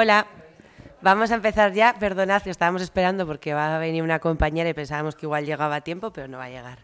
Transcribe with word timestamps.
Hola. 0.00 0.28
Vamos 1.02 1.32
a 1.32 1.34
empezar 1.34 1.72
ya. 1.72 1.92
Perdonad 1.98 2.42
que 2.42 2.50
estábamos 2.50 2.82
esperando 2.82 3.26
porque 3.26 3.52
va 3.52 3.74
a 3.74 3.80
venir 3.80 4.04
una 4.04 4.20
compañera 4.20 4.70
y 4.70 4.72
pensábamos 4.72 5.16
que 5.16 5.26
igual 5.26 5.44
llegaba 5.44 5.74
a 5.74 5.80
tiempo, 5.80 6.12
pero 6.12 6.28
no 6.28 6.38
va 6.38 6.44
a 6.44 6.50
llegar. 6.50 6.78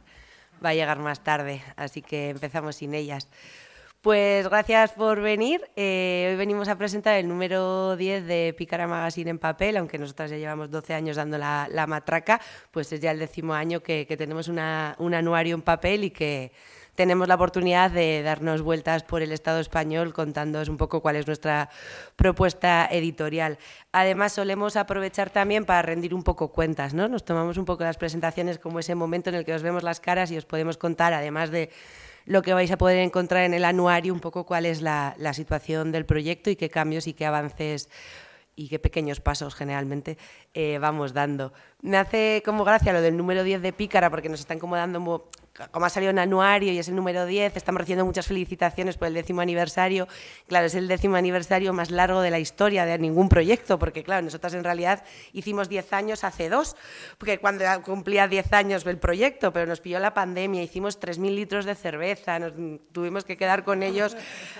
Va 0.64 0.70
a 0.70 0.74
llegar 0.74 0.98
más 0.98 1.22
tarde, 1.22 1.62
así 1.76 2.02
que 2.02 2.30
empezamos 2.30 2.74
sin 2.74 2.92
ellas. 2.92 3.28
Pues 4.00 4.48
gracias 4.48 4.90
por 4.90 5.20
venir. 5.20 5.60
Eh, 5.76 6.26
hoy 6.28 6.36
venimos 6.36 6.66
a 6.66 6.76
presentar 6.76 7.14
el 7.14 7.28
número 7.28 7.94
10 7.94 8.26
de 8.26 8.52
Pícara 8.58 8.88
Magazine 8.88 9.30
en 9.30 9.38
papel, 9.38 9.76
aunque 9.76 9.96
nosotras 9.96 10.32
ya 10.32 10.36
llevamos 10.36 10.72
12 10.72 10.94
años 10.94 11.16
dando 11.16 11.38
la, 11.38 11.84
matraca, 11.86 12.40
pues 12.72 12.90
es 12.90 12.98
ya 12.98 13.12
el 13.12 13.20
décimo 13.20 13.54
año 13.54 13.80
que, 13.80 14.12
tenemos 14.18 14.48
un 14.48 14.58
anuario 14.58 15.54
en 15.54 15.62
papel 15.62 16.02
y 16.02 16.10
que 16.10 16.50
tenemos 16.94 17.28
la 17.28 17.34
oportunidad 17.34 17.90
de 17.90 18.22
darnos 18.22 18.62
vueltas 18.62 19.02
por 19.02 19.22
el 19.22 19.32
Estado 19.32 19.60
español 19.60 20.12
contándoos 20.12 20.68
un 20.68 20.76
poco 20.76 21.00
cuál 21.00 21.16
es 21.16 21.26
nuestra 21.26 21.70
propuesta 22.16 22.88
editorial. 22.90 23.58
Además, 23.92 24.32
solemos 24.32 24.76
aprovechar 24.76 25.30
también 25.30 25.64
para 25.64 25.82
rendir 25.82 26.14
un 26.14 26.22
poco 26.22 26.48
cuentas, 26.48 26.94
¿no? 26.94 27.08
Nos 27.08 27.24
tomamos 27.24 27.58
un 27.58 27.64
poco 27.64 27.84
las 27.84 27.96
presentaciones 27.96 28.58
como 28.58 28.78
ese 28.78 28.94
momento 28.94 29.30
en 29.30 29.36
el 29.36 29.44
que 29.44 29.54
os 29.54 29.62
vemos 29.62 29.82
las 29.82 30.00
caras 30.00 30.30
y 30.30 30.36
os 30.36 30.44
podemos 30.44 30.76
contar, 30.76 31.12
además 31.12 31.50
de 31.50 31.70
lo 32.26 32.42
que 32.42 32.54
vais 32.54 32.70
a 32.70 32.78
poder 32.78 32.98
encontrar 32.98 33.44
en 33.44 33.54
el 33.54 33.64
anuario, 33.64 34.12
un 34.14 34.20
poco 34.20 34.44
cuál 34.44 34.66
es 34.66 34.80
la, 34.80 35.14
situación 35.34 35.92
del 35.92 36.06
proyecto 36.06 36.50
y 36.50 36.56
qué 36.56 36.70
cambios 36.70 37.06
y 37.06 37.12
qué 37.12 37.26
avances 37.26 37.88
y 38.56 38.68
qué 38.68 38.78
pequeños 38.78 39.20
pasos 39.20 39.54
generalmente 39.54 40.16
eh, 40.54 40.78
vamos 40.78 41.12
dando. 41.12 41.52
Me 41.84 41.98
hace 41.98 42.42
como 42.46 42.64
gracia 42.64 42.94
lo 42.94 43.02
del 43.02 43.14
número 43.14 43.44
10 43.44 43.60
de 43.60 43.74
Pícara, 43.74 44.08
porque 44.08 44.30
nos 44.30 44.40
están 44.40 44.58
como 44.58 44.74
dando 44.74 45.28
como 45.70 45.86
ha 45.86 45.90
salido 45.90 46.10
en 46.10 46.18
anuario 46.18 46.72
y 46.72 46.78
es 46.78 46.88
el 46.88 46.96
número 46.96 47.26
10, 47.26 47.56
estamos 47.56 47.78
recibiendo 47.78 48.04
muchas 48.04 48.26
felicitaciones 48.26 48.96
por 48.96 49.06
el 49.06 49.14
décimo 49.14 49.40
aniversario. 49.40 50.08
Claro, 50.48 50.66
es 50.66 50.74
el 50.74 50.88
décimo 50.88 51.14
aniversario 51.14 51.72
más 51.72 51.92
largo 51.92 52.22
de 52.22 52.30
la 52.32 52.40
historia 52.40 52.84
de 52.84 52.98
ningún 52.98 53.28
proyecto, 53.28 53.78
porque 53.78 54.02
claro, 54.02 54.22
nosotras 54.22 54.54
en 54.54 54.64
realidad 54.64 55.04
hicimos 55.32 55.68
10 55.68 55.92
años 55.92 56.24
hace 56.24 56.48
dos, 56.48 56.74
porque 57.18 57.38
cuando 57.38 57.64
cumplía 57.84 58.26
10 58.26 58.52
años 58.52 58.86
el 58.86 58.98
proyecto, 58.98 59.52
pero 59.52 59.66
nos 59.66 59.80
pilló 59.80 60.00
la 60.00 60.12
pandemia, 60.12 60.60
hicimos 60.60 61.00
3.000 61.00 61.34
litros 61.34 61.64
de 61.66 61.76
cerveza, 61.76 62.40
nos 62.40 62.52
tuvimos 62.90 63.24
que 63.24 63.36
quedar 63.36 63.62
con 63.62 63.84
ellos 63.84 64.16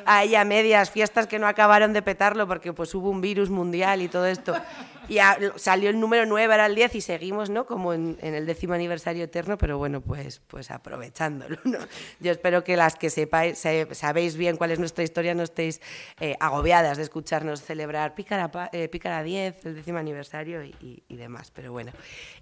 ahí 0.06 0.36
a 0.36 0.44
medias, 0.44 0.90
fiestas 0.90 1.26
que 1.26 1.40
no 1.40 1.48
acabaron 1.48 1.92
de 1.92 2.02
petarlo 2.02 2.46
porque 2.46 2.72
pues 2.72 2.94
hubo 2.94 3.10
un 3.10 3.20
virus 3.20 3.50
mundial 3.50 4.00
y 4.00 4.08
todo 4.08 4.26
esto. 4.26 4.54
Y 5.08 5.18
salió 5.56 5.90
el 5.90 5.98
número 5.98 6.24
9, 6.24 6.54
era 6.54 6.66
el 6.66 6.74
10 6.74 6.94
y 6.94 7.00
seguimos, 7.14 7.48
¿no? 7.48 7.64
Como 7.64 7.94
en, 7.94 8.18
el 8.20 8.44
décimo 8.44 8.74
aniversario 8.74 9.24
eterno, 9.24 9.56
pero 9.56 9.78
bueno, 9.78 10.00
pues, 10.00 10.40
pues 10.48 10.72
aprovechándolo. 10.72 11.58
Yo 12.20 12.32
espero 12.32 12.64
que 12.64 12.76
las 12.76 12.96
que 12.96 13.08
sepáis, 13.08 13.62
sabéis 13.92 14.36
bien 14.36 14.56
cuál 14.56 14.72
es 14.72 14.80
nuestra 14.80 15.04
historia 15.04 15.32
no 15.32 15.44
estéis 15.44 15.80
eh, 16.18 16.34
agobiadas 16.40 16.96
de 16.96 17.04
escucharnos 17.04 17.62
celebrar 17.62 18.16
Pícara, 18.16 18.50
eh, 18.72 18.88
Pícara 18.88 19.22
10, 19.22 19.66
el 19.66 19.74
décimo 19.76 19.98
aniversario 19.98 20.64
y, 20.64 21.04
demás. 21.08 21.52
Pero 21.52 21.70
bueno, 21.70 21.92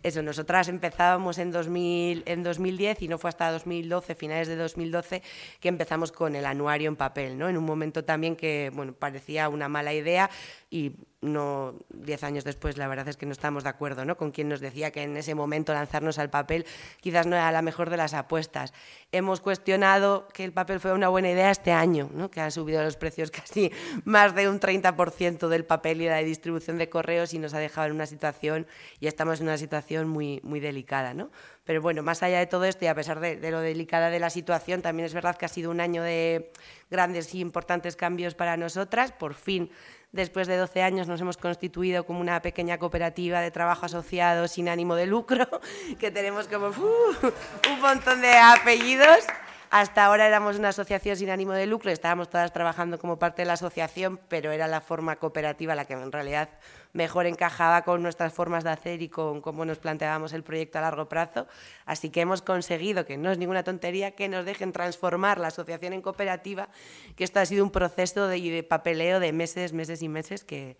eso, 0.03 0.23
nosotras 0.23 0.69
empezábamos 0.69 1.37
en, 1.37 1.51
2000, 1.51 2.23
en 2.25 2.43
2010 2.43 3.03
y 3.03 3.09
no 3.09 3.19
fue 3.19 3.29
hasta 3.29 3.53
2012, 3.53 4.15
finales 4.15 4.49
de 4.49 4.57
2012, 4.57 5.23
que 5.61 5.69
empezamos 5.69 6.13
con 6.13 6.35
el 6.35 6.47
anuario 6.47 6.89
en 6.89 6.97
papel, 6.97 7.37
¿no? 7.37 7.51
En 7.51 7.59
un 7.59 7.65
momento 7.65 8.05
también 8.05 8.37
que, 8.37 8.71
bueno, 8.73 8.95
parecía 8.95 9.51
una 9.51 9.69
mala 9.69 9.93
idea 9.93 10.31
y 10.71 10.93
no 11.23 11.77
diez 11.89 12.25
años 12.25 12.45
después 12.45 12.77
la 12.77 12.89
verdad 12.89 13.09
es 13.09 13.17
que 13.17 13.27
no 13.27 13.33
estamos 13.33 13.63
de 13.63 13.71
acuerdo 13.71 14.05
¿no? 14.05 14.17
con 14.17 14.33
quien 14.33 14.49
nos 14.49 14.61
decía 14.61 14.91
que 14.91 15.03
en 15.03 15.17
ese 15.17 15.35
momento 15.35 15.73
lanzarnos 15.73 16.19
al 16.19 16.31
papel 16.31 16.67
quizás 17.01 17.27
no 17.27 17.37
era 17.37 17.51
la 17.53 17.63
mejor 17.63 17.91
de 17.91 17.97
las 17.97 18.13
apuestas. 18.13 18.75
Hemos 19.13 19.41
cuestionado 19.41 20.29
que 20.35 20.45
el 20.45 20.53
papel 20.53 20.81
fue 20.81 20.93
una 20.93 21.09
buena 21.09 21.31
idea 21.31 21.51
este 21.51 21.73
año, 21.73 22.11
¿no? 22.13 22.31
que 22.31 22.41
han 22.41 22.51
subido 22.51 22.83
los 22.83 22.97
precios 22.97 23.31
casi 23.31 23.71
más 24.05 24.35
de 24.35 24.49
un 24.49 24.61
30% 24.61 25.49
del 25.49 25.65
papel 25.65 26.03
y 26.03 26.07
la 26.07 26.19
distribución 26.19 26.77
de 26.77 26.89
correos 26.89 27.33
y 27.35 27.39
nos 27.39 27.55
ha 27.55 27.59
dejado 27.59 27.87
en 27.87 27.95
una 27.95 28.07
situación, 28.07 28.67
y 28.99 29.07
estamos 29.07 29.41
en 29.41 29.47
una 29.47 29.59
situación 29.59 30.09
muy, 30.09 30.41
muy 30.43 30.59
delicada. 30.59 31.15
¿no? 31.15 31.31
Pero 31.65 31.81
bueno, 31.81 32.03
más 32.03 32.23
allá 32.23 32.41
de 32.41 32.47
todo 32.47 32.65
esto 32.65 32.85
y 32.85 32.89
a 32.89 32.95
pesar 32.95 33.21
de, 33.21 33.37
de 33.37 33.51
lo 33.51 33.61
delicada 33.61 34.11
de 34.11 34.19
la 34.19 34.31
situación, 34.31 34.83
también 34.83 35.07
es 35.07 35.15
verdad 35.15 35.37
que 35.37 35.45
ha 35.45 35.49
sido 35.49 35.71
un 35.71 35.81
año 35.81 36.03
de 36.03 36.51
grandes 36.91 37.33
y 37.35 37.41
importantes 37.41 37.95
cambios 37.95 38.35
para 38.35 38.57
nosotras. 38.57 39.13
Por 39.13 39.35
fin 39.35 39.71
Después 40.13 40.47
de 40.47 40.59
12 40.59 40.83
años 40.83 41.09
nos 41.09 41.23
hemos 41.23 41.39
constituido 41.39 42.05
como 42.05 42.21
una 42.21 42.43
pequeña 42.43 42.77
cooperativa 42.77 43.41
de 43.41 43.51
trabajo 43.51 43.87
asociado 43.87 44.47
sin 44.47 44.69
ánimo 44.69 44.95
de 44.95 45.07
lucro, 45.07 45.49
que 45.99 46.11
tenemos 46.11 46.49
como 46.49 46.67
un 46.67 47.81
montón 47.81 48.21
de 48.21 48.37
apellidos. 48.37 49.25
Hasta 49.73 50.05
ahora 50.05 50.27
éramos 50.27 50.59
una 50.59 50.69
asociación 50.69 51.17
sin 51.17 51.31
ánimo 51.31 51.53
de 51.55 51.65
lucro, 51.65 51.91
estábamos 51.91 52.29
todas 52.29 52.53
trabajando 52.53 52.99
como 52.99 53.19
parte 53.19 53.41
de 53.41 53.47
la 53.47 53.55
asociación, 53.55 54.21
pero 54.29 54.53
era 54.53 54.69
la 54.69 54.83
forma 54.83 55.17
cooperativa 55.17 55.75
la 55.75 55.87
que 55.87 55.95
en 55.95 56.13
realidad 56.13 56.51
mejor 56.93 57.25
encajaba 57.25 57.81
con 57.81 58.03
nuestras 58.03 58.35
formas 58.35 58.65
de 58.65 58.71
hacer 58.71 59.01
y 59.01 59.09
con 59.09 59.41
cómo 59.41 59.65
nos 59.65 59.79
planteábamos 59.79 60.35
el 60.35 60.43
proyecto 60.43 60.77
a 60.77 60.83
largo 60.83 61.09
plazo. 61.09 61.47
Así 61.87 62.11
que 62.11 62.21
hemos 62.21 62.43
conseguido, 62.43 63.07
que 63.07 63.17
no 63.17 63.31
es 63.33 63.39
ninguna 63.39 63.63
tontería, 63.65 64.11
que 64.11 64.29
nos 64.29 64.45
dejen 64.45 64.73
transformar 64.73 65.41
la 65.41 65.49
asociación 65.49 65.95
en 65.95 66.03
cooperativa, 66.03 66.69
que 67.17 67.25
esto 67.25 67.41
ha 67.41 67.47
sido 67.47 67.65
un 67.65 67.71
proceso 67.71 68.29
de, 68.29 68.63
papeleo 68.63 69.21
de 69.21 69.33
meses, 69.33 69.73
meses 69.73 70.03
y 70.03 70.09
meses 70.11 70.45
que 70.45 70.77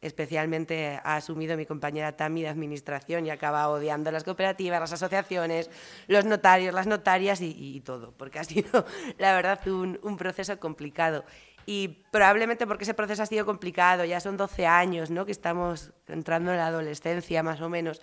especialmente 0.00 1.00
ha 1.02 1.16
asumido 1.16 1.56
mi 1.56 1.66
compañera 1.66 2.16
Tami 2.16 2.42
de 2.42 2.48
Administración 2.48 3.26
y 3.26 3.30
acaba 3.30 3.68
odiando 3.68 4.10
las 4.10 4.24
cooperativas, 4.24 4.80
las 4.80 4.92
asociaciones, 4.92 5.70
los 6.06 6.24
notarios, 6.24 6.74
las 6.74 6.86
notarias 6.86 7.40
y, 7.40 7.80
todo, 7.80 8.12
porque 8.12 8.38
ha 8.38 8.44
sido, 8.44 8.84
la 9.18 9.34
verdad, 9.34 9.66
un, 9.66 10.16
proceso 10.16 10.58
complicado. 10.58 11.24
Y 11.64 11.88
probablemente 12.12 12.66
porque 12.66 12.84
ese 12.84 12.94
proceso 12.94 13.22
ha 13.22 13.26
sido 13.26 13.44
complicado, 13.44 14.04
ya 14.04 14.20
son 14.20 14.36
12 14.36 14.66
años 14.66 15.10
¿no? 15.10 15.26
que 15.26 15.32
estamos 15.32 15.90
entrando 16.06 16.52
en 16.52 16.58
la 16.58 16.68
adolescencia 16.68 17.42
más 17.42 17.60
o 17.60 17.68
menos, 17.68 18.00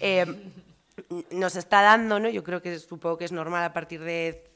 eh, 0.00 0.26
nos 1.30 1.56
está 1.56 1.80
dando, 1.80 2.20
¿no? 2.20 2.28
yo 2.28 2.44
creo 2.44 2.60
que 2.60 2.78
supongo 2.78 3.16
que 3.16 3.24
es 3.24 3.32
normal 3.32 3.64
a 3.64 3.72
partir 3.72 4.02
de 4.02 4.50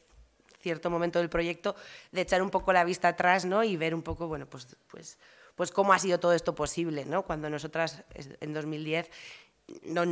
cierto 0.60 0.90
momento 0.90 1.18
del 1.18 1.30
proyecto, 1.30 1.74
de 2.12 2.20
echar 2.20 2.42
un 2.42 2.50
poco 2.50 2.72
la 2.72 2.84
vista 2.84 3.08
atrás 3.08 3.44
¿no? 3.44 3.64
y 3.64 3.76
ver 3.76 3.94
un 3.94 4.02
poco, 4.02 4.28
bueno, 4.28 4.46
pues, 4.46 4.76
pues, 4.88 5.18
pues 5.54 5.70
cómo 5.70 5.92
ha 5.92 5.98
sido 5.98 6.20
todo 6.20 6.32
esto 6.32 6.54
posible, 6.54 7.04
¿no? 7.04 7.22
cuando 7.22 7.50
nosotras 7.50 8.04
en 8.40 8.52
2010 8.52 9.10
no, 9.84 10.04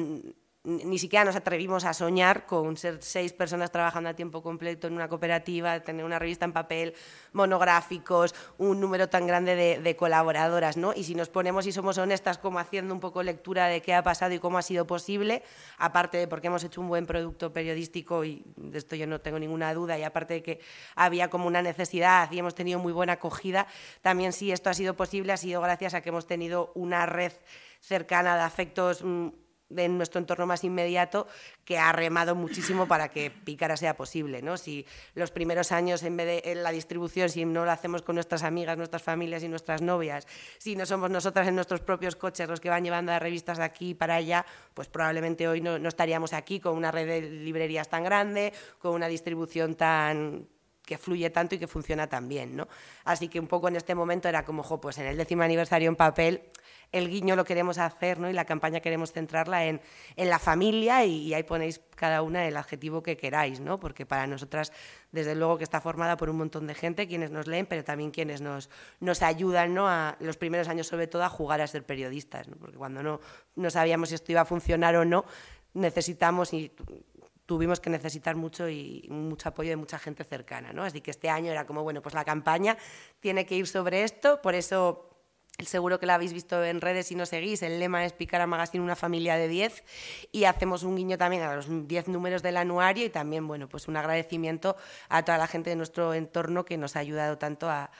ni 0.69 0.99
siquiera 0.99 1.25
nos 1.25 1.35
atrevimos 1.35 1.87
a 1.87 1.95
soñar 1.95 2.45
con 2.45 2.77
ser 2.77 2.99
seis 3.01 3.33
personas 3.33 3.73
trabajando 3.73 4.11
a 4.11 4.15
tiempo 4.15 4.43
completo 4.43 4.87
en 4.87 4.93
una 4.93 5.09
cooperativa, 5.09 5.81
tener 5.81 6.05
una 6.05 6.19
revista 6.19 6.45
en 6.45 6.53
papel, 6.53 6.95
monográficos, 7.33 8.35
un 8.59 8.79
número 8.79 9.09
tan 9.09 9.27
grande 9.27 9.57
de, 9.57 9.97
colaboradoras, 9.97 10.77
¿no? 10.77 10.93
Y 10.95 11.05
si 11.05 11.15
nos 11.15 11.31
ponemos 11.31 11.67
y 11.67 11.73
somos 11.73 11.97
honestas 11.97 12.37
como 12.37 12.59
haciendo 12.59 12.93
un 12.93 13.01
poco 13.01 13.23
lectura 13.23 13.67
de 13.67 13.81
qué 13.81 13.95
ha 13.95 14.03
pasado 14.03 14.35
y 14.35 14.39
cómo 14.39 14.59
ha 14.59 14.63
sido 14.63 14.87
posible, 14.87 15.43
aparte 15.79 16.19
de 16.19 16.29
porque 16.29 16.49
hemos 16.49 16.63
hecho 16.63 16.83
un 16.83 16.89
buen 16.89 17.07
producto 17.07 17.51
periodístico 17.51 18.25
y 18.25 18.45
de 18.57 18.77
esto 18.77 18.95
yo 18.95 19.07
no 19.07 19.23
tengo 19.23 19.39
ninguna 19.39 19.73
duda, 19.73 19.99
y 19.99 20.03
aparte 20.03 20.35
de 20.35 20.43
que 20.43 20.61
había 20.95 21.31
como 21.31 21.47
una 21.47 21.63
necesidad 21.63 22.31
y 22.31 22.39
hemos 22.41 22.55
tenido 22.55 22.79
muy 22.79 22.93
buena 22.93 23.15
acogida, 23.15 23.67
también 24.03 24.35
sí 24.35 24.53
esto 24.53 24.69
ha 24.69 24.75
sido 24.75 24.95
posible, 24.95 25.33
ha 25.33 25.39
sido 25.39 25.63
gracias 25.63 25.95
a 25.95 26.03
que 26.03 26.11
hemos 26.11 26.27
tenido 26.27 26.73
una 26.75 27.07
red 27.07 27.33
cercana 27.81 28.37
de 28.37 28.43
afectos 28.43 29.03
de 29.69 29.89
nuestro 29.89 30.19
entorno 30.19 30.47
más 30.47 30.65
inmediato 30.65 31.27
que 31.65 31.79
ha 31.79 31.93
remado 31.93 32.35
muchísimo 32.35 32.89
para 32.89 33.09
que 33.09 33.31
Pícara 33.31 33.77
sea 33.77 33.97
posible. 33.97 34.43
¿no? 34.43 34.57
Si 34.57 34.87
los 35.15 35.31
primeros 35.31 35.73
años, 35.73 36.03
en 36.03 36.63
la 36.63 36.71
distribución, 36.71 37.29
si 37.29 37.45
no 37.45 37.65
lo 37.65 37.71
hacemos 37.71 38.03
con 38.03 38.15
nuestras 38.15 38.43
amigas, 38.43 38.77
nuestras 38.77 39.03
familias 39.03 39.43
y 39.43 39.49
nuestras 39.49 39.83
novias, 39.83 40.27
si 40.59 40.77
no 40.77 40.87
somos 40.87 41.11
nosotras 41.11 41.47
en 41.49 41.55
nuestros 41.55 41.81
propios 41.81 42.17
coches 42.17 42.49
los 42.49 42.61
que 42.61 42.71
van 42.71 42.85
llevando 42.85 43.13
las 43.13 43.23
revistas 43.23 43.59
de 43.59 43.65
aquí 43.65 43.95
para 43.95 44.17
allá, 44.17 44.47
pues 44.75 44.89
probablemente 44.89 45.49
hoy 45.49 45.61
no, 45.61 45.79
no 45.79 45.89
estaríamos 45.89 46.33
aquí 46.33 46.61
con 46.61 46.77
una 46.77 46.91
red 46.91 47.07
de 47.07 47.21
librerías 47.23 47.89
tan 47.89 48.05
grande, 48.05 48.53
con 48.79 48.95
una 48.95 49.09
distribución 49.09 49.75
tan 49.75 50.49
que 50.89 50.97
fluye 50.97 51.29
tanto 51.29 51.55
y 51.55 51.59
que 51.59 51.67
funciona 51.67 52.07
tan 52.07 52.31
bien, 52.31 52.57
¿no? 52.57 52.67
Así 53.05 53.29
que 53.29 53.39
un 53.39 53.47
poco 53.47 53.69
en 53.69 53.77
este 53.77 53.95
momento 53.95 54.27
era 54.27 54.47
como, 54.47 54.63
jo, 54.63 54.81
pues 54.81 54.97
en 54.97 55.07
el 55.07 55.19
décimo 55.19 55.43
aniversario 55.43 55.87
en 55.87 55.97
papel 55.97 56.45
el 56.93 57.09
guiño 57.09 57.37
lo 57.37 57.45
queremos 57.45 57.79
hacer 57.79 58.19
¿no? 58.19 58.31
y 58.31 58.33
la 58.33 58.45
campaña 58.45 58.81
queremos 58.81 59.13
centrarla 59.13 59.67
en, 59.67 59.81
la 60.17 60.39
familia 60.39 61.05
y, 61.05 61.35
ahí 61.35 61.43
ponéis 61.43 61.81
cada 61.95 62.23
una 62.23 62.47
el 62.47 62.57
adjetivo 62.57 63.03
que 63.03 63.17
queráis, 63.17 63.61
¿no? 63.61 63.79
porque 63.79 64.07
para 64.07 64.27
nosotras 64.27 64.73
desde 65.13 65.35
luego 65.35 65.59
que 65.59 65.65
está 65.65 65.81
formada 65.81 66.17
por 66.17 66.31
un 66.31 66.37
montón 66.37 66.67
de 66.67 66.75
gente, 66.75 67.07
quienes 67.07 67.31
nos 67.31 67.47
leen, 67.47 67.67
pero 67.67 67.85
también 67.85 68.11
quienes 68.11 68.41
nos, 68.41 68.71
nos 69.01 69.23
ayudan 69.23 69.75
¿no? 69.75 69.89
a 69.89 70.17
los 70.21 70.37
primeros 70.37 70.69
años 70.69 70.87
sobre 70.87 71.07
todo 71.07 71.25
a 71.25 71.29
jugar 71.29 71.61
a 71.61 71.67
ser 71.67 71.85
periodistas, 71.85 72.49
¿no? 72.49 72.57
porque 72.57 72.77
cuando 72.77 73.03
no, 73.03 73.21
no 73.57 73.71
sabíamos 73.71 74.09
si 74.09 74.15
esto 74.15 74.33
iba 74.33 74.43
a 74.43 74.47
funcionar 74.47 74.97
o 74.97 75.05
no, 75.05 75.25
necesitamos 75.75 76.53
y 76.53 76.73
tuvimos 77.49 77.81
que 77.81 77.89
necesitar 77.89 78.37
mucho 78.37 78.69
y 78.69 79.07
mucho 79.09 79.49
apoyo 79.49 79.71
de 79.71 79.77
mucha 79.77 79.99
gente 79.99 80.23
cercana, 80.23 80.75
¿no? 80.75 80.85
Así 80.85 81.01
que 81.01 81.11
este 81.11 81.31
año 81.31 81.51
era 81.51 81.67
como, 81.67 81.83
bueno, 81.83 82.03
pues 82.03 82.15
la 82.15 82.23
campaña 82.23 82.77
tiene 83.21 83.47
que 83.47 83.55
ir 83.55 83.67
sobre 83.67 84.05
esto, 84.05 84.43
por 84.43 84.55
eso 84.55 85.08
Seguro 85.67 85.99
que 85.99 86.07
la 86.07 86.15
habéis 86.15 86.33
visto 86.33 86.63
en 86.63 86.81
redes 86.81 87.09
si 87.09 87.17
no 87.17 87.27
seguís. 87.27 87.63
El 87.65 87.81
lema 87.81 88.05
es 88.05 88.13
Picar 88.13 88.41
a 88.41 88.47
Magazine 88.47 88.85
una 88.85 88.95
familia 88.95 89.35
de 89.35 89.49
10 89.49 89.83
y 90.31 90.45
hacemos 90.45 90.85
un 90.85 90.95
guiño 90.95 91.19
también 91.19 91.43
a 91.43 91.57
los 91.57 91.67
10 91.69 92.07
números 92.07 92.45
del 92.45 92.59
anuario 92.59 93.05
y 93.05 93.11
también, 93.11 93.49
bueno, 93.49 93.69
pues 93.69 93.89
un 93.89 93.97
agradecimiento 93.97 94.77
a 95.09 95.25
toda 95.25 95.37
la 95.37 95.49
gente 95.49 95.71
de 95.71 95.75
nuestro 95.77 96.15
entorno 96.15 96.65
que 96.65 96.77
nos 96.77 96.95
ha 96.95 97.01
ayudado 97.01 97.39
tanto 97.39 97.69
a, 97.69 97.91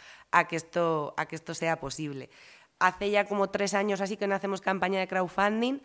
que, 0.49 0.55
esto, 0.55 1.15
a 1.17 1.27
que 1.27 1.35
esto 1.35 1.53
sea 1.53 1.81
posible. 1.81 2.31
hace 2.79 3.11
ya 3.11 3.25
como 3.25 3.51
tres 3.51 3.75
años 3.75 4.01
así 4.01 4.17
que 4.17 4.29
no 4.29 4.37
hacemos 4.37 4.61
campaña 4.61 5.01
de 5.01 5.09
crowdfunding. 5.09 5.81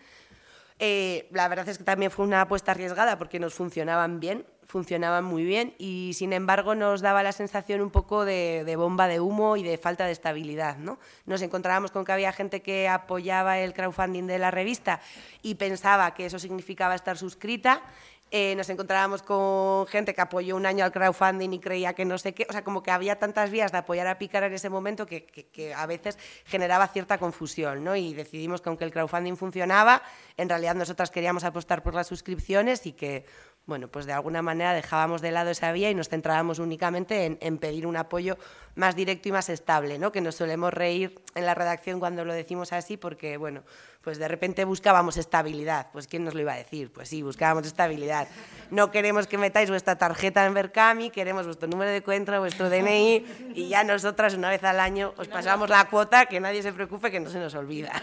Eh, 0.77 1.27
la 1.31 1.47
verdad 1.47 1.67
es 1.67 1.79
que 1.79 1.83
también 1.83 2.11
fue 2.11 2.23
una 2.23 2.41
apuesta 2.41 2.73
arriesgada 2.73 3.17
porque 3.17 3.39
nos 3.39 3.55
funcionaban 3.55 4.19
bien, 4.19 4.45
funcionaban 4.65 5.23
muy 5.23 5.43
bien 5.43 5.75
y 5.77 6.11
sin 6.15 6.33
embargo 6.33 6.75
nos 6.75 7.01
daba 7.01 7.23
la 7.23 7.31
sensación 7.31 7.81
un 7.81 7.91
poco 7.91 8.25
de, 8.25 8.73
bomba 8.77 9.07
de 9.07 9.19
humo 9.19 9.57
y 9.57 9.63
de 9.63 9.77
falta 9.77 10.05
de 10.05 10.11
estabilidad. 10.11 10.77
¿no? 10.77 10.99
Nos 11.25 11.41
encontrábamos 11.41 11.91
con 11.91 12.05
que 12.05 12.11
había 12.11 12.31
gente 12.31 12.61
que 12.61 12.87
apoyaba 12.87 13.59
el 13.59 13.73
crowdfunding 13.73 14.27
de 14.27 14.39
la 14.39 14.51
revista 14.51 15.01
y 15.41 15.55
pensaba 15.55 16.13
que 16.13 16.25
eso 16.25 16.39
significaba 16.39 16.95
estar 16.95 17.17
suscrita 17.17 17.81
eh, 18.35 18.55
nos 18.55 18.67
encontrábamos 18.71 19.21
con 19.21 19.85
gente 19.85 20.15
que 20.15 20.21
apoyó 20.21 20.55
un 20.55 20.65
año 20.65 20.83
al 20.83 20.91
crowdfunding 20.91 21.53
y 21.53 21.59
creía 21.59 21.93
que 21.93 22.03
no 22.03 22.17
sé 22.17 22.33
qué, 22.33 22.47
o 22.49 22.51
sea, 22.51 22.63
como 22.63 22.81
que 22.81 22.89
había 22.89 23.19
tantas 23.19 23.51
vías 23.51 23.71
de 23.71 23.77
apoyar 23.77 24.07
a 24.07 24.17
Picar 24.17 24.41
en 24.41 24.53
ese 24.53 24.71
momento 24.71 25.05
que, 25.05 25.23
que, 25.23 25.45
que, 25.49 25.71
a 25.71 25.85
veces 25.85 26.17
generaba 26.45 26.87
cierta 26.87 27.19
confusión, 27.19 27.83
¿no? 27.83 27.95
Y 27.95 28.15
decidimos 28.15 28.59
que 28.59 28.69
aunque 28.69 28.85
el 28.85 28.91
crowdfunding 28.91 29.35
funcionaba, 29.35 30.01
en 30.35 30.49
realidad 30.49 30.73
nosotras 30.73 31.11
queríamos 31.11 31.43
apostar 31.43 31.83
por 31.83 31.93
las 31.93 32.07
suscripciones 32.07 32.87
y 32.87 32.93
que, 32.93 33.27
bueno, 33.65 33.87
pues 33.87 34.05
de 34.05 34.13
alguna 34.13 34.41
manera 34.41 34.73
dejábamos 34.73 35.21
de 35.21 35.31
lado 35.31 35.49
esa 35.49 35.71
vía 35.71 35.89
y 35.89 35.95
nos 35.95 36.09
centrábamos 36.09 36.59
únicamente 36.59 37.25
en, 37.25 37.37
en 37.41 37.57
pedir 37.57 37.87
un 37.87 37.95
apoyo 37.95 38.37
más 38.75 38.95
directo 38.95 39.29
y 39.29 39.31
más 39.31 39.49
estable, 39.49 39.99
¿no? 39.99 40.11
Que 40.11 40.21
nos 40.21 40.35
solemos 40.35 40.73
reír 40.73 41.19
en 41.35 41.45
la 41.45 41.55
redacción 41.55 41.99
cuando 41.99 42.25
lo 42.25 42.33
decimos 42.33 42.73
así 42.73 42.97
porque, 42.97 43.37
bueno, 43.37 43.63
pues 44.03 44.17
de 44.17 44.27
repente 44.27 44.65
buscábamos 44.65 45.15
estabilidad. 45.15 45.87
Pues 45.93 46.07
¿quién 46.07 46.25
nos 46.25 46.33
lo 46.33 46.41
iba 46.41 46.53
a 46.53 46.57
decir? 46.57 46.91
Pues 46.91 47.07
sí, 47.07 47.23
buscábamos 47.23 47.65
estabilidad. 47.65 48.27
No 48.69 48.91
queremos 48.91 49.27
que 49.27 49.37
metáis 49.37 49.69
vuestra 49.69 49.97
tarjeta 49.97 50.45
en 50.45 50.53
Berkami, 50.53 51.09
queremos 51.09 51.45
vuestro 51.45 51.69
número 51.69 51.89
de 51.89 52.01
cuenta, 52.01 52.37
vuestro 52.39 52.69
DNI 52.69 53.53
y 53.55 53.69
ya 53.69 53.83
nosotras 53.83 54.33
una 54.33 54.49
vez 54.49 54.63
al 54.63 54.79
año 54.81 55.13
os 55.17 55.29
pasamos 55.29 55.69
la 55.69 55.85
cuota, 55.85 56.25
que 56.25 56.39
nadie 56.41 56.61
se 56.61 56.73
preocupe, 56.73 57.11
que 57.11 57.19
no 57.21 57.29
se 57.29 57.39
nos 57.39 57.55
olvida. 57.55 57.93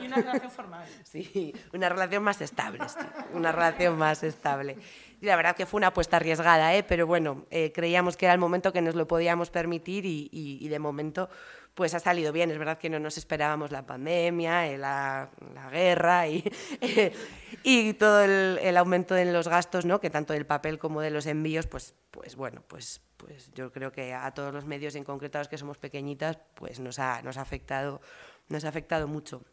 Y 0.00 0.06
una 0.06 0.16
relación 0.16 0.50
formal. 0.50 0.86
Sí, 1.04 1.54
una 1.74 1.88
relación 1.90 2.22
más 2.22 2.40
estable, 2.40 2.78
sí, 2.88 2.98
una 3.34 3.52
relación 3.52 3.98
más 3.98 4.22
estable. 4.22 4.78
Y 5.22 5.26
la 5.26 5.36
verdad 5.36 5.54
que 5.54 5.66
fue 5.66 5.78
una 5.78 5.86
apuesta 5.86 6.16
arriesgada, 6.16 6.74
¿eh? 6.74 6.82
pero 6.82 7.06
bueno, 7.06 7.46
eh, 7.48 7.70
creíamos 7.72 8.16
que 8.16 8.26
era 8.26 8.32
el 8.32 8.40
momento 8.40 8.72
que 8.72 8.82
nos 8.82 8.96
lo 8.96 9.06
podíamos 9.06 9.50
permitir 9.50 10.04
y, 10.04 10.68
de 10.68 10.78
momento 10.80 11.30
pues 11.74 11.94
ha 11.94 12.00
salido 12.00 12.32
bien. 12.32 12.50
Es 12.50 12.58
verdad 12.58 12.76
que 12.76 12.90
no 12.90 12.98
nos 12.98 13.16
esperábamos 13.16 13.70
la 13.70 13.86
pandemia, 13.86 14.66
eh, 14.66 14.76
la, 14.78 15.30
guerra 15.70 16.26
y, 17.62 17.92
todo 17.92 18.24
el, 18.24 18.58
el, 18.60 18.76
aumento 18.76 19.16
en 19.16 19.32
los 19.32 19.46
gastos, 19.46 19.84
¿no? 19.84 20.00
que 20.00 20.10
tanto 20.10 20.32
del 20.32 20.44
papel 20.44 20.80
como 20.80 21.00
de 21.00 21.10
los 21.10 21.26
envíos, 21.26 21.68
pues, 21.68 21.94
pues 22.10 22.34
bueno, 22.34 22.64
pues, 22.66 23.00
pues 23.16 23.52
yo 23.54 23.70
creo 23.70 23.92
que 23.92 24.14
a 24.14 24.28
todos 24.32 24.52
los 24.52 24.64
medios, 24.64 24.96
en 24.96 25.04
concreto 25.04 25.38
a 25.38 25.42
los 25.42 25.48
que 25.48 25.56
somos 25.56 25.78
pequeñitas, 25.78 26.36
pues 26.56 26.80
nos 26.80 26.98
ha, 26.98 27.22
nos 27.22 27.36
ha, 27.36 27.42
afectado, 27.42 28.00
nos 28.48 28.64
ha 28.64 28.70
afectado 28.70 29.06
mucho. 29.06 29.44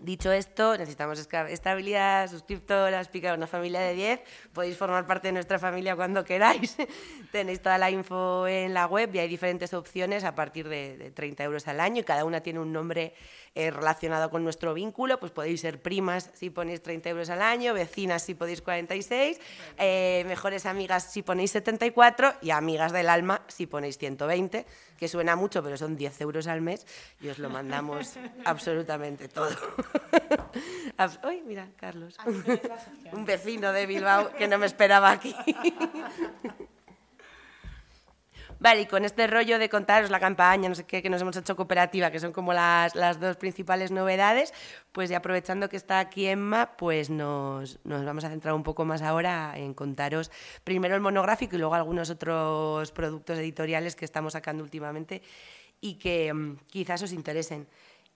Dicho 0.00 0.32
esto, 0.32 0.78
necesitamos 0.78 1.18
estabilidad, 1.18 2.30
suscriptoras, 2.30 3.08
picar 3.08 3.36
una 3.36 3.46
familia 3.46 3.80
de 3.80 3.92
10. 3.92 4.20
Podéis 4.54 4.78
formar 4.78 5.06
parte 5.06 5.28
de 5.28 5.32
nuestra 5.32 5.58
familia 5.58 5.94
cuando 5.94 6.24
queráis. 6.24 6.74
Tenéis 7.32 7.60
toda 7.60 7.76
la 7.76 7.90
info 7.90 8.46
en 8.46 8.72
la 8.72 8.86
web 8.86 9.14
y 9.14 9.18
hay 9.18 9.28
diferentes 9.28 9.74
opciones 9.74 10.24
a 10.24 10.34
partir 10.34 10.70
de, 10.70 10.96
de 10.96 11.10
30 11.10 11.44
euros 11.44 11.68
al 11.68 11.80
año 11.80 12.00
y 12.00 12.04
cada 12.04 12.24
una 12.24 12.40
tiene 12.40 12.60
un 12.60 12.72
nombre 12.72 13.12
eh, 13.54 13.70
relacionado 13.70 14.30
con 14.30 14.44
nuestro 14.44 14.74
vínculo. 14.74 15.18
Pues 15.18 15.32
podéis 15.32 15.60
ser 15.60 15.80
primas 15.80 16.30
si 16.34 16.50
ponéis 16.50 16.82
30 16.82 17.10
euros 17.10 17.30
al 17.30 17.42
año, 17.42 17.74
vecinas 17.74 18.22
si 18.22 18.34
podéis 18.34 18.62
46, 18.62 19.40
eh, 19.78 20.24
mejores 20.26 20.66
amigas 20.66 21.12
si 21.12 21.22
ponéis 21.22 21.50
74 21.52 22.34
y 22.42 22.50
amigas 22.50 22.92
del 22.92 23.08
alma 23.08 23.42
si 23.48 23.66
ponéis 23.66 23.98
120 23.98 24.66
que 25.00 25.08
suena 25.08 25.34
mucho, 25.34 25.62
pero 25.62 25.78
son 25.78 25.96
10 25.96 26.20
euros 26.20 26.46
al 26.46 26.60
mes 26.60 26.86
y 27.20 27.28
os 27.28 27.38
lo 27.38 27.48
mandamos 27.48 28.18
absolutamente 28.44 29.28
todo. 29.28 29.48
Uy, 31.26 31.42
mira, 31.46 31.68
Carlos. 31.76 32.18
Un 33.12 33.24
vecino 33.24 33.72
de 33.72 33.86
Bilbao 33.86 34.30
que 34.32 34.46
no 34.46 34.58
me 34.58 34.66
esperaba 34.66 35.10
aquí. 35.10 35.34
Vale, 38.60 38.82
y 38.82 38.86
con 38.86 39.06
este 39.06 39.26
rollo 39.26 39.58
de 39.58 39.70
contaros 39.70 40.10
la 40.10 40.20
campaña, 40.20 40.68
no 40.68 40.74
sé 40.74 40.84
qué, 40.84 41.00
que 41.00 41.08
nos 41.08 41.22
hemos 41.22 41.34
hecho 41.34 41.56
cooperativa, 41.56 42.10
que 42.10 42.20
son 42.20 42.30
como 42.30 42.52
las, 42.52 42.94
las 42.94 43.18
dos 43.18 43.38
principales 43.38 43.90
novedades, 43.90 44.52
pues 44.92 45.10
y 45.10 45.14
aprovechando 45.14 45.70
que 45.70 45.78
está 45.78 45.98
aquí 45.98 46.26
Emma, 46.26 46.76
pues 46.76 47.08
nos, 47.08 47.80
nos, 47.84 48.04
vamos 48.04 48.22
a 48.24 48.28
centrar 48.28 48.52
un 48.54 48.62
poco 48.62 48.84
más 48.84 49.00
ahora 49.00 49.54
en 49.56 49.72
contaros 49.72 50.30
primero 50.62 50.94
el 50.94 51.00
monográfico 51.00 51.56
y 51.56 51.58
luego 51.58 51.74
algunos 51.74 52.10
otros 52.10 52.92
productos 52.92 53.38
editoriales 53.38 53.96
que 53.96 54.04
estamos 54.04 54.34
sacando 54.34 54.62
últimamente 54.62 55.22
y 55.80 55.94
que 55.94 56.30
um, 56.30 56.58
quizás 56.66 57.02
os 57.02 57.12
interesen. 57.12 57.66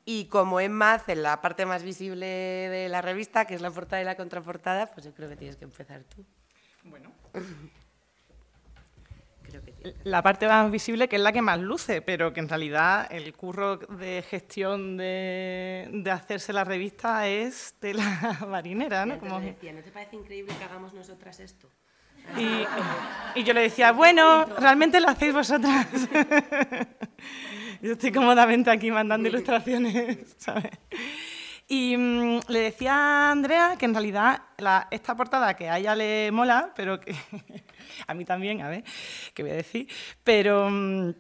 Y 0.05 0.26
como 0.26 0.61
Emma 0.61 0.93
hace 0.93 1.17
la 1.17 1.40
parte 1.40 1.64
más 1.64 1.82
visible 1.82 2.26
de 2.26 2.90
la 2.90 3.00
revista, 3.00 3.47
que 3.47 3.55
es 3.55 3.62
la 3.62 3.70
portada 3.70 4.02
y 4.02 4.05
la 4.05 4.17
contraportada, 4.17 4.93
pues 4.93 5.06
yo 5.06 5.14
creo 5.14 5.31
que 5.31 5.37
tienes 5.37 5.56
que 5.56 5.64
empezar 5.64 6.05
tú. 6.05 6.23
Bueno. 6.85 7.11
la 10.05 10.23
parte 10.23 10.47
más 10.47 10.71
visible, 10.71 11.09
que 11.09 11.17
es 11.17 11.23
la 11.23 11.33
que 11.33 11.43
más 11.43 11.61
luce, 11.61 12.03
pero 12.03 12.33
que 12.33 12.41
en 12.41 12.49
realidad 12.49 13.06
el 13.11 13.33
curro 13.35 13.77
de 13.77 14.23
gestión 14.23 14.97
de, 14.97 15.89
de 15.93 16.11
hacerse 16.11 16.53
la 16.53 16.65
revista 16.65 17.29
es 17.29 17.75
de 17.81 17.95
la 17.95 18.39
marinera, 18.49 19.06
¿no? 19.06 19.19
Como... 19.19 19.41
Decía, 19.41 19.73
¿no 19.73 19.83
te 19.83 19.91
parece 19.91 20.17
increíble 20.17 20.55
que 20.56 20.65
hagamos 20.65 20.95
nosotras 20.95 21.41
esto? 21.41 21.69
Y, 22.39 23.39
y, 23.39 23.45
yo 23.45 23.53
le 23.53 23.61
decía, 23.61 23.93
bueno, 23.93 24.47
realmente 24.47 24.99
lo 24.99 25.09
hacéis 25.09 25.35
vosotras. 25.35 25.87
yo 27.83 27.93
estoy 27.93 28.12
cómodamente 28.12 28.71
aquí 28.71 28.91
mandando 28.91 29.29
ilustraciones, 29.29 30.35
¿sabes? 30.39 30.71
Y 31.75 31.97
mmm, 31.97 32.38
le 32.47 32.61
decía 32.61 32.94
a 32.94 33.31
Andrea 33.32 33.75
que 33.76 33.87
en 33.87 33.94
realidad 33.94 34.43
esta 34.93 35.17
portada 35.17 35.55
que 35.55 35.69
a 35.69 35.79
ella 35.79 35.97
le 35.97 36.31
mola, 36.31 36.71
pero 36.76 37.00
que 37.00 37.12
a 38.06 38.15
mí 38.15 38.25
también, 38.25 38.62
a 38.62 38.69
ver, 38.69 38.85
¿qué 39.35 39.43
voy 39.43 39.50
a 39.50 39.56
decir? 39.56 39.88
Pero, 40.23 40.71
mmm, 40.71 41.12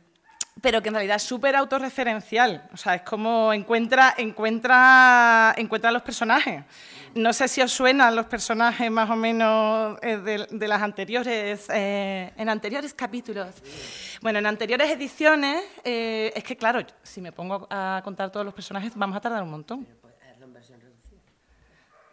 pero 0.60 0.80
que 0.80 0.90
en 0.90 0.94
realidad 0.94 1.16
es 1.16 1.24
súper 1.24 1.56
autorreferencial. 1.56 2.68
O 2.72 2.76
sea, 2.76 2.94
es 2.94 3.02
como 3.02 3.52
encuentra, 3.52 4.14
encuentra, 4.16 5.54
encuentra 5.56 5.90
los 5.90 6.02
personajes. 6.02 6.62
No 7.16 7.32
sé 7.32 7.48
si 7.48 7.60
os 7.60 7.72
suenan 7.72 8.14
los 8.14 8.26
personajes 8.26 8.88
más 8.92 9.10
o 9.10 9.16
menos 9.16 9.98
eh, 10.02 10.18
de, 10.18 10.46
de, 10.48 10.68
las 10.68 10.82
anteriores, 10.82 11.66
eh, 11.70 12.32
en 12.36 12.48
anteriores 12.48 12.94
capítulos. 12.94 13.48
Bueno, 14.22 14.38
en 14.38 14.46
anteriores 14.46 14.88
ediciones, 14.88 15.64
eh, 15.82 16.32
es 16.36 16.44
que 16.44 16.56
claro, 16.56 16.80
si 17.02 17.20
me 17.20 17.32
pongo 17.32 17.66
a 17.70 18.00
contar 18.04 18.30
todos 18.30 18.46
los 18.46 18.54
personajes, 18.54 18.92
vamos 18.94 19.16
a 19.16 19.20
tardar 19.20 19.42
un 19.42 19.50
montón. 19.50 20.03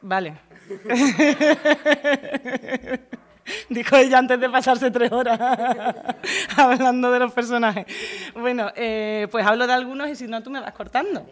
Vale. 0.02 0.38
Dijo 3.70 3.96
ella 3.96 4.20
antes 4.20 4.40
de 4.40 4.50
pasarse 4.50 4.92
tres 4.92 5.12
horas 5.12 5.40
hablando 6.58 7.12
de 7.12 7.20
los 7.20 7.34
personajes. 7.34 7.86
Bueno, 8.34 8.72
eh, 8.76 9.28
pues 9.32 9.46
hablo 9.46 9.68
de 9.68 9.74
algunos 9.74 10.10
y 10.10 10.16
si 10.16 10.28
no, 10.28 10.44
tú 10.44 10.50
me 10.50 10.60
vas 10.60 10.74
cortando. 10.74 11.26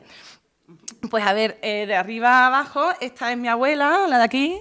Pues 1.10 1.26
a 1.26 1.34
ver, 1.34 1.58
eh, 1.62 1.86
de 1.88 1.96
arriba 1.96 2.44
a 2.44 2.48
abajo, 2.48 2.90
esta 3.00 3.32
es 3.32 3.38
mi 3.38 3.48
abuela, 3.48 4.06
la 4.08 4.18
de 4.18 4.24
aquí, 4.24 4.60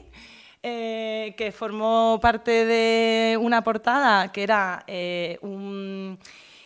eh, 0.62 1.34
que 1.36 1.52
formó 1.52 2.18
parte 2.20 2.64
de 2.64 3.36
una 3.38 3.62
portada 3.62 4.32
que 4.32 4.42
era 4.42 4.84
un 5.42 6.18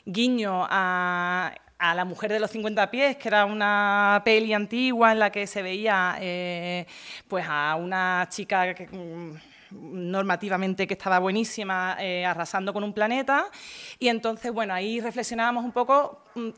guiño 0.04 0.66
a 0.68 1.54
a 1.82 1.94
La 1.94 2.04
mujer 2.04 2.30
de 2.30 2.38
los 2.38 2.52
50 2.52 2.90
pies, 2.92 3.16
que 3.16 3.26
era 3.26 3.44
una 3.44 4.22
peli 4.24 4.52
antigua 4.52 5.10
en 5.10 5.18
la 5.18 5.30
que 5.32 5.48
se 5.48 5.62
veía 5.62 6.16
eh, 6.20 6.86
pues 7.26 7.44
a 7.48 7.74
una 7.74 8.28
chica 8.30 8.72
que, 8.72 8.88
normativamente 9.72 10.86
que 10.86 10.94
estaba 10.94 11.18
buenísima, 11.18 11.96
eh, 11.98 12.24
arrasando 12.24 12.72
con 12.72 12.84
un 12.84 12.92
planeta. 12.92 13.46
Y 13.98 14.06
entonces, 14.06 14.52
bueno, 14.52 14.72
ahí 14.72 15.00
reflexionábamos 15.00 15.64
un 15.64 15.72
poco 15.72 16.22
mm, 16.36 16.50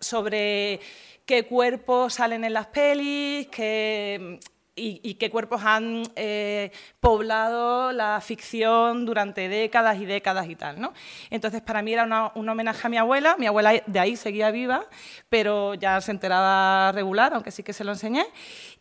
sobre 0.00 0.80
qué 1.24 1.46
cuerpos 1.46 2.14
salen 2.14 2.42
en 2.42 2.52
las 2.52 2.66
pelis, 2.66 3.46
qué 3.52 4.40
y, 4.74 5.00
y, 5.02 5.14
qué 5.14 5.30
cuerpos 5.30 5.62
han 5.64 6.02
eh, 6.16 6.72
poblado 6.98 7.92
la 7.92 8.20
ficción 8.22 9.04
durante 9.04 9.48
décadas 9.48 9.98
y 10.00 10.06
décadas 10.06 10.48
y 10.48 10.56
tal. 10.56 10.80
¿no? 10.80 10.94
Entonces, 11.30 11.60
para 11.60 11.82
mí 11.82 11.92
era 11.92 12.04
una, 12.04 12.32
un 12.34 12.48
homenaje 12.48 12.86
a 12.86 12.90
mi 12.90 12.96
abuela. 12.96 13.36
Mi 13.38 13.46
abuela 13.46 13.82
de 13.86 14.00
ahí 14.00 14.16
seguía 14.16 14.50
viva, 14.50 14.84
pero 15.28 15.74
ya 15.74 16.00
se 16.00 16.10
enteraba 16.10 16.90
regular, 16.92 17.34
aunque 17.34 17.50
sí 17.50 17.62
que 17.62 17.74
se 17.74 17.84
lo 17.84 17.92
enseñé. 17.92 18.24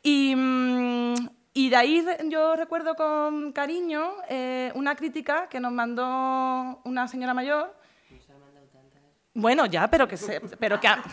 Y, 0.01 0.33
mm, 0.35 1.15
y 1.53 1.69
de 1.69 1.75
ahí 1.75 2.05
yo 2.29 2.55
recuerdo 2.55 2.95
con 2.95 3.51
cariño 3.51 4.13
eh, 4.29 4.71
una 4.75 4.95
crítica 4.95 5.47
que 5.49 5.59
nos 5.59 5.73
mandó 5.73 6.81
una 6.85 7.07
señora 7.09 7.33
mayor. 7.33 7.75
Bueno, 9.33 9.65
ya, 9.65 9.89
pero 9.89 10.07
que, 10.07 10.17
se, 10.17 10.39
pero 10.41 10.79
que 10.79 10.87
a 10.87 11.03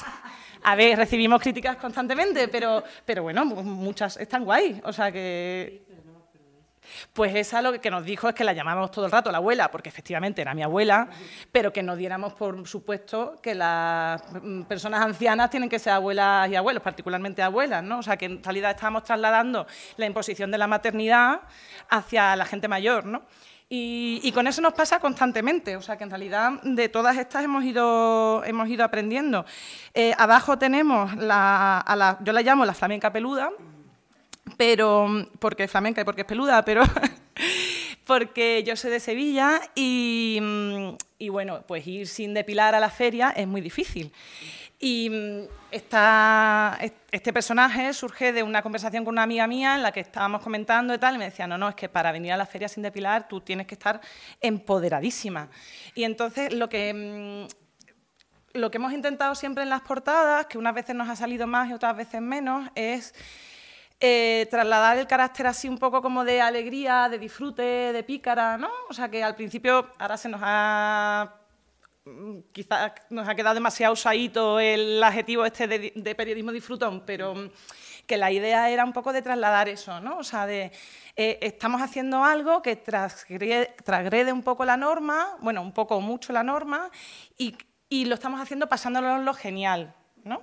ver, 0.76 0.96
recibimos 0.98 1.40
críticas 1.40 1.76
constantemente, 1.76 2.48
pero, 2.48 2.82
pero 3.04 3.22
bueno, 3.22 3.44
muchas 3.44 4.16
están 4.16 4.44
guay. 4.44 4.80
O 4.84 4.92
sea 4.92 5.12
que. 5.12 5.86
Pues 7.12 7.34
esa 7.34 7.62
lo 7.62 7.78
que 7.80 7.90
nos 7.90 8.04
dijo 8.04 8.28
es 8.28 8.34
que 8.34 8.44
la 8.44 8.52
llamábamos 8.52 8.90
todo 8.90 9.06
el 9.06 9.12
rato 9.12 9.30
la 9.30 9.38
abuela, 9.38 9.70
porque 9.70 9.88
efectivamente 9.88 10.40
era 10.40 10.54
mi 10.54 10.62
abuela, 10.62 11.08
pero 11.52 11.72
que 11.72 11.82
no 11.82 11.96
diéramos 11.96 12.32
por 12.34 12.66
supuesto 12.66 13.38
que 13.42 13.54
las 13.54 14.22
mm, 14.42 14.62
personas 14.62 15.02
ancianas 15.02 15.50
tienen 15.50 15.68
que 15.68 15.78
ser 15.78 15.92
abuelas 15.92 16.50
y 16.50 16.56
abuelos, 16.56 16.82
particularmente 16.82 17.42
abuelas, 17.42 17.82
¿no? 17.82 17.98
O 17.98 18.02
sea, 18.02 18.16
que 18.16 18.26
en 18.26 18.42
realidad 18.42 18.70
estábamos 18.70 19.04
trasladando 19.04 19.66
la 19.96 20.06
imposición 20.06 20.50
de 20.50 20.58
la 20.58 20.66
maternidad 20.66 21.40
hacia 21.88 22.36
la 22.36 22.44
gente 22.44 22.68
mayor, 22.68 23.04
¿no? 23.04 23.22
Y, 23.70 24.32
con 24.32 24.46
eso 24.46 24.62
nos 24.62 24.72
pasa 24.72 24.98
constantemente, 24.98 25.76
o 25.76 25.82
sea 25.82 25.98
que 25.98 26.04
en 26.04 26.08
realidad 26.08 26.52
de 26.62 26.88
todas 26.88 27.18
estas 27.18 27.44
hemos 27.44 27.64
ido, 27.64 28.42
hemos 28.44 28.66
ido 28.66 28.82
aprendiendo. 28.82 29.44
Eh, 29.92 30.14
abajo 30.16 30.58
tenemos, 30.58 31.14
la, 31.16 31.78
a 31.78 31.96
la, 31.96 32.18
yo 32.22 32.32
la 32.32 32.40
llamo 32.40 32.64
la 32.64 32.72
flamenca 32.72 33.12
peluda, 33.12 33.50
pero 34.56 35.28
porque 35.38 35.64
es 35.64 35.70
flamenca 35.70 36.00
y 36.00 36.04
porque 36.04 36.22
es 36.22 36.26
peluda, 36.26 36.64
pero 36.64 36.82
porque 38.06 38.64
yo 38.66 38.74
soy 38.74 38.90
de 38.90 39.00
Sevilla 39.00 39.60
y, 39.74 40.40
y, 41.18 41.28
bueno, 41.28 41.62
pues 41.66 41.86
ir 41.86 42.06
sin 42.06 42.32
depilar 42.32 42.74
a 42.74 42.80
la 42.80 42.88
feria 42.88 43.34
es 43.36 43.46
muy 43.46 43.60
difícil. 43.60 44.10
Y 44.80 45.10
mm, 45.10 45.48
este 45.70 47.32
personaje 47.32 47.92
surge 47.92 48.32
de 48.32 48.42
una 48.42 48.62
conversación 48.62 49.04
con 49.04 49.14
una 49.14 49.24
amiga 49.24 49.46
mía 49.46 49.74
en 49.74 49.82
la 49.82 49.90
que 49.90 50.00
estábamos 50.00 50.40
comentando 50.40 50.94
y 50.94 50.98
tal, 50.98 51.16
y 51.16 51.18
me 51.18 51.24
decía, 51.24 51.46
no, 51.46 51.58
no, 51.58 51.68
es 51.68 51.74
que 51.74 51.88
para 51.88 52.12
venir 52.12 52.32
a 52.32 52.36
la 52.36 52.46
feria 52.46 52.68
sin 52.68 52.82
depilar 52.82 53.26
tú 53.26 53.40
tienes 53.40 53.66
que 53.66 53.74
estar 53.74 54.00
empoderadísima. 54.40 55.48
Y 55.94 56.04
entonces 56.04 56.52
lo 56.52 56.68
que, 56.68 57.48
mm, 58.54 58.58
lo 58.58 58.70
que 58.70 58.78
hemos 58.78 58.92
intentado 58.92 59.34
siempre 59.34 59.64
en 59.64 59.70
las 59.70 59.80
portadas, 59.82 60.46
que 60.46 60.58
unas 60.58 60.74
veces 60.74 60.94
nos 60.94 61.08
ha 61.08 61.16
salido 61.16 61.46
más 61.46 61.68
y 61.68 61.72
otras 61.72 61.96
veces 61.96 62.20
menos, 62.20 62.70
es 62.76 63.14
eh, 64.00 64.46
trasladar 64.48 64.96
el 64.96 65.08
carácter 65.08 65.48
así 65.48 65.68
un 65.68 65.78
poco 65.78 66.00
como 66.00 66.24
de 66.24 66.40
alegría, 66.40 67.08
de 67.08 67.18
disfrute, 67.18 67.62
de 67.62 68.02
pícara, 68.04 68.56
¿no? 68.56 68.70
O 68.88 68.94
sea 68.94 69.08
que 69.08 69.24
al 69.24 69.34
principio 69.34 69.90
ahora 69.98 70.16
se 70.16 70.28
nos 70.28 70.40
ha 70.44 71.34
quizás 72.52 72.92
nos 73.10 73.28
ha 73.28 73.34
quedado 73.34 73.54
demasiado 73.54 73.92
usadito 73.92 74.60
el 74.60 75.02
adjetivo 75.02 75.44
este 75.44 75.66
de, 75.68 76.14
periodismo 76.14 76.52
disfrutón, 76.52 77.02
pero 77.04 77.34
mm, 77.34 77.50
que 78.06 78.16
la 78.16 78.30
idea 78.30 78.70
era 78.70 78.84
un 78.84 78.92
poco 78.92 79.12
de 79.12 79.22
trasladar 79.22 79.68
eso, 79.68 80.00
¿no? 80.00 80.18
O 80.18 80.24
sea, 80.24 80.46
de 80.46 80.72
eh, 81.16 81.38
estamos 81.42 81.82
haciendo 81.82 82.24
algo 82.24 82.62
que 82.62 82.76
transgrede, 82.76 84.32
un 84.32 84.42
poco 84.42 84.64
la 84.64 84.76
norma, 84.76 85.36
bueno, 85.40 85.62
un 85.62 85.72
poco 85.72 86.00
mucho 86.00 86.32
la 86.32 86.42
norma, 86.42 86.90
y, 87.36 87.54
lo 88.04 88.14
estamos 88.14 88.40
haciendo 88.40 88.68
pasándolo 88.68 89.16
en 89.16 89.24
lo 89.24 89.34
genial, 89.34 89.94
¿no? 90.24 90.42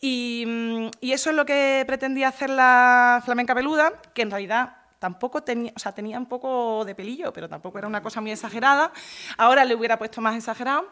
Y, 0.00 0.44
mm, 0.46 0.90
y, 1.00 1.12
eso 1.12 1.30
es 1.30 1.36
lo 1.36 1.44
que 1.44 1.84
pretendía 1.86 2.28
hacer 2.28 2.50
la 2.50 3.22
flamenca 3.24 3.54
peluda, 3.54 3.92
que 4.14 4.22
en 4.22 4.30
realidad 4.30 4.79
tampoco 5.00 5.42
tenía, 5.42 5.72
o 5.74 5.78
sea, 5.78 5.92
tenía 5.92 6.18
un 6.18 6.26
poco 6.26 6.84
de 6.84 6.94
pelillo, 6.94 7.32
pero 7.32 7.48
tampoco 7.48 7.78
era 7.78 7.88
una 7.88 8.02
cosa 8.02 8.20
muy 8.20 8.30
exagerada. 8.30 8.92
Ahora 9.38 9.64
le 9.64 9.74
hubiera 9.74 9.98
puesto 9.98 10.20
más 10.20 10.36
exagerado. 10.36 10.86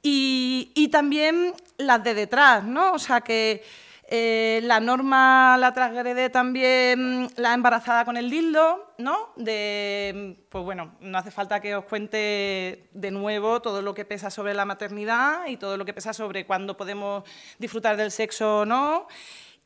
Y, 0.00 0.88
también 0.90 1.54
las 1.76 2.02
de 2.02 2.14
detrás, 2.14 2.64
¿no? 2.64 2.92
O 2.92 2.98
sea, 2.98 3.20
que 3.20 3.62
eh, 4.08 4.60
la 4.64 4.80
norma 4.80 5.56
la 5.58 5.72
transgrede 5.72 6.28
también 6.28 7.28
la 7.36 7.54
embarazada 7.54 8.04
con 8.04 8.16
el 8.16 8.30
dildo, 8.30 8.94
¿no? 8.98 9.32
De, 9.36 10.44
pues 10.48 10.64
bueno, 10.64 10.96
no 11.00 11.18
hace 11.18 11.30
falta 11.30 11.60
que 11.60 11.74
os 11.74 11.84
cuente 11.84 12.88
de 12.92 13.10
nuevo 13.10 13.62
todo 13.62 13.80
lo 13.80 13.94
que 13.94 14.04
pesa 14.04 14.30
sobre 14.30 14.54
la 14.54 14.64
maternidad 14.64 15.46
y 15.46 15.56
todo 15.56 15.76
lo 15.76 15.84
que 15.84 15.94
pesa 15.94 16.12
sobre 16.12 16.46
cuándo 16.46 16.76
podemos 16.76 17.24
disfrutar 17.58 17.96
del 17.96 18.10
sexo 18.10 18.60
o 18.60 18.66
no. 18.66 19.08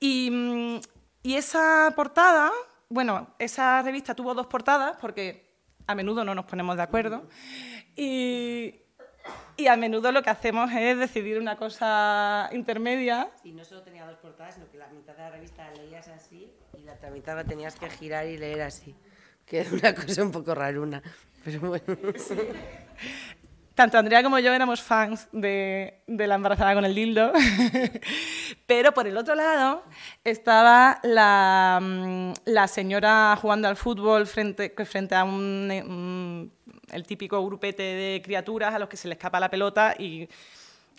Y, 0.01 0.81
y 1.23 1.35
esa 1.35 1.93
portada 1.97 2.53
bueno, 2.89 3.35
esa 3.39 3.83
revista 3.83 4.15
tuvo 4.15 4.35
dos 4.35 4.47
portadas 4.47 4.97
porque 5.01 5.47
a 5.87 5.95
menudo 5.95 6.25
no 6.25 6.35
nos 6.35 6.45
ponemos 6.45 6.77
de 6.77 6.83
acuerdo 6.83 7.29
y, 7.97 8.83
a 9.69 9.77
menudo 9.77 10.13
lo 10.13 10.23
que 10.23 10.31
hacemos 10.31 10.71
es 10.73 10.99
decidir 10.99 11.39
una 11.39 11.57
cosa 11.57 12.49
intermedia. 12.53 13.31
Y 13.43 13.53
no 13.53 13.65
solo 13.65 13.83
tenía 13.83 14.07
dos 14.07 14.19
portadas, 14.19 14.55
sino 14.55 14.71
que 14.71 14.79
la 14.79 14.89
mitad 14.89 15.15
de 15.17 15.23
la 15.23 15.31
revista 15.31 15.65
la 15.65 15.83
leías 15.83 16.09
así 16.09 16.53
y 16.79 16.83
la 16.83 16.93
otra 16.93 17.11
mitad 17.11 17.35
la 17.35 17.45
tenías 17.45 17.75
que 17.77 17.91
girar 17.91 18.27
y 18.27 18.37
leer 18.37 18.63
así, 18.63 18.95
que 19.45 19.61
es 19.61 19.73
una 19.73 19.95
cosa 19.95 20.23
un 20.23 20.31
poco 20.31 20.55
raruna, 20.55 21.03
pero 21.45 21.61
bueno. 21.61 21.85
Tanto 23.77 23.99
Andrea 23.99 24.23
como 24.23 24.39
yo 24.39 24.55
éramos 24.55 24.81
fans 24.81 25.29
de, 25.33 26.01
la 26.07 26.35
embarazada 26.35 26.75
con 26.75 26.87
el 26.87 26.95
dildo, 26.95 27.31
pero 28.67 28.93
por 28.93 29.07
el 29.07 29.19
otro 29.19 29.35
lado 29.35 29.85
estaba 30.25 30.99
la, 31.03 31.79
mm, 31.83 32.33
señora 32.69 33.37
jugando 33.41 33.69
al 33.69 33.77
fútbol 33.77 34.27
frente, 34.27 34.75
a 35.11 35.25
un, 35.25 36.51
el 36.91 37.07
típico 37.07 37.45
grupete 37.45 37.83
de 37.83 38.23
criaturas 38.25 38.75
a 38.75 38.79
los 38.79 38.89
que 38.89 38.97
se 38.97 39.09
le 39.09 39.15
escapa 39.15 39.39
la 39.39 39.51
pelota 39.51 39.95
y, 39.99 40.27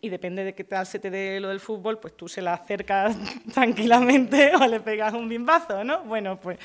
depende 0.04 0.44
de 0.44 0.54
qué 0.54 0.64
tal 0.64 0.86
se 0.86 1.00
te 1.00 1.10
dé 1.10 1.40
lo 1.40 1.50
del 1.50 1.60
fútbol, 1.60 1.98
pues 1.98 2.16
tú 2.16 2.30
se 2.30 2.44
la 2.44 2.54
acercas 2.54 3.18
tranquilamente 3.54 4.52
o 4.56 4.68
le 4.68 4.80
pegas 4.80 5.14
un 5.14 5.28
bimbazo, 5.28 5.84
¿no? 5.84 6.04
Bueno, 6.04 6.40
pues 6.40 6.60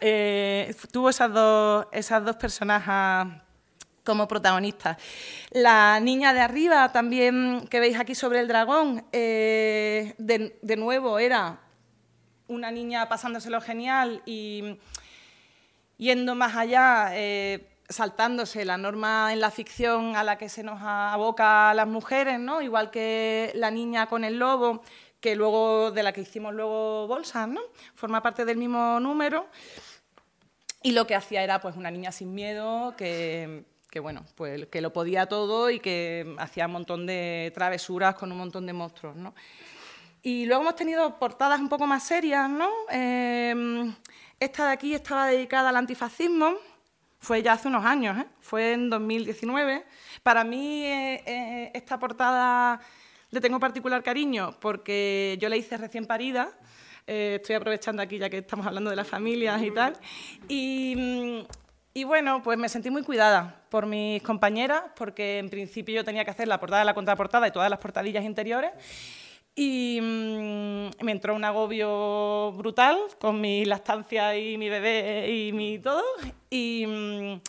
eh, 0.00 0.74
tuvo 0.90 1.10
esas 1.10 1.32
dos, 1.32 1.86
esas 1.92 2.24
dos 2.24 2.36
personajes 2.36 3.43
como 4.04 4.28
protagonista. 4.28 4.98
La 5.50 5.98
niña 6.00 6.32
de 6.32 6.40
arriba, 6.40 6.92
también 6.92 7.66
que 7.68 7.80
veis 7.80 7.98
aquí 7.98 8.14
sobre 8.14 8.40
el 8.40 8.48
dragón, 8.48 9.04
eh, 9.12 10.14
de, 10.18 10.76
nuevo 10.76 11.18
era 11.18 11.60
una 12.46 12.70
niña 12.70 13.08
pasándoselo 13.08 13.60
genial 13.60 14.22
y 14.26 14.78
yendo 15.96 16.34
más 16.34 16.54
allá, 16.56 17.10
eh, 17.12 17.66
saltándose 17.88 18.64
la 18.64 18.76
norma 18.76 19.32
en 19.32 19.40
la 19.40 19.50
ficción 19.50 20.16
a 20.16 20.24
la 20.24 20.36
que 20.36 20.48
se 20.48 20.62
nos 20.62 20.80
aboca 20.82 21.70
a 21.70 21.74
las 21.74 21.86
mujeres, 21.86 22.38
¿no? 22.38 22.60
igual 22.60 22.90
que 22.90 23.52
la 23.54 23.70
niña 23.70 24.06
con 24.06 24.24
el 24.24 24.38
lobo, 24.38 24.82
que 25.20 25.36
luego 25.36 25.90
de 25.90 26.02
la 26.02 26.12
que 26.12 26.20
hicimos 26.20 26.52
luego 26.52 27.06
bolsas, 27.06 27.48
¿no? 27.48 27.60
forma 27.94 28.22
parte 28.22 28.44
del 28.44 28.58
mismo 28.58 29.00
número. 29.00 29.46
Y 30.82 30.92
lo 30.92 31.06
que 31.06 31.14
hacía 31.14 31.42
era 31.42 31.62
pues 31.62 31.76
una 31.76 31.90
niña 31.90 32.12
sin 32.12 32.34
miedo 32.34 32.94
que 32.98 33.64
que 33.94 34.00
bueno, 34.00 34.24
pues 34.34 34.66
que 34.66 34.80
lo 34.80 34.92
podía 34.92 35.26
todo 35.26 35.70
y 35.70 35.78
que 35.78 36.34
hacía 36.38 36.66
un 36.66 36.72
montón 36.72 37.06
de 37.06 37.52
travesuras 37.54 38.16
con 38.16 38.32
un 38.32 38.38
montón 38.38 38.66
de 38.66 38.72
monstruos, 38.72 39.14
¿no? 39.14 39.36
Y 40.20 40.46
luego 40.46 40.62
hemos 40.62 40.74
tenido 40.74 41.16
portadas 41.16 41.60
un 41.60 41.68
poco 41.68 41.86
más 41.86 42.02
serias, 42.02 42.50
¿no? 42.50 42.68
Em, 42.90 43.94
esta 44.40 44.66
de 44.66 44.72
aquí 44.72 44.94
estaba 44.94 45.28
dedicada 45.28 45.68
al 45.68 45.76
antifascismo, 45.76 46.54
fue 47.20 47.40
ya 47.40 47.52
hace 47.52 47.68
unos 47.68 47.84
años, 47.84 48.18
¿eh? 48.18 48.26
fue 48.40 48.72
en 48.72 48.90
2019. 48.90 49.84
Para 50.24 50.42
mí 50.42 50.84
eh, 50.86 51.22
eh, 51.24 51.70
esta 51.72 51.96
portada 51.96 52.80
le 53.30 53.40
tengo 53.40 53.60
particular 53.60 54.02
cariño 54.02 54.56
porque 54.60 55.38
yo 55.40 55.48
la 55.48 55.56
hice 55.56 55.76
recién 55.76 56.04
parida, 56.06 56.50
estoy 57.06 57.54
aprovechando 57.54 58.02
aquí 58.02 58.18
ya 58.18 58.28
que 58.28 58.38
estamos 58.38 58.66
hablando 58.66 58.90
de 58.90 58.96
las 58.96 59.06
familias 59.06 59.62
y 59.62 59.70
tal, 59.70 59.92
y 60.48 60.94
mm, 60.96 61.63
y 61.96 62.02
bueno, 62.02 62.42
pues 62.42 62.58
me 62.58 62.68
sentí 62.68 62.90
muy 62.90 63.04
cuidada 63.04 63.62
por 63.68 63.86
mis 63.86 64.20
compañeras, 64.22 64.82
porque 64.96 65.38
en 65.38 65.48
principio 65.48 65.94
yo 65.94 66.04
tenía 66.04 66.24
que 66.24 66.32
hacer 66.32 66.48
la 66.48 66.58
portada, 66.58 66.84
la 66.84 66.92
contraportada 66.92 67.46
y 67.46 67.52
todas 67.52 67.70
las 67.70 67.78
portadillas 67.78 68.24
interiores. 68.24 68.72
Y 69.54 70.00
mm, 70.02 71.04
me 71.04 71.12
entró 71.12 71.36
un 71.36 71.44
agobio 71.44 72.50
brutal 72.52 72.98
con 73.20 73.40
mi 73.40 73.64
lactancia 73.64 74.36
y 74.36 74.58
mi 74.58 74.68
bebé 74.68 75.30
y 75.30 75.52
mi 75.52 75.78
todo. 75.78 76.02
Y, 76.50 76.84
mm, 76.84 77.40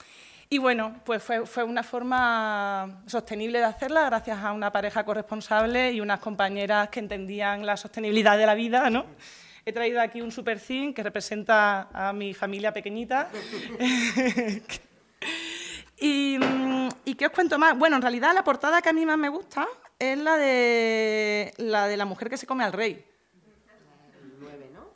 y 0.52 0.58
bueno, 0.60 1.02
pues 1.06 1.24
fue, 1.24 1.48
fue, 1.48 1.64
una 1.64 1.82
forma 1.82 3.02
sostenible 3.08 3.58
de 3.58 3.66
hacerla 3.66 4.06
gracias 4.06 4.38
a 4.44 4.52
una 4.52 4.72
pareja 4.72 5.04
corresponsable 5.04 5.92
y 5.92 6.02
unas 6.02 6.20
compañeras 6.20 6.90
que 6.90 7.00
entendían 7.00 7.66
la 7.66 7.78
sostenibilidad 7.78 8.38
de 8.38 8.46
la 8.46 8.54
vida, 8.54 8.92
¿no? 8.92 9.08
He 9.68 9.74
traído 9.74 10.00
aquí 10.00 10.22
un 10.22 10.32
super 10.32 10.62
que 10.62 11.02
representa 11.02 11.90
a 11.92 12.14
mi 12.14 12.36
familia 12.36 12.72
pequeñita. 12.72 13.32
y, 16.00 16.38
y, 17.04 17.16
qué 17.16 17.26
os 17.26 17.32
cuento 17.32 17.58
más? 17.58 17.76
Bueno, 17.76 17.96
en 17.96 18.04
realidad 18.04 18.36
la 18.36 18.44
portada 18.44 18.80
que 18.84 18.90
a 18.90 18.94
mí 18.94 19.08
más 19.08 19.18
me 19.18 19.28
gusta 19.28 19.68
es 19.98 20.20
la 20.20 20.38
de 20.38 21.52
la, 21.58 21.88
de 21.88 21.98
la 21.98 22.06
mujer 22.06 22.30
que 22.30 22.38
se 22.38 22.46
come 22.46 22.64
al 22.64 22.74
rey. 22.74 23.04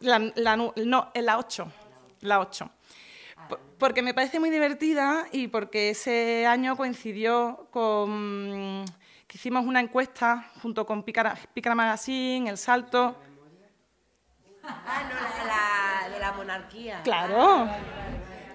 La, 0.01 0.31
la, 0.35 0.55
no, 0.55 0.73
la 0.75 1.39
8. 1.39 1.71
La 2.21 2.39
8. 2.39 2.69
Porque 3.79 4.03
me 4.03 4.13
parece 4.13 4.39
muy 4.39 4.51
divertida 4.51 5.25
y 5.31 5.47
porque 5.47 5.89
ese 5.89 6.45
año 6.45 6.77
coincidió 6.77 7.67
con 7.71 8.85
que 9.25 9.37
hicimos 9.37 9.65
una 9.65 9.79
encuesta 9.79 10.51
junto 10.61 10.85
con 10.85 11.01
Picara 11.01 11.35
Magazine, 11.73 12.51
El 12.51 12.59
Salto, 12.59 13.15
Ah, 14.87 15.03
no, 15.09 15.15
la, 15.45 16.09
de 16.09 16.19
la 16.19 16.31
monarquía. 16.33 17.01
Claro, 17.03 17.67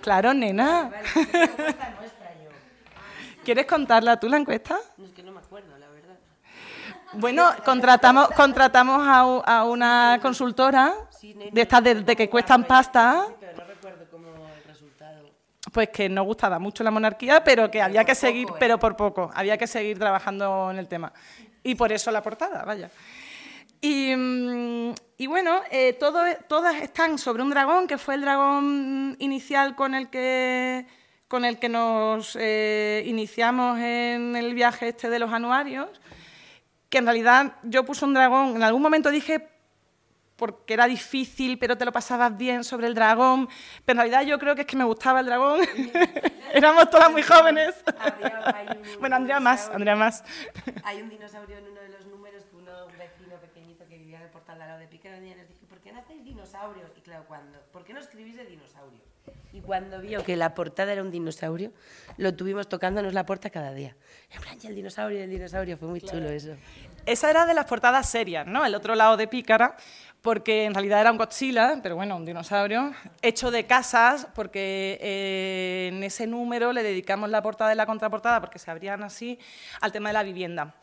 claro, 0.01 0.35
nena. 0.35 0.91
¿Quieres 3.45 3.67
contarla 3.67 4.19
tú 4.19 4.29
la 4.29 4.39
encuesta? 4.39 4.79
es 5.05 5.13
que 5.13 5.23
no 5.23 5.33
me 5.33 5.41
acuerdo, 5.41 5.77
la 5.77 5.89
verdad. 5.89 6.17
Bueno, 7.13 7.51
contratamos, 7.65 8.29
contratamos 8.31 9.03
a, 9.07 9.65
una 9.65 10.19
consultora 10.23 10.95
de 11.21 11.61
estas 11.61 11.85
de, 11.85 12.17
que 12.17 12.31
cuestan 12.31 12.65
pasta. 12.65 13.27
pero 13.39 13.57
no 13.59 13.65
recuerdo 13.65 14.07
cómo 14.11 14.29
el 14.57 14.65
resultado. 14.65 15.31
pues 15.73 15.91
que 15.91 16.09
no 16.09 16.23
gustaba 16.25 16.59
mucho 16.59 16.83
la 16.83 16.91
monarquía, 16.91 17.45
pero 17.45 17.71
que 17.71 17.83
había 17.83 18.05
que 18.05 18.15
seguir, 18.15 18.49
¿eh? 18.49 18.55
pero 18.59 18.79
por 18.79 18.97
poco, 18.97 19.31
había 19.35 19.59
que 19.59 19.67
seguir 19.67 19.99
trabajando 19.99 20.71
en 20.71 20.79
el 20.79 20.89
tema. 20.89 21.13
Y 21.63 21.75
por 21.75 21.93
eso 21.93 22.11
la 22.11 22.23
portada, 22.23 22.65
vaya. 22.65 22.91
Y, 23.85 24.17
mm, 24.17 24.95
bueno, 25.29 25.61
eh, 25.71 25.93
todas 25.93 26.77
están 26.81 27.19
sobre 27.19 27.43
un 27.43 27.51
dragón, 27.51 27.87
que 27.87 27.99
fue 27.99 28.15
el 28.15 28.23
dragón 28.23 29.15
inicial 29.19 29.77
con 29.77 29.95
el 29.95 30.09
que, 30.09 30.87
con 31.29 31.45
el 31.45 31.59
que 31.59 31.69
nos 31.69 32.35
eh, 32.41 33.03
iniciamos 33.05 33.79
en 33.79 34.37
el 34.37 34.55
viaje 34.55 34.89
este 34.89 35.11
de 35.11 35.19
los 35.19 35.31
anuarios, 35.31 35.91
que 36.89 36.97
en 36.97 37.05
realidad 37.05 37.57
yo 37.63 37.85
puse 37.85 38.07
un 38.07 38.15
dragón, 38.15 38.57
en 38.57 38.63
algún 38.63 38.81
momento 38.81 39.11
dije 39.11 39.51
porque 40.37 40.75
era 40.75 40.87
difícil, 40.87 41.59
pero 41.59 41.79
te 41.79 41.85
lo 41.85 41.93
pasabas 41.93 42.37
bien 42.37 42.65
sobre 42.65 42.87
el 42.87 42.95
dragón. 42.95 43.49
Pero 43.85 44.01
en 44.01 44.11
realidad 44.11 44.31
yo 44.31 44.39
creo 44.39 44.55
que 44.55 44.63
es 44.63 44.67
que 44.67 44.77
me 44.77 44.85
gustaba 44.85 45.21
el 45.21 45.27
dragón. 45.27 45.61
Éramos 46.53 46.91
todas 46.91 47.11
muy 47.11 47.23
jóvenes. 47.23 47.75
bueno, 48.99 49.17
Andrea 49.17 49.41
más, 49.41 49.69
Andrea 49.69 49.97
más. 49.97 50.25
Hay 50.85 51.01
un 51.01 51.09
dinosaurio 51.09 51.59
en 51.59 51.69
uno 51.69 51.81
de 51.81 51.89
los 51.89 52.07
números 52.07 52.45
que 52.45 52.57
uno, 52.57 52.87
un 52.87 52.99
vecino 52.99 53.37
pequeñito 53.41 53.87
que 53.89 53.99
vivía 53.99 54.19
en 54.19 54.25
el 54.25 54.31
portal 54.45 54.59
de 54.59 54.63
al 54.65 54.69
lado 54.69 54.81
de 54.81 54.89
Piquera, 54.89 55.17
nos 55.17 55.49
dijo, 55.49 55.67
¿por 55.71 55.79
qué 55.79 55.91
no 55.91 56.01
hacéis 56.01 56.23
dinosaurios? 56.23 56.91
Y 56.99 57.01
claro, 57.01 57.25
¿cuándo? 57.27 57.59
¿Por 57.73 57.83
qué 57.83 57.95
no 57.95 58.01
escribís 58.01 58.37
de 58.37 58.45
dinosaurio? 58.45 59.01
Y 59.55 59.61
cuando 59.63 60.01
vio 60.03 60.23
que 60.23 60.37
la 60.37 60.55
portada 60.55 60.93
era 60.93 61.01
un 61.01 61.11
dinosaurio, 61.11 61.73
lo 62.19 62.35
tuvimos 62.35 62.69
tocándonos 62.69 63.15
la 63.15 63.25
puerta 63.25 63.49
cada 63.49 63.73
día. 63.73 63.97
En 64.31 64.43
plan, 64.43 64.59
el 64.63 64.75
dinosaurio, 64.75 65.23
el 65.23 65.31
dinosaurio, 65.31 65.79
fue 65.79 65.89
muy 65.89 66.03
chulo 66.03 66.29
eso. 66.29 66.57
Esa 67.07 67.31
era 67.31 67.47
de 67.47 67.55
las 67.55 67.65
portadas 67.65 68.07
serias, 68.11 68.47
¿no? 68.47 68.67
El 68.67 68.75
otro 68.75 68.95
lado 68.95 69.17
de 69.17 69.29
Pícara, 69.29 69.77
porque 70.21 70.65
en 70.65 70.75
realidad 70.75 71.01
era 71.01 71.11
un 71.11 71.17
Godzilla, 71.17 71.81
pero 71.83 71.97
bueno, 71.97 72.17
un 72.17 72.27
dinosaurio, 72.27 72.93
hecho 73.23 73.51
de 73.51 73.65
casas, 73.65 74.29
porque 74.35 74.99
eh, 75.01 75.91
en 75.91 76.03
ese 76.03 76.27
número 76.27 76.75
le 76.75 76.83
dedicamos 76.83 77.31
la 77.31 77.41
portada 77.41 77.73
y 77.73 77.77
la 77.77 77.87
contraportada, 77.87 78.43
porque 78.43 78.59
se 78.59 78.71
abrían 78.71 79.03
así, 79.05 79.39
al 79.81 79.91
tema 79.91 80.11
de 80.11 80.13
la 80.13 80.23
vivienda. 80.23 80.75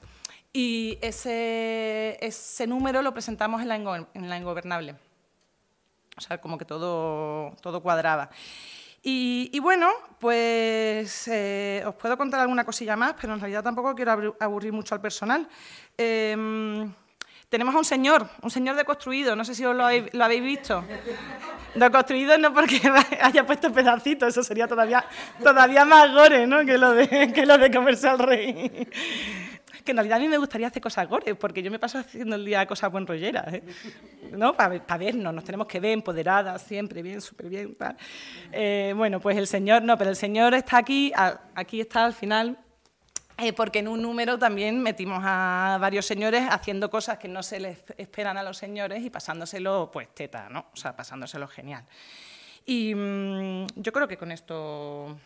Y 0.53 0.97
ese, 1.01 2.17
ese 2.19 2.67
número 2.67 3.01
lo 3.01 3.13
presentamos 3.13 3.61
en 3.61 3.69
la, 3.69 3.75
en 3.75 4.29
la 4.29 4.37
Ingobernable. 4.37 4.95
O 6.17 6.21
sea, 6.21 6.39
como 6.39 6.57
que 6.57 6.65
todo, 6.65 7.55
todo 7.61 7.81
cuadraba. 7.81 8.29
Y, 9.03 9.59
bueno, 9.59 9.89
pues 10.19 11.27
eh, 11.27 11.83
os 11.87 11.95
puedo 11.95 12.15
contar 12.17 12.39
alguna 12.41 12.63
cosilla 12.63 12.95
más, 12.95 13.15
pero 13.19 13.33
en 13.33 13.39
realidad 13.39 13.63
tampoco 13.63 13.95
quiero 13.95 14.35
aburrir 14.39 14.71
mucho 14.71 14.93
al 14.93 15.01
personal. 15.01 15.47
Em, 15.97 16.91
tenemos 17.49 17.73
a 17.73 17.79
un 17.79 17.85
señor, 17.85 18.27
un 18.43 18.51
señor 18.51 18.75
deconstruido, 18.75 19.35
no 19.35 19.43
sé 19.43 19.55
si 19.55 19.65
os 19.65 19.75
lo 19.75 19.85
habéis, 19.85 20.13
lo 20.13 20.23
habéis 20.23 20.43
visto. 20.43 20.83
Deconstruido 21.73 22.37
no 22.37 22.53
porque 22.53 22.79
haya 23.21 23.43
puesto 23.43 23.73
pedacitos, 23.73 24.29
eso 24.29 24.43
sería 24.43 24.67
todavía, 24.67 25.03
todavía 25.41 25.83
más 25.83 26.13
gore 26.13 26.45
¿no? 26.45 26.63
que, 26.63 26.77
lo 26.77 26.91
de, 26.91 27.33
que 27.33 27.45
lo 27.47 27.57
de 27.57 27.71
comerse 27.71 28.07
al 28.07 28.19
rey 28.19 28.87
que 29.85 29.91
en 29.91 29.97
realidad 29.97 30.17
a 30.17 30.21
mí 30.21 30.27
me 30.27 30.37
gustaría 30.37 30.67
hacer 30.67 30.81
cosas 30.81 31.07
gore, 31.07 31.35
porque 31.35 31.61
yo 31.61 31.71
me 31.71 31.79
paso 31.79 31.99
haciendo 31.99 32.35
el 32.35 32.45
día 32.45 32.65
cosas 32.65 32.91
buen 32.91 33.05
rolleras, 33.07 33.53
¿eh? 33.53 33.63
¿no? 34.31 34.55
Para 34.55 34.97
vernos, 34.97 35.33
nos 35.33 35.43
tenemos 35.43 35.67
que 35.67 35.79
ver 35.79 35.91
empoderadas 35.91 36.61
siempre, 36.61 37.01
bien, 37.01 37.21
súper 37.21 37.47
bien. 37.47 37.75
Eh, 38.51 38.93
bueno, 38.95 39.19
pues 39.19 39.37
el 39.37 39.47
señor, 39.47 39.83
no, 39.83 39.97
pero 39.97 40.09
el 40.09 40.15
señor 40.15 40.53
está 40.53 40.77
aquí, 40.77 41.11
aquí 41.55 41.81
está 41.81 42.05
al 42.05 42.13
final, 42.13 42.57
eh, 43.37 43.53
porque 43.53 43.79
en 43.79 43.87
un 43.87 44.01
número 44.01 44.37
también 44.37 44.81
metimos 44.81 45.19
a 45.23 45.77
varios 45.81 46.05
señores 46.05 46.43
haciendo 46.49 46.89
cosas 46.89 47.17
que 47.17 47.27
no 47.27 47.41
se 47.41 47.59
les 47.59 47.83
esperan 47.97 48.37
a 48.37 48.43
los 48.43 48.57
señores 48.57 49.03
y 49.03 49.09
pasándoselo, 49.09 49.89
pues, 49.91 50.13
teta, 50.13 50.47
¿no? 50.49 50.67
O 50.73 50.77
sea, 50.77 50.95
pasándoselo 50.95 51.47
genial. 51.47 51.85
Y 52.65 52.93
mm, 52.93 53.65
yo 53.75 53.91
creo 53.91 54.07
que 54.07 54.17
con 54.17 54.31
esto 54.31 55.17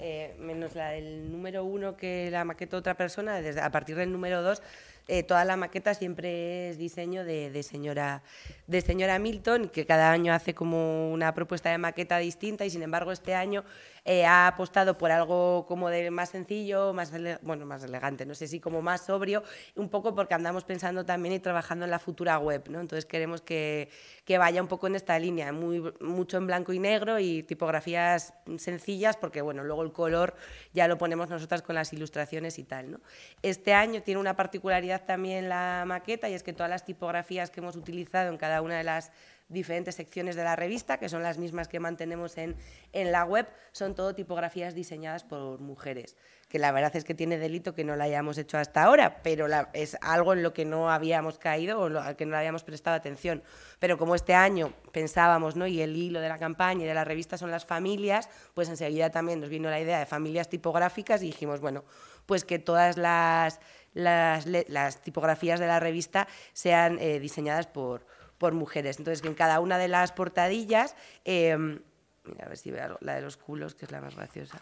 eh, 0.00 0.34
menos 0.38 0.74
la 0.74 0.90
del 0.90 1.30
número 1.30 1.64
uno 1.64 1.96
que 1.96 2.30
la 2.30 2.44
maqueta 2.44 2.76
otra 2.76 2.94
persona, 2.94 3.40
a 3.62 3.70
partir 3.70 3.96
del 3.96 4.12
número 4.12 4.42
dos, 4.42 4.62
eh, 5.10 5.22
toda 5.22 5.42
la 5.46 5.56
maqueta 5.56 5.94
siempre 5.94 6.68
es 6.68 6.76
diseño 6.76 7.24
de, 7.24 7.62
señora, 7.62 8.22
de 8.66 8.82
señora 8.82 9.18
Milton, 9.18 9.70
que 9.70 9.86
cada 9.86 10.12
año 10.12 10.34
hace 10.34 10.54
como 10.54 11.10
una 11.10 11.32
propuesta 11.32 11.70
de 11.70 11.78
maqueta 11.78 12.18
distinta 12.18 12.66
y 12.66 12.70
sin 12.70 12.82
embargo 12.82 13.10
este 13.10 13.34
año 13.34 13.64
eh, 14.10 14.24
ha 14.24 14.46
apostado 14.46 14.96
por 14.96 15.10
algo 15.10 15.66
como 15.66 15.90
de 15.90 16.10
más 16.10 16.30
sencillo, 16.30 16.94
más, 16.94 17.12
bueno, 17.42 17.66
más 17.66 17.84
elegante, 17.84 18.24
no 18.24 18.34
sé 18.34 18.48
si 18.48 18.58
como 18.58 18.80
más 18.80 19.02
sobrio, 19.02 19.42
un 19.76 19.90
poco 19.90 20.14
porque 20.14 20.32
andamos 20.32 20.64
pensando 20.64 21.04
también 21.04 21.34
y 21.34 21.40
trabajando 21.40 21.84
en 21.84 21.90
la 21.90 21.98
futura 21.98 22.38
web, 22.38 22.70
¿no? 22.70 22.80
Entonces 22.80 23.04
queremos 23.04 23.42
que, 23.42 23.90
que 24.24 24.38
vaya 24.38 24.62
un 24.62 24.66
poco 24.66 24.86
en 24.86 24.94
esta 24.94 25.18
línea, 25.18 25.52
muy, 25.52 25.92
mucho 26.00 26.38
en 26.38 26.46
blanco 26.46 26.72
y 26.72 26.78
negro 26.78 27.18
y 27.18 27.42
tipografías 27.42 28.32
sencillas, 28.56 29.18
porque 29.18 29.42
bueno, 29.42 29.62
luego 29.62 29.82
el 29.82 29.92
color 29.92 30.34
ya 30.72 30.88
lo 30.88 30.96
ponemos 30.96 31.28
nosotras 31.28 31.60
con 31.60 31.74
las 31.74 31.92
ilustraciones 31.92 32.58
y 32.58 32.64
tal, 32.64 32.92
¿no? 32.92 33.00
Este 33.42 33.74
año 33.74 34.00
tiene 34.00 34.20
una 34.20 34.36
particularidad 34.36 35.04
también 35.04 35.50
la 35.50 35.84
maqueta 35.86 36.30
y 36.30 36.32
es 36.32 36.42
que 36.42 36.54
todas 36.54 36.70
las 36.70 36.86
tipografías 36.86 37.50
que 37.50 37.60
hemos 37.60 37.76
utilizado 37.76 38.30
en 38.30 38.38
cada 38.38 38.62
una 38.62 38.78
de 38.78 38.84
las 38.84 39.12
diferentes 39.48 39.94
secciones 39.94 40.36
de 40.36 40.44
la 40.44 40.56
revista, 40.56 40.98
que 40.98 41.08
son 41.08 41.22
las 41.22 41.38
mismas 41.38 41.68
que 41.68 41.80
mantenemos 41.80 42.36
en, 42.36 42.56
en 42.92 43.12
la 43.12 43.24
web, 43.24 43.48
son 43.72 43.94
todo 43.94 44.14
tipografías 44.14 44.74
diseñadas 44.74 45.24
por 45.24 45.58
mujeres, 45.60 46.16
que 46.48 46.58
la 46.58 46.70
verdad 46.70 46.94
es 46.94 47.04
que 47.04 47.14
tiene 47.14 47.38
delito 47.38 47.74
que 47.74 47.84
no 47.84 47.96
la 47.96 48.04
hayamos 48.04 48.36
hecho 48.36 48.58
hasta 48.58 48.82
ahora, 48.82 49.22
pero 49.22 49.46
es 49.72 49.96
algo 50.02 50.34
en 50.34 50.42
lo 50.42 50.52
que 50.52 50.64
no 50.64 50.90
habíamos 50.90 51.38
caído 51.38 51.80
o 51.80 51.98
al 51.98 52.16
que 52.16 52.26
no 52.26 52.36
habíamos 52.36 52.62
prestado 52.62 52.96
atención. 52.96 53.42
Pero 53.78 53.96
como 53.96 54.14
este 54.14 54.34
año 54.34 54.72
pensábamos, 54.92 55.56
¿no? 55.56 55.66
y 55.66 55.80
el 55.80 55.96
hilo 55.96 56.20
de 56.20 56.28
la 56.28 56.38
campaña 56.38 56.84
y 56.84 56.88
de 56.88 56.94
la 56.94 57.04
revista 57.04 57.38
son 57.38 57.50
las 57.50 57.64
familias, 57.64 58.28
pues 58.54 58.68
enseguida 58.68 59.10
también 59.10 59.40
nos 59.40 59.48
vino 59.48 59.70
la 59.70 59.80
idea 59.80 59.98
de 59.98 60.06
familias 60.06 60.48
tipográficas 60.48 61.22
y 61.22 61.26
dijimos, 61.26 61.60
bueno, 61.60 61.84
pues 62.26 62.44
que 62.44 62.58
todas 62.58 62.98
las, 62.98 63.60
las, 63.94 65.00
tipografías 65.02 65.58
de 65.58 65.66
la 65.66 65.80
revista 65.80 66.28
sean 66.52 66.98
eh, 67.00 67.18
diseñadas 67.18 67.66
por 67.66 68.06
por 68.38 68.54
mujeres. 68.54 68.98
Entonces, 68.98 69.20
que 69.20 69.28
en 69.28 69.34
cada 69.34 69.60
una 69.60 69.78
de 69.78 69.88
las 69.88 70.12
portadillas, 70.12 70.96
em, 71.24 71.80
mira, 72.24 72.46
a 72.46 72.48
ver 72.48 72.56
si 72.56 72.70
veo 72.70 72.98
la 73.00 73.14
de 73.14 73.22
los 73.22 73.36
culos, 73.36 73.74
que 73.74 73.84
es 73.84 73.90
la 73.90 74.00
más 74.00 74.16
graciosa, 74.16 74.60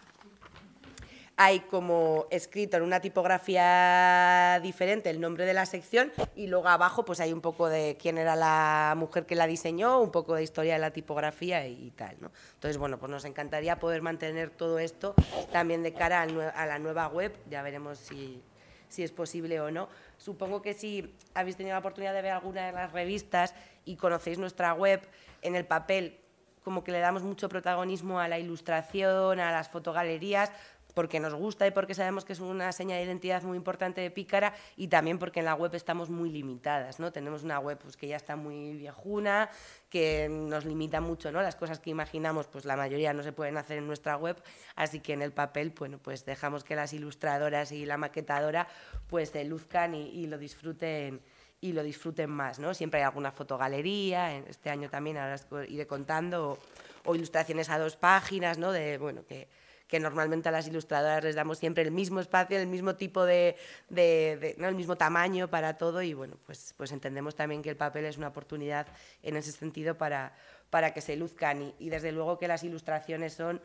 hay 1.39 1.59
como 1.59 2.25
escrito 2.31 2.77
en 2.77 2.83
una 2.83 2.99
tipografía 2.99 4.59
diferente 4.63 5.11
el 5.11 5.21
nombre 5.21 5.45
de 5.45 5.53
la 5.53 5.67
sección 5.67 6.11
y 6.35 6.47
luego 6.47 6.67
abajo 6.67 7.05
pues 7.05 7.19
hay 7.19 7.31
un 7.31 7.41
poco 7.41 7.69
de 7.69 7.95
quién 8.01 8.17
era 8.17 8.35
la 8.35 8.95
mujer 8.97 9.27
que 9.27 9.35
la 9.35 9.45
diseñó, 9.45 10.01
un 10.01 10.11
poco 10.11 10.33
de 10.33 10.41
historia 10.41 10.73
de 10.73 10.79
la 10.79 10.89
tipografía 10.89 11.67
y, 11.67 11.91
tal, 11.91 12.17
¿no? 12.19 12.31
Entonces, 12.55 12.79
bueno, 12.79 12.97
pues 12.97 13.11
nos 13.11 13.23
encantaría 13.23 13.77
poder 13.77 14.01
mantener 14.01 14.49
todo 14.49 14.79
esto 14.79 15.13
también 15.51 15.83
de 15.83 15.93
cara 15.93 16.23
a 16.23 16.65
la 16.65 16.79
nueva 16.79 17.07
web, 17.07 17.31
ya 17.47 17.61
veremos 17.61 17.99
si, 17.99 18.41
si 18.89 19.03
es 19.03 19.11
posible 19.11 19.61
o 19.61 19.69
no. 19.69 19.89
Supongo 20.17 20.61
que 20.61 20.73
si 20.73 21.15
habéis 21.33 21.55
tenido 21.55 21.73
la 21.73 21.79
oportunidad 21.79 22.13
de 22.13 22.21
ver 22.21 22.31
alguna 22.31 22.65
de 22.65 22.71
las 22.71 22.91
revistas 22.91 23.53
y 23.85 23.95
conocéis 23.95 24.39
nuestra 24.39 24.73
web 24.73 25.01
en 25.41 25.55
el 25.55 25.65
papel, 25.65 26.19
como 26.63 26.83
que 26.83 26.91
le 26.91 26.99
damos 26.99 27.23
mucho 27.23 27.47
protagonismo 27.47 28.19
a 28.19 28.27
la 28.27 28.39
ilustración, 28.39 29.39
a 29.39 29.51
las 29.51 29.69
fotogalerías, 29.69 30.51
porque 30.97 31.19
nos 31.19 31.35
gusta 31.35 31.67
y 31.67 31.69
porque 31.69 31.93
sabemos 31.93 32.25
que 32.25 32.33
es 32.33 32.39
una 32.39 32.71
seña 32.71 32.95
de 32.95 33.03
identidad 33.03 33.43
muy 33.43 33.55
importante 33.55 34.01
de 34.01 34.09
Pícara 34.09 34.55
y 34.75 34.87
también 34.87 35.19
porque 35.19 35.41
en 35.41 35.45
la 35.45 35.53
web 35.53 35.75
estamos 35.75 36.09
muy 36.09 36.31
limitadas, 36.31 36.99
¿no? 36.99 37.11
Tenemos 37.11 37.43
una 37.43 37.59
web 37.59 37.77
pues, 37.77 37.95
que 37.95 38.07
ya 38.07 38.15
está 38.15 38.35
muy 38.35 38.73
viejuna, 38.73 39.47
que 39.91 40.27
nos 40.27 40.65
limita 40.65 40.99
mucho, 40.99 41.31
¿no? 41.31 41.39
Las 41.43 41.55
cosas 41.55 41.77
que 41.77 41.91
imaginamos, 41.91 42.47
pues 42.47 42.65
la 42.65 42.75
mayoría 42.75 43.13
no 43.13 43.21
se 43.21 43.31
pueden 43.31 43.57
hacer 43.57 43.77
en 43.77 43.85
nuestra 43.85 44.17
web, 44.17 44.41
así 44.75 44.99
que 44.99 45.13
en 45.13 45.21
el 45.21 45.33
papel, 45.33 45.71
bueno, 45.77 45.99
pues 45.99 46.25
dejamos 46.25 46.63
que 46.63 46.75
las 46.75 46.91
ilustradoras 46.93 47.71
y 47.71 47.85
la 47.85 47.97
maquetadora 47.97 48.67
pues 49.07 49.29
se 49.29 49.45
luzcan 49.45 49.93
y, 49.93 50.25
lo 50.25 50.39
disfruten 50.39 51.21
y 51.61 51.73
lo 51.73 51.83
disfruten 51.83 52.31
más, 52.31 52.57
¿no? 52.57 52.73
Siempre 52.73 53.01
hay 53.01 53.05
alguna 53.05 53.31
fotogalería, 53.31 54.35
este 54.35 54.71
año 54.71 54.89
también, 54.89 55.19
iré 55.67 55.85
contando, 55.85 56.53
o, 56.53 56.57
o 57.05 57.13
ilustraciones 57.13 57.69
a 57.69 57.77
dos 57.77 57.97
páginas, 57.97 58.57
¿no? 58.57 58.71
De, 58.71 58.97
bueno, 58.97 59.23
que 59.27 59.47
que 59.87 59.99
normalmente 59.99 60.49
a 60.49 60.51
las 60.51 60.67
ilustradoras 60.67 61.23
les 61.23 61.35
damos 61.35 61.57
siempre 61.57 61.83
el 61.83 61.91
mismo 61.91 62.19
espacio, 62.19 62.59
el 62.59 62.67
mismo 62.67 62.95
tipo 62.95 63.25
de, 63.25 63.55
¿no? 64.57 64.67
el 64.67 64.75
mismo 64.75 64.95
tamaño 64.97 65.49
para 65.49 65.77
todo 65.77 66.01
y 66.01 66.13
bueno, 66.13 66.37
pues, 66.45 66.73
pues 66.77 66.91
entendemos 66.91 67.35
también 67.35 67.61
que 67.61 67.69
el 67.69 67.77
papel 67.77 68.05
es 68.05 68.17
una 68.17 68.27
oportunidad 68.27 68.87
en 69.23 69.37
ese 69.37 69.51
sentido 69.51 69.97
para, 69.97 70.33
para 70.69 70.93
que 70.93 71.01
se 71.01 71.15
luzcan 71.15 71.73
y, 71.79 71.89
desde 71.89 72.11
luego 72.11 72.37
que 72.37 72.47
las 72.47 72.63
ilustraciones 72.63 73.33
son, 73.33 73.61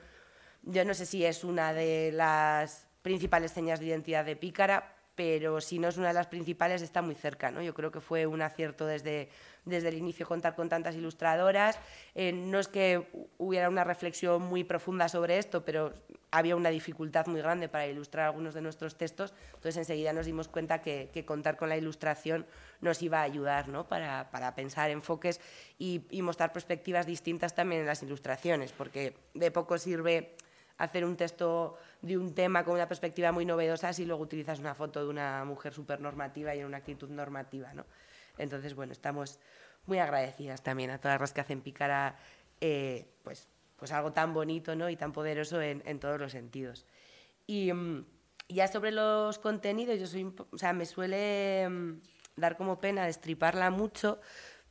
yo 0.62 0.84
no 0.84 0.94
sé 0.94 1.06
si 1.06 1.24
es 1.24 1.42
una 1.42 1.72
de 1.72 2.12
las 2.12 2.86
principales 3.02 3.50
señas 3.50 3.80
de 3.80 3.86
identidad 3.86 4.24
de 4.24 4.36
Pícara, 4.36 4.94
pero 5.24 5.60
si 5.60 5.78
no 5.78 5.86
es 5.86 5.98
una 5.98 6.08
de 6.08 6.14
las 6.14 6.26
principales, 6.26 6.82
está 6.82 7.00
muy 7.00 7.14
cerca. 7.14 7.52
¿no? 7.52 7.62
Yo 7.62 7.74
creo 7.74 7.92
que 7.92 8.00
fue 8.00 8.26
un 8.26 8.42
acierto 8.42 8.86
desde, 8.86 9.28
desde 9.64 9.90
el 9.90 9.94
inicio 9.94 10.26
contar 10.26 10.56
con 10.56 10.68
tantas 10.68 10.96
ilustradoras. 10.96 11.78
Eh, 12.16 12.32
no 12.32 12.58
es 12.58 12.66
que 12.66 13.06
hubiera 13.38 13.68
una 13.68 13.84
reflexión 13.84 14.42
muy 14.42 14.64
profunda 14.64 15.08
sobre 15.08 15.38
esto, 15.38 15.64
pero 15.64 15.92
había 16.32 16.56
una 16.56 16.70
dificultad 16.70 17.26
muy 17.28 17.40
grande 17.40 17.68
para 17.68 17.86
ilustrar 17.86 18.26
algunos 18.26 18.52
de 18.52 18.62
nuestros 18.62 18.96
textos, 18.96 19.32
entonces 19.54 19.76
enseguida 19.76 20.12
nos 20.12 20.26
dimos 20.26 20.48
cuenta 20.48 20.80
que, 20.80 21.24
contar 21.24 21.56
con 21.56 21.68
la 21.68 21.76
ilustración 21.76 22.44
nos 22.80 23.00
iba 23.00 23.20
a 23.20 23.22
ayudar 23.22 23.68
¿no? 23.68 23.86
para, 23.86 24.28
para, 24.32 24.56
pensar 24.56 24.90
enfoques 24.90 25.40
y 25.78 26.00
mostrar 26.22 26.52
perspectivas 26.52 27.06
distintas 27.06 27.54
también 27.54 27.82
en 27.82 27.86
las 27.86 28.02
ilustraciones, 28.02 28.72
porque 28.72 29.14
de 29.34 29.52
poco 29.52 29.78
sirve 29.78 30.34
hacer 30.78 31.04
un 31.04 31.16
texto 31.16 31.78
de 32.02 32.18
un 32.18 32.34
tema 32.34 32.64
con 32.64 32.74
una 32.74 32.88
perspectiva 32.88 33.32
muy 33.32 33.44
novedosa 33.44 33.92
si 33.92 34.04
luego 34.04 34.22
utilizas 34.22 34.58
una 34.58 34.74
foto 34.74 35.02
de 35.02 35.08
una 35.08 35.44
mujer 35.44 35.72
súper 35.72 36.00
normativa 36.00 36.54
y 36.54 36.58
en 36.58 36.66
una 36.66 36.78
actitud 36.78 37.08
normativa. 37.08 37.72
¿no? 37.72 37.86
Entonces, 38.36 38.74
bueno, 38.74 38.92
estamos 38.92 39.38
muy 39.86 39.98
agradecidas 39.98 40.62
también 40.62 40.90
a 40.90 40.98
todas 40.98 41.20
las 41.20 41.32
que 41.32 41.40
hacen 41.40 41.60
Pícara 41.60 42.16
eh, 42.60 43.06
pues, 43.22 43.48
pues 43.76 43.92
algo 43.92 44.12
tan 44.12 44.34
bonito 44.34 44.74
¿no? 44.74 44.90
y 44.90 44.96
tan 44.96 45.12
poderoso 45.12 45.62
en, 45.62 45.82
en 45.86 46.00
todos 46.00 46.20
los 46.20 46.32
sentidos. 46.32 46.86
Y 47.46 47.72
mm, 47.72 48.04
ya 48.48 48.66
sobre 48.68 48.90
los 48.90 49.38
contenidos, 49.38 49.98
yo 49.98 50.06
soy, 50.06 50.32
o 50.50 50.58
sea, 50.58 50.72
me 50.72 50.86
suele 50.86 51.68
mm, 51.68 52.00
dar 52.36 52.56
como 52.56 52.80
pena 52.80 53.06
destriparla 53.06 53.70
mucho, 53.70 54.20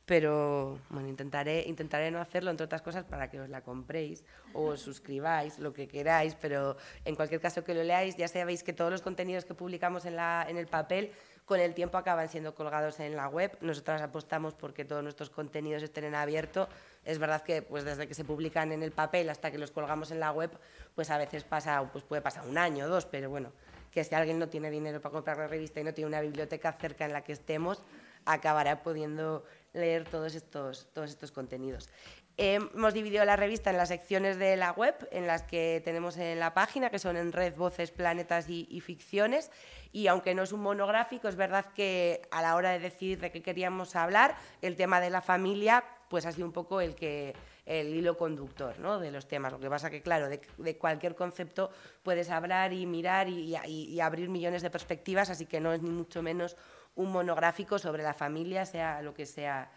pero 0.04 0.78
bueno, 0.90 1.08
intentaré, 1.08 1.64
intentaré 1.66 2.10
no 2.10 2.20
hacerlo, 2.20 2.50
entre 2.50 2.64
otras 2.64 2.82
cosas, 2.82 3.04
para 3.04 3.30
que 3.30 3.40
os 3.40 3.48
la 3.48 3.62
compréis 3.62 4.24
o 4.52 4.66
os 4.66 4.80
suscribáis, 4.80 5.58
lo 5.58 5.72
que 5.72 5.86
queráis, 5.86 6.34
pero 6.34 6.76
en 7.04 7.14
cualquier 7.14 7.40
caso 7.40 7.62
que 7.62 7.74
lo 7.74 7.82
leáis, 7.82 8.16
ya 8.16 8.28
sabéis 8.28 8.62
que 8.62 8.72
todos 8.72 8.90
los 8.90 9.02
contenidos 9.02 9.44
que 9.44 9.54
publicamos 9.54 10.04
en, 10.04 10.16
la, 10.16 10.44
en 10.48 10.56
el 10.56 10.66
papel 10.66 11.12
con 11.44 11.60
el 11.60 11.74
tiempo 11.74 11.98
acaban 11.98 12.28
siendo 12.28 12.54
colgados 12.54 13.00
en 13.00 13.16
la 13.16 13.28
web. 13.28 13.56
Nosotras 13.60 14.00
apostamos 14.02 14.54
porque 14.54 14.84
todos 14.84 15.02
nuestros 15.02 15.30
contenidos 15.30 15.82
estén 15.82 16.04
en 16.04 16.14
abierto. 16.14 16.68
Es 17.04 17.18
verdad 17.18 17.42
que 17.42 17.62
pues 17.62 17.84
desde 17.84 18.06
que 18.06 18.14
se 18.14 18.24
publican 18.24 18.72
en 18.72 18.82
el 18.82 18.92
papel 18.92 19.28
hasta 19.28 19.50
que 19.50 19.58
los 19.58 19.70
colgamos 19.70 20.10
en 20.10 20.20
la 20.20 20.30
web, 20.32 20.50
pues 20.94 21.10
a 21.10 21.18
veces 21.18 21.44
pasa, 21.44 21.82
pues 21.92 22.04
puede 22.04 22.22
pasar 22.22 22.46
un 22.46 22.58
año 22.58 22.86
o 22.86 22.88
dos, 22.88 23.06
pero 23.06 23.28
bueno, 23.28 23.52
que 23.90 24.04
si 24.04 24.14
alguien 24.14 24.38
no 24.38 24.48
tiene 24.48 24.70
dinero 24.70 25.00
para 25.00 25.12
comprar 25.12 25.36
la 25.36 25.48
revista 25.48 25.80
y 25.80 25.84
no 25.84 25.92
tiene 25.92 26.08
una 26.08 26.20
biblioteca 26.20 26.72
cerca 26.72 27.04
en 27.04 27.12
la 27.12 27.22
que 27.22 27.32
estemos, 27.32 27.82
acabará 28.24 28.82
pudiendo 28.82 29.44
leer 29.72 30.08
todos 30.08 30.34
estos, 30.34 30.88
todos 30.92 31.10
estos 31.10 31.32
contenidos. 31.32 31.88
hemos 32.36 32.94
dividido 32.94 33.24
la 33.24 33.36
revista 33.36 33.70
en 33.70 33.76
las 33.76 33.88
secciones 33.88 34.38
de 34.38 34.56
la 34.56 34.72
web, 34.72 34.94
en 35.10 35.26
las 35.26 35.42
que 35.42 35.82
tenemos 35.84 36.16
en 36.16 36.38
la 36.40 36.54
página, 36.54 36.90
que 36.90 36.98
son 36.98 37.16
en 37.16 37.32
red, 37.32 37.54
voces, 37.54 37.90
planetas 37.90 38.48
y 38.48 38.80
ficciones 38.80 39.50
y 39.92 40.06
aunque 40.06 40.34
no 40.34 40.42
es 40.42 40.52
un 40.52 40.60
monográfico, 40.60 41.28
es 41.28 41.36
verdad 41.36 41.66
que 41.74 42.22
a 42.30 42.40
la 42.40 42.56
hora 42.56 42.70
de 42.70 42.78
decidir 42.78 43.20
de 43.20 43.30
qué 43.30 43.42
queríamos 43.42 43.94
hablar, 43.94 44.36
el 44.62 44.74
tema 44.74 45.00
de 45.00 45.10
la 45.10 45.20
familia 45.20 45.84
pues 46.08 46.26
ha 46.26 46.32
sido 46.32 46.46
un 46.46 46.52
poco 46.52 46.80
el 46.80 46.94
que 46.94 47.34
el 47.64 47.94
hilo 47.94 48.16
conductor 48.16 48.78
¿no? 48.78 48.98
de 48.98 49.10
los 49.10 49.28
temas. 49.28 49.52
Lo 49.52 49.60
que 49.60 49.70
pasa 49.70 49.90
que, 49.90 50.02
claro, 50.02 50.28
de, 50.28 50.76
cualquier 50.76 51.14
concepto 51.14 51.70
puedes 52.02 52.28
hablar 52.30 52.72
y 52.72 52.86
mirar 52.86 53.28
y, 53.28 54.00
abrir 54.00 54.28
millones 54.28 54.62
de 54.62 54.70
perspectivas, 54.70 55.30
así 55.30 55.46
que 55.46 55.60
no 55.60 55.72
es 55.72 55.80
ni 55.80 55.90
mucho 55.90 56.22
menos 56.22 56.56
un 56.94 57.10
monográfico 57.10 57.78
sobre 57.78 58.02
la 58.02 58.14
familia, 58.14 58.66
sea 58.66 59.02
lo 59.02 59.14
que 59.14 59.26
sea 59.26 59.70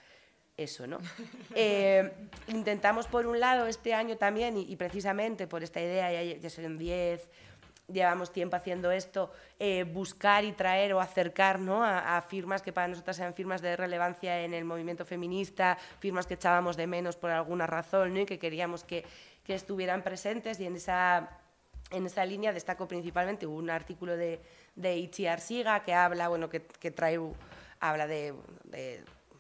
eso, 0.58 0.88
¿no? 0.88 1.00
Eh, 1.56 2.12
intentamos, 2.48 3.08
por 3.08 3.26
un 3.28 3.40
lado, 3.40 3.68
este 3.68 3.94
año 3.94 4.18
también, 4.18 4.58
y, 4.58 4.76
precisamente 4.76 5.48
por 5.48 5.64
esta 5.64 5.82
idea, 5.82 6.12
ya, 6.12 6.38
ya 6.38 6.50
son 6.50 6.78
10 6.78 7.30
llevamos 7.92 8.32
tiempo 8.32 8.56
haciendo 8.56 8.92
esto, 8.92 9.32
eh, 9.60 9.84
buscar 9.84 10.44
y 10.44 10.52
traer 10.54 10.94
o 10.94 11.00
acercar 11.00 11.60
a, 11.70 12.22
firmas 12.28 12.62
que 12.62 12.74
para 12.74 12.88
nosotras 12.88 13.16
sean 13.18 13.34
firmas 13.34 13.62
de 13.62 13.76
relevancia 13.76 14.42
en 14.42 14.54
el 14.54 14.66
movimiento 14.66 15.06
feminista, 15.06 15.78
firmas 16.00 16.26
que 16.26 16.34
echábamos 16.36 16.78
de 16.78 16.88
menos 16.88 17.16
por 17.16 17.32
alguna 17.32 17.68
razón 17.68 18.18
y 18.18 18.26
que 18.26 18.40
queríamos 18.40 18.84
que, 18.84 19.06
estuvieran 19.48 20.02
presentes 20.02 20.60
y 20.60 20.66
en 20.66 20.76
esa, 20.76 21.30
en 21.92 22.08
esa 22.08 22.26
línea 22.26 22.52
destaco 22.52 22.88
principalmente 22.88 23.46
un 23.46 23.70
artículo 23.70 24.18
de, 24.18 24.42
de 24.76 24.98
Ichi 24.98 25.28
Arsiga 25.28 25.84
que 25.84 25.94
habla, 25.94 26.28
bueno, 26.28 26.50
que, 26.50 26.60
trae, 26.60 27.20
habla 27.80 28.08
de 28.08 28.34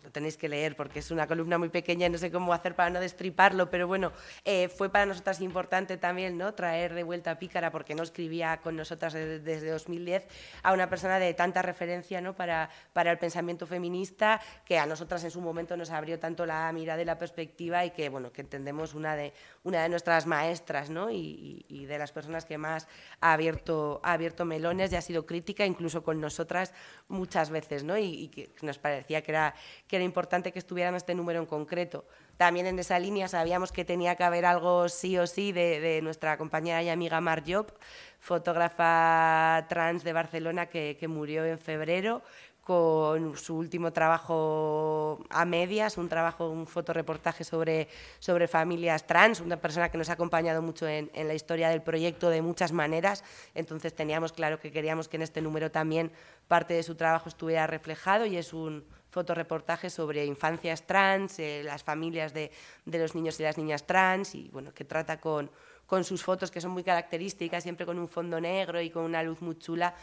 lo 0.05 0.11
tenéis 0.11 0.37
que 0.37 0.47
leer 0.47 0.75
porque 0.75 0.99
es 0.99 1.09
una 1.09 1.25
columna 1.25 1.57
muy 1.57 1.69
pequeña 1.69 2.05
y 2.05 2.09
no 2.11 2.19
sé 2.19 2.31
cómo 2.31 2.53
hacer 2.53 2.75
para 2.75 2.91
no 2.91 2.99
destriparlo, 2.99 3.71
pero 3.71 3.87
bueno, 3.87 4.11
eh, 4.45 4.69
fue 4.69 4.89
para 4.89 5.07
nosotras 5.07 5.41
importante 5.41 5.97
también 5.97 6.37
¿no? 6.37 6.53
traer 6.53 6.93
de 6.93 7.01
vuelta 7.01 7.31
a 7.31 7.39
Pícara 7.39 7.71
porque 7.71 7.95
no 7.95 8.03
escribía 8.03 8.57
con 8.61 8.75
nosotras 8.75 9.13
desde, 9.13 9.67
2010 9.67 10.27
a 10.61 10.73
una 10.73 10.89
persona 10.89 11.17
de 11.17 11.33
tanta 11.33 11.63
referencia 11.63 12.21
¿no? 12.21 12.35
para, 12.35 12.69
para 12.93 13.11
el 13.11 13.17
pensamiento 13.17 13.65
feminista 13.65 14.39
que 14.63 14.77
a 14.77 14.85
nosotras 14.85 15.23
en 15.23 15.31
su 15.31 15.41
momento 15.41 15.75
nos 15.75 15.89
abrió 15.89 16.19
tanto 16.19 16.45
la 16.45 16.71
mirada 16.71 17.01
y 17.01 17.05
la 17.05 17.17
perspectiva 17.17 17.83
y 17.83 17.89
que, 17.89 18.09
bueno, 18.09 18.31
que 18.31 18.41
entendemos 18.41 18.93
una 18.93 19.15
de, 19.15 19.33
una 19.63 19.81
de 19.81 19.89
nuestras 19.89 20.27
maestras 20.27 20.91
¿no? 20.91 21.09
y, 21.09 21.65
y, 21.67 21.85
de 21.85 21.97
las 21.97 22.11
personas 22.11 22.45
que 22.45 22.59
más 22.59 22.87
ha 23.21 23.33
abierto, 23.33 24.01
ha 24.03 24.13
abierto 24.13 24.45
melones 24.45 24.91
y 24.91 24.97
ha 24.97 25.01
sido 25.01 25.25
crítica 25.25 25.65
incluso 25.65 26.03
con 26.03 26.21
nosotras 26.21 26.73
muchas 27.07 27.49
veces 27.49 27.83
¿no? 27.83 27.97
y, 27.97 28.05
y 28.05 28.27
que 28.27 28.49
nos 28.61 28.77
parecía 28.77 29.23
que 29.23 29.31
era... 29.31 29.55
Que 29.87 29.94
era 29.95 30.03
importante 30.05 30.51
que 30.51 30.59
estuvieran 30.59 30.95
este 30.95 31.15
número 31.15 31.39
en 31.39 31.45
concreto. 31.45 32.05
También 32.37 32.67
en 32.67 32.77
esa 32.79 32.99
línea 32.99 33.27
sabíamos 33.27 33.71
que 33.71 33.85
tenía 33.85 34.15
que 34.15 34.23
haber 34.23 34.45
algo 34.45 34.89
sí 34.89 35.17
o 35.17 35.25
sí 35.25 35.51
de, 35.51 35.99
nuestra 36.03 36.37
compañera 36.37 36.83
y 36.83 36.89
amiga 36.89 37.21
Mar 37.21 37.43
Job, 37.47 37.71
fotógrafa 38.19 39.65
trans 39.69 40.03
de 40.03 40.13
Barcelona 40.13 40.65
que, 40.67 40.97
murió 41.07 41.45
en 41.45 41.59
febrero 41.59 42.23
con 42.61 43.37
su 43.37 43.55
último 43.55 43.93
trabajo 43.93 45.19
a 45.29 45.45
medias, 45.45 45.99
un 45.99 46.09
trabajo, 46.09 46.49
un 46.49 46.65
fotoreportaje 46.65 47.43
sobre, 47.43 47.87
sobre 48.17 48.47
familias 48.47 49.05
trans, 49.05 49.39
una 49.39 49.57
persona 49.57 49.89
que 49.89 49.99
nos 49.99 50.09
ha 50.09 50.13
acompañado 50.13 50.63
mucho 50.63 50.87
en, 50.87 51.11
en, 51.13 51.27
la 51.27 51.35
historia 51.35 51.69
del 51.69 51.83
proyecto 51.83 52.27
de 52.31 52.41
muchas 52.41 52.71
maneras, 52.71 53.23
entonces 53.53 53.93
teníamos 53.93 54.33
claro 54.33 54.59
que 54.59 54.71
queríamos 54.71 55.07
que 55.07 55.17
en 55.17 55.21
este 55.21 55.41
número 55.41 55.69
también 55.69 56.11
parte 56.47 56.73
de 56.73 56.81
su 56.81 56.95
trabajo 56.95 57.29
estuviera 57.29 57.67
reflejado 57.67 58.25
y 58.25 58.35
es 58.35 58.51
un, 58.51 58.83
fotoreportaje 59.15 59.89
sobre 59.89 60.25
infancias 60.25 60.85
trans, 60.85 61.39
eh, 61.39 61.61
las 61.63 61.83
familias 61.83 62.33
de, 62.33 62.51
de, 62.83 62.97
los 62.99 63.15
niños 63.15 63.39
y 63.39 63.43
las 63.43 63.57
niñas 63.57 63.87
trans, 63.87 64.35
y 64.35 64.49
bueno, 64.51 64.73
que 64.73 64.83
trata 64.83 65.21
con, 65.21 65.49
con 65.85 66.03
sus 66.03 66.21
fotos 66.21 66.51
que 66.51 66.59
son 66.59 66.71
muy 66.71 66.83
características, 66.83 67.63
siempre 67.63 67.85
con 67.85 67.97
un 67.97 68.09
fondo 68.09 68.41
negro 68.41 68.81
y 68.81 68.89
con 68.89 69.03
una 69.03 69.23
luz 69.23 69.41
muy 69.41 69.57
chula, 69.57 69.95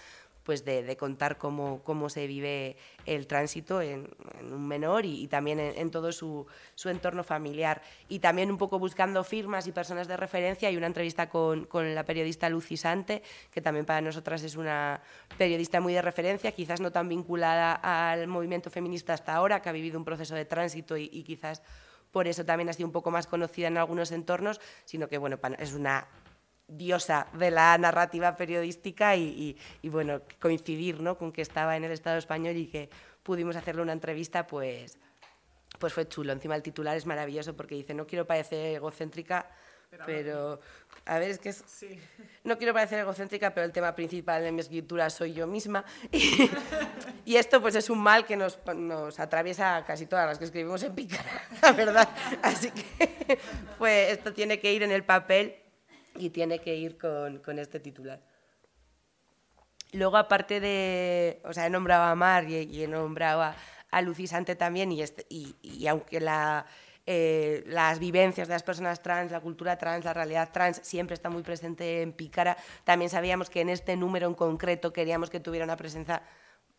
pues 0.43 0.65
de, 0.65 0.97
contar 0.97 1.39
cómo, 1.39 1.83
cómo, 1.85 2.09
se 2.09 2.27
vive 2.27 2.77
el 3.07 3.27
tránsito 3.27 3.81
en, 3.81 4.09
un 4.41 4.67
menor 4.67 5.05
y, 5.05 5.29
también 5.29 5.61
en, 5.61 5.91
todo 5.91 6.13
su, 6.13 6.47
su, 6.75 6.89
entorno 6.89 7.23
familiar. 7.23 7.83
Y 8.09 8.19
también 8.19 8.51
un 8.51 8.59
poco 8.59 8.79
buscando 8.79 9.23
firmas 9.25 9.67
y 9.67 9.73
personas 9.73 10.09
de 10.09 10.17
referencia. 10.17 10.69
Hay 10.69 10.77
una 10.77 10.87
entrevista 10.87 11.29
con, 11.29 11.65
con, 11.67 11.95
la 11.95 12.05
periodista 12.05 12.49
Lucy 12.49 12.77
Sante, 12.77 13.23
que 13.51 13.61
también 13.61 13.87
para 13.87 14.01
nosotras 14.01 14.43
es 14.43 14.57
una 14.57 15.01
periodista 15.39 15.81
muy 15.81 15.93
de 15.93 16.03
referencia, 16.03 16.53
quizás 16.53 16.81
no 16.81 16.91
tan 16.91 17.09
vinculada 17.09 17.75
al 17.75 18.27
movimiento 18.27 18.71
feminista 18.71 19.15
hasta 19.15 19.35
ahora, 19.35 19.63
que 19.63 19.69
ha 19.69 19.73
vivido 19.73 19.99
un 19.99 20.05
proceso 20.05 20.35
de 20.35 20.45
tránsito 20.45 20.97
y, 20.97 21.09
y 21.13 21.23
quizás 21.23 21.63
por 22.13 22.29
eso 22.29 22.45
también 22.45 22.69
ha 22.69 22.73
sido 22.75 22.87
un 22.87 22.93
poco 22.93 23.11
más 23.11 23.27
conocida 23.27 23.69
en 23.69 23.79
algunos 23.79 24.13
entornos, 24.13 24.61
sino 24.85 25.09
que 25.09 25.19
bueno, 25.19 25.39
es 25.59 25.73
una 25.73 26.07
diosa 26.69 27.27
de 27.35 27.51
la 27.51 27.77
narrativa 27.79 28.37
periodística 28.37 29.17
y, 29.17 29.57
bueno, 29.85 30.23
coincidir 30.41 31.01
¿no? 31.01 31.19
con 31.19 31.33
que 31.33 31.43
estaba 31.43 31.77
en 31.77 31.85
el 31.85 31.93
Estado 31.93 32.19
español 32.19 32.57
y 32.57 32.67
que 32.67 32.89
pudimos 33.23 33.57
hacerle 33.57 33.83
una 33.83 33.93
entrevista, 33.93 34.47
pues, 34.47 34.99
pues 35.79 35.93
fue 35.93 36.09
chulo. 36.09 36.33
Encima 36.33 36.57
el 36.57 36.63
titular 36.63 36.97
es 36.97 37.07
maravilloso 37.07 37.55
porque 37.57 37.75
dice, 37.75 37.95
no 37.95 38.07
quiero 38.07 38.27
parecer 38.27 38.77
egocéntrica, 38.77 39.51
pero, 40.07 40.59
a 41.05 41.19
ver, 41.19 41.31
es 41.31 41.39
que 41.39 41.55
no 42.45 42.57
quiero 42.57 42.73
parecer 42.73 43.01
egocéntrica, 43.01 43.53
pero 43.53 43.67
el 43.67 43.73
tema 43.73 43.95
principal 43.95 44.43
de 44.43 44.51
mi 44.51 44.61
escritura 44.61 45.11
soy 45.11 45.35
yo 45.35 45.47
misma. 45.47 45.85
Y, 46.11 47.37
esto 47.37 47.61
pues 47.61 47.75
es 47.75 47.91
un 47.91 47.99
mal 47.99 48.25
que 48.25 48.37
nos, 48.37 48.59
nos, 48.75 49.21
atraviesa 49.21 49.85
casi 49.87 50.07
todas 50.07 50.27
las 50.27 50.39
que 50.39 50.47
escribimos 50.47 50.83
en 50.83 50.95
pícara, 50.95 51.43
la 51.63 51.73
verdad. 51.73 52.09
Así 52.43 52.71
que 52.71 53.39
pues 53.77 54.13
esto 54.13 54.33
tiene 54.33 54.59
que 54.59 54.73
ir 54.73 54.83
en 54.83 54.93
el 54.93 55.05
papel 55.05 55.62
y 56.17 56.31
tiene 56.31 56.59
que 56.61 56.75
ir 56.77 56.99
con, 56.99 57.39
con 57.39 57.59
este 57.59 57.81
titular. 57.81 58.21
Luego, 59.93 60.17
aparte 60.17 60.61
de, 60.61 61.41
o 61.45 61.53
sea, 61.53 61.67
he 61.67 61.71
nombrado 61.71 62.05
a 62.05 62.15
Mar 62.15 62.49
y, 62.49 62.83
he 62.83 62.89
nombrado 62.89 63.43
a, 63.43 63.55
a 63.91 64.03
Lucisante 64.03 64.57
también, 64.57 64.91
y, 64.91 65.03
este, 65.03 65.27
y, 65.29 65.55
y 65.61 65.87
aunque 65.87 66.19
la, 66.19 66.67
eh, 67.05 67.65
las 67.67 67.99
vivencias 67.99 68.47
de 68.47 68.55
las 68.55 68.63
personas 68.63 69.03
trans, 69.03 69.33
la 69.33 69.41
cultura 69.41 69.77
trans, 69.77 70.05
la 70.05 70.15
realidad 70.15 70.51
trans 70.53 70.81
siempre 70.85 71.15
está 71.15 71.31
muy 71.31 71.43
presente 71.43 72.01
en 72.01 72.13
Pícara, 72.13 72.57
también 72.85 73.11
sabíamos 73.11 73.51
que 73.51 73.61
en 73.61 73.71
este 73.71 73.97
número 73.97 74.29
en 74.29 74.35
concreto 74.35 74.93
queríamos 74.93 75.29
que 75.29 75.41
tuviera 75.41 75.65
una 75.65 75.77
presencia 75.77 76.23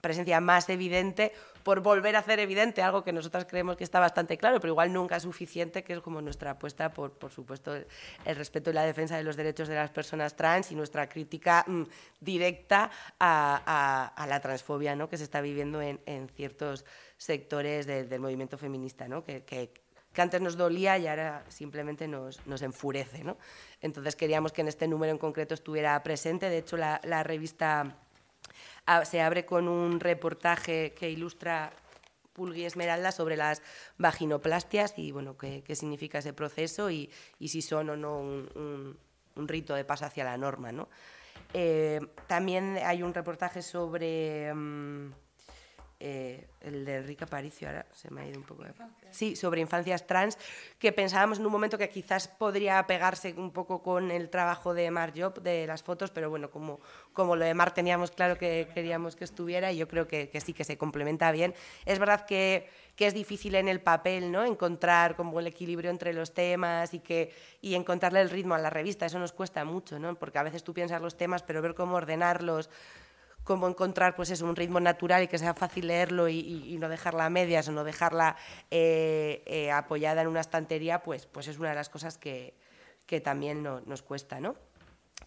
presencia 0.03 0.41
más 0.41 0.67
evidente 0.69 1.31
por 1.63 1.79
volver 1.79 2.17
a 2.17 2.19
hacer 2.19 2.39
evidente 2.39 2.81
algo 2.81 3.05
que 3.05 3.13
nosotras 3.13 3.45
creemos 3.45 3.77
que 3.77 3.85
está 3.85 4.01
bastante 4.01 4.37
claro, 4.37 4.59
pero 4.59 4.73
igual 4.73 4.91
nunca 4.91 5.15
es 5.15 5.23
suficiente, 5.23 5.81
que 5.81 5.93
es 5.93 6.01
como 6.01 6.21
nuestra 6.21 6.51
apuesta 6.51 6.91
por, 6.91 7.13
por 7.13 7.31
supuesto, 7.31 7.73
el, 7.73 8.35
respeto 8.35 8.69
y 8.69 8.73
la 8.73 8.83
defensa 8.83 9.15
de 9.15 9.23
los 9.23 9.37
derechos 9.37 9.69
de 9.69 9.75
las 9.75 9.89
personas 9.91 10.35
trans 10.35 10.73
y 10.73 10.75
nuestra 10.75 11.07
crítica 11.07 11.63
mm, 11.65 11.83
directa 12.19 12.91
a, 13.17 14.25
la 14.27 14.39
transfobia 14.41 14.93
¿no? 14.93 15.07
que 15.07 15.17
se 15.17 15.23
está 15.23 15.39
viviendo 15.39 15.81
en, 15.81 15.99
ciertos 16.35 16.83
sectores 17.15 17.87
del 17.87 18.19
movimiento 18.19 18.57
feminista, 18.57 19.07
¿no? 19.07 19.23
que, 19.23 19.43
que, 19.43 19.71
antes 20.17 20.41
nos 20.41 20.57
dolía 20.57 20.97
y 20.97 21.07
ahora 21.07 21.45
simplemente 21.47 22.09
nos, 22.09 22.45
nos, 22.45 22.61
enfurece. 22.61 23.23
¿no? 23.23 23.37
Entonces 23.79 24.17
queríamos 24.17 24.51
que 24.51 24.61
en 24.61 24.67
este 24.67 24.85
número 24.85 25.13
en 25.13 25.17
concreto 25.17 25.53
estuviera 25.53 26.03
presente. 26.03 26.49
De 26.49 26.57
hecho, 26.57 26.75
la 26.75 27.23
revista 27.23 28.02
se 29.05 29.21
abre 29.21 29.45
con 29.45 29.67
un 29.67 29.99
reportaje 29.99 30.93
que 30.93 31.09
ilustra 31.09 31.71
Pulgui 32.33 32.65
Esmeralda 32.65 33.11
sobre 33.11 33.37
las 33.37 33.61
vaginoplastias 33.97 34.95
y 34.97 35.11
bueno, 35.11 35.37
qué, 35.37 35.63
significa 35.75 36.19
ese 36.19 36.33
proceso 36.33 36.89
y, 36.89 37.09
si 37.39 37.61
son 37.61 37.89
o 37.91 37.95
no 37.95 38.19
un, 38.19 38.97
rito 39.35 39.75
de 39.75 39.85
paso 39.85 40.05
hacia 40.05 40.23
la 40.23 40.37
norma. 40.37 40.71
¿no? 40.71 40.89
Eh, 41.53 41.99
también 42.27 42.77
hay 42.83 43.03
un 43.03 43.13
reportaje 43.13 43.61
sobre... 43.61 44.53
Mm, 44.53 45.11
eh, 46.05 46.49
el 46.59 46.83
de 46.83 46.97
Enrique 46.97 47.23
Aparicio, 47.23 47.65
ahora 47.69 47.85
se 47.93 48.11
me 48.11 48.21
ha 48.21 48.27
ido 48.27 48.37
un 48.37 48.43
poco 48.43 48.63
de... 48.63 48.73
Sí, 49.11 49.37
sobre 49.37 49.61
infancias 49.61 50.05
trans, 50.05 50.37
que 50.77 50.91
pensábamos 50.91 51.39
en 51.39 51.45
un 51.45 51.51
momento 51.53 51.77
que 51.77 51.87
quizás 51.87 52.27
podría 52.27 52.85
pegarse 52.85 53.33
un 53.37 53.51
poco 53.51 53.81
con 53.81 54.11
el 54.11 54.29
trabajo 54.29 54.73
de 54.73 54.91
Mar 54.91 55.13
Job, 55.15 55.41
de 55.41 55.65
las 55.65 55.81
fotos, 55.81 56.11
pero 56.11 56.29
bueno, 56.29 56.51
como, 56.51 56.81
como 57.13 57.37
lo 57.37 57.45
de 57.45 57.53
Mar 57.53 57.73
teníamos 57.73 58.11
claro 58.11 58.37
que 58.37 58.67
queríamos 58.73 59.15
que 59.15 59.23
estuviera, 59.23 59.71
y 59.71 59.77
yo 59.77 59.87
creo 59.87 60.05
que, 60.05 60.29
sí, 60.45 60.51
que 60.51 60.65
se 60.65 60.77
complementa 60.77 61.31
bien. 61.31 61.53
Es 61.85 61.99
verdad 61.99 62.25
que, 62.25 62.67
que, 62.97 63.07
es 63.07 63.13
difícil 63.13 63.55
en 63.55 63.69
el 63.69 63.79
papel, 63.79 64.29
¿no?, 64.29 64.43
encontrar 64.43 65.15
como 65.15 65.39
el 65.39 65.47
equilibrio 65.47 65.89
entre 65.89 66.11
los 66.11 66.33
temas 66.33 66.93
y, 66.93 66.99
que, 66.99 67.33
y 67.61 67.75
encontrarle 67.75 68.19
el 68.19 68.29
ritmo 68.29 68.55
a 68.55 68.59
la 68.59 68.69
revista, 68.69 69.05
eso 69.05 69.19
nos 69.19 69.31
cuesta 69.31 69.63
mucho, 69.63 69.99
¿no?, 69.99 70.15
porque 70.15 70.37
a 70.37 70.43
veces 70.43 70.65
tú 70.65 70.73
piensas 70.73 71.01
los 71.01 71.15
temas, 71.15 71.43
pero 71.43 71.61
ver 71.61 71.75
cómo 71.75 71.95
ordenarlos 71.95 72.69
cómo 73.43 73.67
encontrar 73.67 74.15
pues 74.15 74.29
es 74.29 74.41
un 74.41 74.55
ritmo 74.55 74.79
natural 74.79 75.23
y 75.23 75.27
que 75.27 75.37
sea 75.37 75.53
fácil 75.53 75.87
leerlo 75.87 76.29
y, 76.29 76.77
no 76.79 76.89
dejarla 76.89 77.25
a 77.25 77.29
medias 77.29 77.67
o 77.67 77.71
no 77.71 77.83
dejarla 77.83 78.35
eh, 78.71 79.43
eh, 79.45 79.71
apoyada 79.71 80.21
en 80.21 80.27
una 80.27 80.41
estantería, 80.41 81.03
pues, 81.03 81.25
pues 81.25 81.47
es 81.47 81.59
una 81.59 81.69
de 81.69 81.75
las 81.75 81.89
cosas 81.89 82.17
que, 82.17 82.55
que 83.05 83.21
también 83.21 83.63
nos 83.63 84.01
cuesta, 84.01 84.39
¿no? 84.39 84.55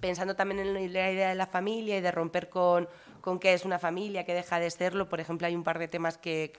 Pensando 0.00 0.36
también 0.36 0.60
en 0.60 0.74
la 0.74 0.80
idea 0.80 1.28
de 1.28 1.34
la 1.34 1.46
familia 1.46 1.96
y 1.96 2.00
de 2.00 2.10
romper 2.10 2.50
con, 2.50 2.88
con 3.20 3.38
qué 3.38 3.54
es 3.54 3.64
una 3.64 3.78
familia, 3.78 4.24
qué 4.24 4.34
deja 4.34 4.60
de 4.60 4.70
serlo, 4.70 5.08
por 5.08 5.20
ejemplo, 5.20 5.46
hay 5.46 5.56
un 5.56 5.64
par 5.64 5.78
de 5.78 5.88
temas 5.88 6.18
que 6.18 6.52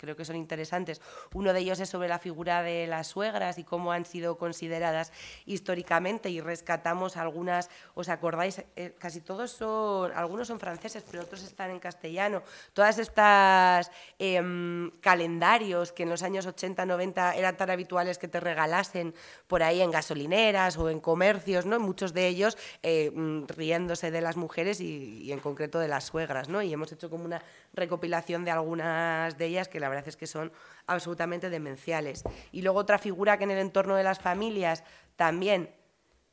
creo 0.00 0.16
que 0.16 0.24
son 0.24 0.36
interesantes. 0.36 1.00
Uno 1.34 1.52
de 1.52 1.60
ellos 1.60 1.78
es 1.78 1.90
sobre 1.90 2.08
la 2.08 2.18
figura 2.18 2.62
de 2.62 2.86
las 2.86 3.08
suegras 3.08 3.58
y 3.58 3.64
cómo 3.64 3.92
han 3.92 4.06
sido 4.06 4.38
consideradas 4.38 5.12
históricamente 5.44 6.30
y 6.30 6.40
rescatamos 6.40 7.18
algunas, 7.18 7.68
¿os 7.94 8.08
acordáis? 8.08 8.64
Eh, 8.76 8.94
casi 8.98 9.20
todos 9.20 9.50
son, 9.50 10.12
algunos 10.12 10.48
son 10.48 10.58
franceses, 10.58 11.04
pero 11.08 11.22
otros 11.22 11.42
están 11.42 11.70
en 11.70 11.78
castellano. 11.78 12.42
Todas 12.72 12.98
estas 12.98 13.90
em, 14.18 14.90
calendarios 15.00 15.92
que 15.92 16.04
en 16.04 16.08
los 16.08 16.22
años 16.22 16.46
80, 16.46 16.86
90 16.86 17.34
eran 17.34 17.56
tan 17.56 17.70
habituales 17.70 18.16
que 18.16 18.28
te 18.28 18.40
regalasen 18.40 19.14
por 19.46 19.62
ahí 19.62 19.82
en 19.82 19.90
gasolineras 19.90 20.78
o 20.78 20.88
en 20.88 21.00
comercios, 21.00 21.66
¿no? 21.66 21.78
Muchos 21.78 22.14
de 22.14 22.26
ellos 22.26 22.56
eh, 22.82 23.10
mm, 23.14 23.48
riéndose 23.48 24.10
de 24.10 24.20
las 24.22 24.36
mujeres 24.36 24.80
y, 24.80 25.30
en 25.30 25.40
concreto 25.40 25.78
de 25.78 25.88
las 25.88 26.04
suegras, 26.04 26.48
¿no? 26.48 26.62
Y 26.62 26.72
hemos 26.72 26.90
hecho 26.92 27.10
como 27.10 27.24
una 27.24 27.42
recopilación 27.74 28.44
de 28.44 28.50
algunas 28.50 29.36
de 29.36 29.46
ellas 29.46 29.68
que 29.68 29.80
la 29.80 29.89
verdad 29.90 30.08
es 30.08 30.16
que 30.16 30.26
son 30.26 30.52
absolutamente 30.86 31.50
demenciales. 31.50 32.24
Y 32.52 32.62
luego 32.62 32.78
otra 32.78 32.98
figura 32.98 33.36
que 33.36 33.44
en 33.44 33.50
el 33.50 33.58
entorno 33.58 33.96
de 33.96 34.02
las 34.02 34.18
familias 34.18 34.84
también 35.16 35.74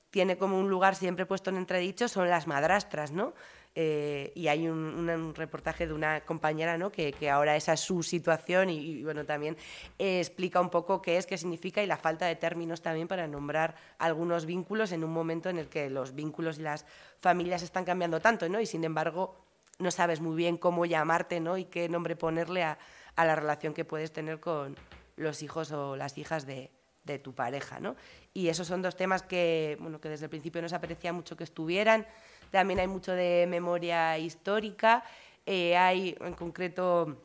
tiene 0.09 0.37
como 0.37 0.57
un 0.59 0.69
lugar 0.69 0.95
siempre 0.95 1.25
puesto 1.25 1.49
en 1.49 1.57
entredicho 1.57 2.07
son 2.07 2.29
las 2.29 2.47
madrastras, 2.47 3.11
¿no? 3.11 3.33
Eh, 3.79 4.31
y 4.33 4.47
hay 4.47 4.67
un, 4.67 5.35
reportaje 5.35 5.85
de 5.85 5.93
una 5.93 6.21
compañera 6.21 6.79
¿no? 6.79 6.91
que, 6.91 7.13
ahora 7.29 7.55
esa 7.55 7.73
es 7.73 7.81
su 7.81 8.01
situación 8.01 8.71
y, 8.71 9.03
bueno, 9.03 9.23
también 9.23 9.55
explica 9.99 10.59
un 10.59 10.71
poco 10.71 10.99
qué 10.99 11.17
es, 11.17 11.27
qué 11.27 11.37
significa 11.37 11.83
y 11.83 11.85
la 11.85 11.97
falta 11.97 12.25
de 12.25 12.35
términos 12.35 12.81
también 12.81 13.07
para 13.07 13.27
nombrar 13.27 13.75
algunos 13.99 14.47
vínculos 14.47 14.91
en 14.93 15.03
un 15.03 15.11
momento 15.11 15.49
en 15.49 15.59
el 15.59 15.67
que 15.67 15.91
los 15.91 16.15
vínculos 16.15 16.57
y 16.57 16.63
las 16.63 16.87
familias 17.19 17.61
están 17.61 17.85
cambiando 17.85 18.19
tanto, 18.19 18.49
¿no? 18.49 18.59
Y 18.59 18.65
sin 18.65 18.83
embargo 18.83 19.35
no 19.79 19.91
sabes 19.91 20.21
muy 20.21 20.35
bien 20.35 20.57
cómo 20.57 20.85
llamarte 20.85 21.39
¿no? 21.39 21.57
y 21.57 21.65
qué 21.65 21.87
nombre 21.89 22.15
ponerle 22.15 22.63
a, 22.63 22.77
a 23.17 23.25
la 23.25 23.35
relación 23.35 23.73
que 23.73 23.83
puedes 23.83 24.13
tener 24.13 24.39
con 24.39 24.77
los 25.17 25.43
hijos 25.43 25.71
o 25.73 25.97
las 25.97 26.17
hijas 26.17 26.45
de, 26.45 26.71
de 27.03 27.17
tu 27.17 27.33
pareja. 27.33 27.79
¿no? 27.79 27.95
Y 28.33 28.49
esos 28.49 28.67
son 28.67 28.83
dos 28.83 28.95
temas 28.95 29.23
que, 29.23 29.77
bueno, 29.81 29.99
que 29.99 30.09
desde 30.09 30.25
el 30.25 30.29
principio 30.29 30.61
nos 30.61 30.73
aprecia 30.73 31.11
mucho 31.11 31.35
que 31.35 31.43
estuvieran. 31.43 32.05
También 32.51 32.79
hay 32.79 32.87
mucho 32.87 33.13
de 33.13 33.47
memoria 33.49 34.17
histórica. 34.19 35.03
Eh, 35.45 35.75
hay 35.75 36.15
en 36.21 36.33
concreto 36.33 37.23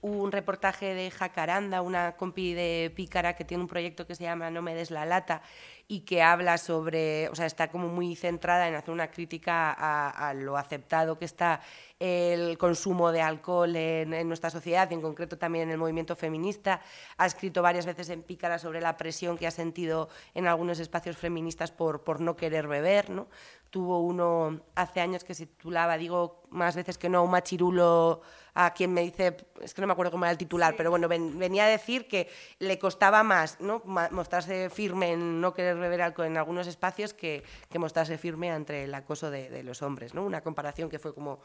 un 0.00 0.32
reportaje 0.32 0.94
de 0.94 1.10
Jacaranda, 1.10 1.82
una 1.82 2.16
compi 2.16 2.54
de 2.54 2.92
Pícara 2.94 3.34
que 3.34 3.44
tiene 3.44 3.62
un 3.62 3.68
proyecto 3.68 4.06
que 4.06 4.14
se 4.14 4.24
llama 4.24 4.50
No 4.50 4.62
me 4.62 4.74
des 4.74 4.90
la 4.90 5.06
lata 5.06 5.42
y 5.86 6.00
que 6.00 6.22
habla 6.22 6.58
sobre, 6.58 7.28
o 7.30 7.34
sea, 7.34 7.46
está 7.46 7.68
como 7.68 7.88
muy 7.88 8.14
centrada 8.14 8.68
en 8.68 8.74
hacer 8.74 8.90
una 8.90 9.10
crítica 9.10 9.72
a, 9.72 10.34
lo 10.34 10.56
aceptado 10.58 11.18
que 11.18 11.24
está 11.24 11.60
el 12.00 12.56
consumo 12.58 13.10
de 13.10 13.20
alcohol 13.20 13.74
en, 13.74 14.28
nuestra 14.28 14.50
sociedad 14.50 14.88
y 14.90 14.94
en 14.94 15.02
concreto 15.02 15.36
también 15.36 15.64
en 15.64 15.72
el 15.72 15.78
movimiento 15.78 16.14
feminista. 16.14 16.80
Ha 17.16 17.26
escrito 17.26 17.62
varias 17.62 17.86
veces 17.86 18.08
en 18.10 18.22
Pícara 18.22 18.58
sobre 18.58 18.80
la 18.80 18.96
presión 18.96 19.36
que 19.36 19.46
ha 19.46 19.50
sentido 19.50 20.08
en 20.34 20.46
algunos 20.46 20.78
espacios 20.78 21.16
feministas 21.16 21.72
por, 21.72 22.04
por 22.04 22.20
no 22.20 22.36
querer 22.36 22.68
beber, 22.68 23.10
¿no? 23.10 23.26
Tuvo 23.70 24.00
uno 24.00 24.60
hace 24.76 25.00
años 25.00 25.24
que 25.24 25.34
se 25.34 25.46
titulaba, 25.46 25.98
digo 25.98 26.42
más 26.50 26.74
veces 26.74 26.96
que 26.96 27.08
no, 27.08 27.22
un 27.22 27.30
machirulo 27.30 28.22
a 28.54 28.72
quien 28.72 28.92
me 28.92 29.02
dice, 29.02 29.36
es 29.60 29.74
que 29.74 29.80
no 29.80 29.86
me 29.86 29.92
acuerdo 29.92 30.10
cómo 30.10 30.24
era 30.24 30.32
el 30.32 30.38
titular, 30.38 30.74
pero 30.76 30.90
bueno, 30.90 31.06
venía 31.06 31.64
a 31.64 31.68
decir 31.68 32.08
que 32.08 32.28
le 32.58 32.78
costaba 32.78 33.22
más 33.22 33.60
¿no? 33.60 33.82
mostrarse 33.84 34.68
firme 34.68 35.12
en 35.12 35.40
no 35.40 35.54
querer 35.54 35.76
beber 35.76 36.02
alcohol 36.02 36.26
en 36.26 36.36
algunos 36.36 36.66
espacios 36.66 37.14
que, 37.14 37.44
que 37.70 37.78
mostrarse 37.78 38.18
firme 38.18 38.50
ante 38.50 38.84
el 38.84 38.94
acoso 38.94 39.30
de, 39.30 39.48
de, 39.48 39.62
los 39.62 39.82
hombres. 39.82 40.12
¿no? 40.12 40.24
Una 40.24 40.40
comparación 40.40 40.88
que 40.88 40.98
fue 40.98 41.14
como, 41.14 41.38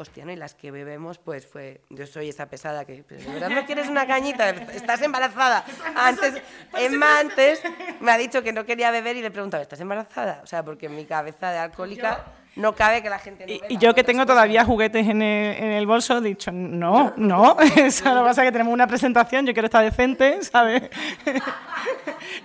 hostia, 0.00 0.24
¿no? 0.24 0.32
y 0.32 0.36
las 0.36 0.54
que 0.54 0.70
bebemos, 0.70 1.18
pues 1.18 1.46
fue, 1.46 1.82
yo 1.90 2.06
soy 2.06 2.30
esa 2.30 2.46
pesada 2.46 2.86
que, 2.86 3.02
¿de 3.02 3.32
verdad 3.32 3.50
no 3.50 3.66
quieres 3.66 3.88
una 3.88 4.06
cañita? 4.06 4.48
¿Estás 4.50 5.02
embarazada? 5.02 5.64
Antes, 5.94 6.42
Emma 6.74 7.20
antes 7.20 7.62
me 8.00 8.10
ha 8.10 8.16
dicho 8.16 8.42
que 8.42 8.52
no 8.52 8.64
quería 8.64 8.90
beber 8.90 9.16
y 9.16 9.22
le 9.22 9.30
preguntaba, 9.30 9.62
¿estás 9.62 9.80
embarazada? 9.80 10.40
O 10.42 10.46
sea, 10.46 10.64
porque 10.64 10.86
en 10.86 10.96
mi 10.96 11.04
cabeza 11.04 11.50
de 11.50 11.58
alcohólica 11.58 12.24
no 12.56 12.74
cabe 12.74 13.02
que 13.02 13.10
la 13.10 13.18
gente 13.18 13.46
no 13.46 13.66
Y, 13.68 13.78
yo 13.78 13.94
que 13.94 14.02
tengo 14.02 14.26
todavía 14.26 14.64
juguetes 14.64 15.06
en 15.06 15.22
el, 15.22 15.86
bolso, 15.86 16.18
he 16.18 16.20
dicho, 16.20 16.50
no, 16.50 17.12
no, 17.16 17.56
eso 17.76 18.14
lo 18.14 18.22
que 18.22 18.28
pasa 18.28 18.42
es 18.42 18.48
que 18.48 18.52
tenemos 18.52 18.72
una 18.72 18.86
presentación, 18.86 19.46
yo 19.46 19.52
quiero 19.52 19.66
estar 19.66 19.84
decente, 19.84 20.42
¿sabes? 20.42 20.82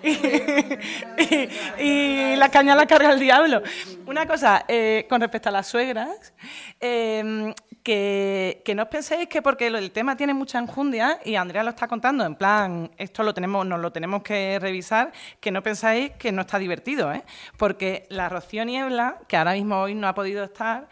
y, 1.79 2.35
la 2.35 2.49
caña 2.49 2.75
la 2.75 2.85
carga 2.85 3.11
el 3.11 3.19
diablo. 3.19 3.61
Una 4.05 4.25
cosa, 4.25 4.65
eh, 4.67 5.05
con 5.09 5.21
respecto 5.21 5.49
a 5.49 5.51
las 5.51 5.67
suegras, 5.67 6.33
eh, 6.79 7.53
que, 7.85 8.73
no 8.75 8.83
os 8.83 8.89
penséis 8.89 9.29
que 9.29 9.43
porque 9.43 9.67
el 9.67 9.91
tema 9.91 10.17
tiene 10.17 10.33
mucha 10.33 10.57
enjundia, 10.57 11.19
y 11.23 11.35
Andrea 11.35 11.63
lo 11.63 11.69
está 11.69 11.87
contando, 11.87 12.25
en 12.25 12.35
plan, 12.35 12.91
esto 12.97 13.21
lo 13.21 13.31
tenemos, 13.31 13.63
nos 13.65 13.79
lo 13.79 13.91
tenemos 13.91 14.23
que 14.23 14.57
revisar, 14.59 15.11
que 15.39 15.51
no 15.51 15.61
pensáis 15.61 16.11
que 16.17 16.31
no 16.31 16.41
está 16.41 16.57
divertido, 16.57 17.13
¿eh? 17.13 17.23
Porque 17.57 18.07
la 18.09 18.27
Rocío 18.27 18.65
Niebla, 18.65 19.19
que 19.27 19.37
ahora 19.37 19.53
mismo 19.53 19.79
hoy 19.79 19.93
no 19.93 20.07
ha 20.07 20.15
podido 20.15 20.43
estar, 20.43 20.87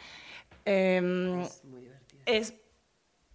em, 0.66 1.44
es, 2.28 2.54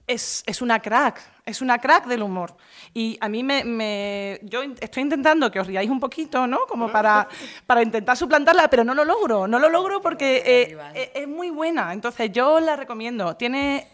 es, 0.06 0.44
es 0.46 0.62
una 0.62 0.80
crack 0.80 1.20
es 1.48 1.62
una 1.62 1.78
crack 1.78 2.06
del 2.06 2.22
humor. 2.22 2.54
Y 2.92 3.16
a 3.20 3.28
mí 3.28 3.42
me, 3.42 4.38
Yo 4.42 4.62
estoy 4.80 5.02
intentando 5.02 5.50
que 5.50 5.60
os 5.60 5.66
riáis 5.66 5.90
un 5.90 5.98
poquito, 5.98 6.46
¿no? 6.46 6.66
Como 6.66 6.92
para, 6.92 7.26
para 7.66 7.82
intentar 7.82 8.16
suplantarla, 8.16 8.68
pero 8.68 8.84
no 8.84 8.94
lo 8.94 9.04
logro. 9.04 9.48
No 9.48 9.58
lo 9.58 9.68
logro 9.68 10.00
porque 10.00 10.42
eh, 10.44 10.78
eh, 10.94 11.12
es 11.14 11.28
muy 11.28 11.50
buena. 11.50 11.92
Entonces 11.92 12.30
yo 12.32 12.60
la 12.60 12.76
recomiendo. 12.76 13.36
Tiene... 13.36 13.88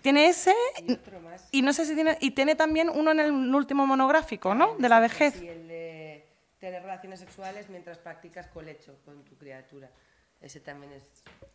Tiene 0.00 0.28
ese 0.28 0.54
y, 1.50 1.60
no 1.60 1.72
sé 1.72 1.84
si 1.84 1.96
tiene 1.96 2.16
y 2.20 2.30
tiene 2.30 2.54
también 2.54 2.88
uno 2.88 3.10
en 3.10 3.18
el 3.18 3.32
último 3.32 3.84
monográfico, 3.84 4.54
¿no? 4.54 4.76
De 4.78 4.88
la 4.88 5.00
vejez. 5.00 5.34
Sí, 5.34 5.48
el 5.48 5.66
de 5.66 6.24
tener 6.60 6.82
relaciones 6.82 7.18
sexuales 7.18 7.68
mientras 7.68 7.98
practicas 7.98 8.46
colecho 8.46 8.96
con 9.04 9.24
tu 9.24 9.36
criatura. 9.36 9.90
Ese 10.40 10.60
también 10.60 10.92
es. 10.92 11.02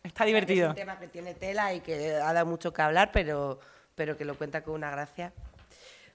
Está 0.02 0.26
divertido. 0.26 0.66
Es 0.66 0.70
un 0.70 0.76
tema 0.76 0.98
que 0.98 1.08
tiene 1.08 1.34
tela 1.34 1.72
y 1.72 1.80
que 1.80 2.16
ha 2.16 2.32
dado 2.34 2.44
mucho 2.44 2.70
que 2.70 2.82
hablar, 2.82 3.12
pero 3.12 3.60
pero 3.94 4.16
que 4.16 4.24
lo 4.24 4.36
cuenta 4.36 4.62
con 4.62 4.74
una 4.74 4.90
gracia. 4.90 5.32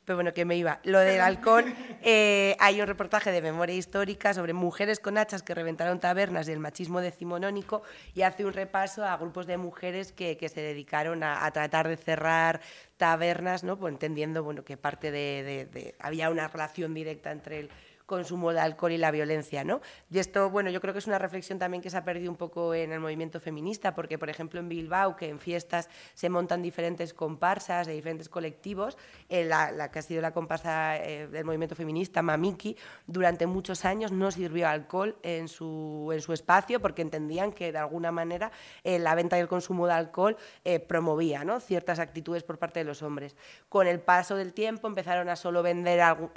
pero 0.05 0.17
bueno, 0.17 0.33
que 0.33 0.43
me 0.43 0.55
iba. 0.55 0.79
Lo 0.83 0.99
del 0.99 1.21
alcohol, 1.21 1.65
eh, 2.03 2.55
hay 2.59 2.81
un 2.81 2.87
reportaje 2.87 3.31
de 3.31 3.41
memoria 3.41 3.75
histórica 3.75 4.33
sobre 4.33 4.53
mujeres 4.53 4.99
con 4.99 5.17
hachas 5.17 5.43
que 5.43 5.53
reventaron 5.53 5.99
tabernas 5.99 6.47
y 6.47 6.51
el 6.51 6.59
machismo 6.59 6.99
decimonónico 6.99 7.83
y 8.15 8.23
hace 8.23 8.43
un 8.45 8.53
repaso 8.53 9.05
a 9.05 9.15
grupos 9.17 9.45
de 9.45 9.57
mujeres 9.57 10.11
que, 10.11 10.35
que 10.37 10.49
se 10.49 10.61
dedicaron 10.61 11.23
a, 11.23 11.45
a, 11.45 11.51
tratar 11.51 11.87
de 11.87 11.97
cerrar 11.97 12.61
tabernas, 12.97 13.63
¿no? 13.63 13.77
Pues 13.77 13.93
entendiendo 13.93 14.43
bueno, 14.43 14.63
que 14.63 14.77
parte 14.77 15.11
de, 15.11 15.43
de, 15.43 15.65
de, 15.65 15.95
había 15.99 16.29
una 16.29 16.47
relación 16.47 16.93
directa 16.93 17.31
entre 17.31 17.59
el 17.59 17.69
consumo 18.09 18.51
de 18.51 18.59
alcohol 18.59 18.91
y 18.91 18.97
la 18.97 19.11
violencia, 19.11 19.63
¿no? 19.63 19.79
Y 20.09 20.17
esto, 20.19 20.49
bueno, 20.49 20.71
yo 20.71 20.81
creo 20.81 20.93
que 20.93 20.99
es 20.99 21.07
una 21.07 21.19
reflexión 21.19 21.59
también 21.59 21.81
que 21.81 21.89
se 21.89 21.97
ha 21.97 22.03
perdido 22.03 22.31
un 22.31 22.37
poco 22.37 22.73
en 22.73 22.91
el 22.91 22.99
movimiento 22.99 23.39
feminista, 23.39 23.93
porque, 23.93 24.17
por 24.17 24.29
ejemplo, 24.29 24.59
en 24.59 24.67
Bilbao, 24.67 25.15
que 25.15 25.29
en 25.29 25.39
fiestas 25.39 25.89
se 26.15 26.27
montan 26.27 26.63
diferentes 26.63 27.13
comparsas 27.13 27.85
de 27.85 27.93
diferentes 27.93 28.27
colectivos, 28.27 28.97
eh, 29.29 29.45
la, 29.45 29.71
la, 29.71 29.91
que 29.91 29.99
ha 29.99 30.01
sido 30.01 30.21
la 30.21 30.31
comparsa 30.31 30.97
eh, 30.97 31.27
del 31.27 31.45
movimiento 31.45 31.75
feminista, 31.75 32.23
Mamiki, 32.23 32.75
durante 33.05 33.45
muchos 33.45 33.85
años 33.85 34.11
no 34.11 34.31
sirvió 34.31 34.67
alcohol 34.67 35.15
en 35.21 35.47
su, 35.47 36.09
en 36.11 36.21
su 36.21 36.33
espacio 36.33 36.79
porque 36.81 37.03
entendían 37.03 37.51
que, 37.51 37.71
de 37.71 37.77
alguna 37.77 38.11
manera, 38.11 38.51
eh, 38.83 38.97
la 38.97 39.13
venta 39.13 39.37
y 39.37 39.41
el 39.41 39.47
consumo 39.47 39.85
de 39.85 39.93
alcohol 39.93 40.35
eh, 40.65 40.79
promovía 40.79 41.43
¿no? 41.43 41.59
ciertas 41.59 41.99
actitudes 41.99 42.43
por 42.43 42.57
parte 42.57 42.79
de 42.79 42.85
los 42.85 43.03
hombres. 43.03 43.35
Con 43.69 43.85
el 43.85 43.99
paso 43.99 44.35
del 44.35 44.53
tiempo 44.53 44.87
empezaron 44.87 45.29
a 45.29 45.35
solo 45.35 45.61
vender 45.61 46.01
al, 46.01 46.31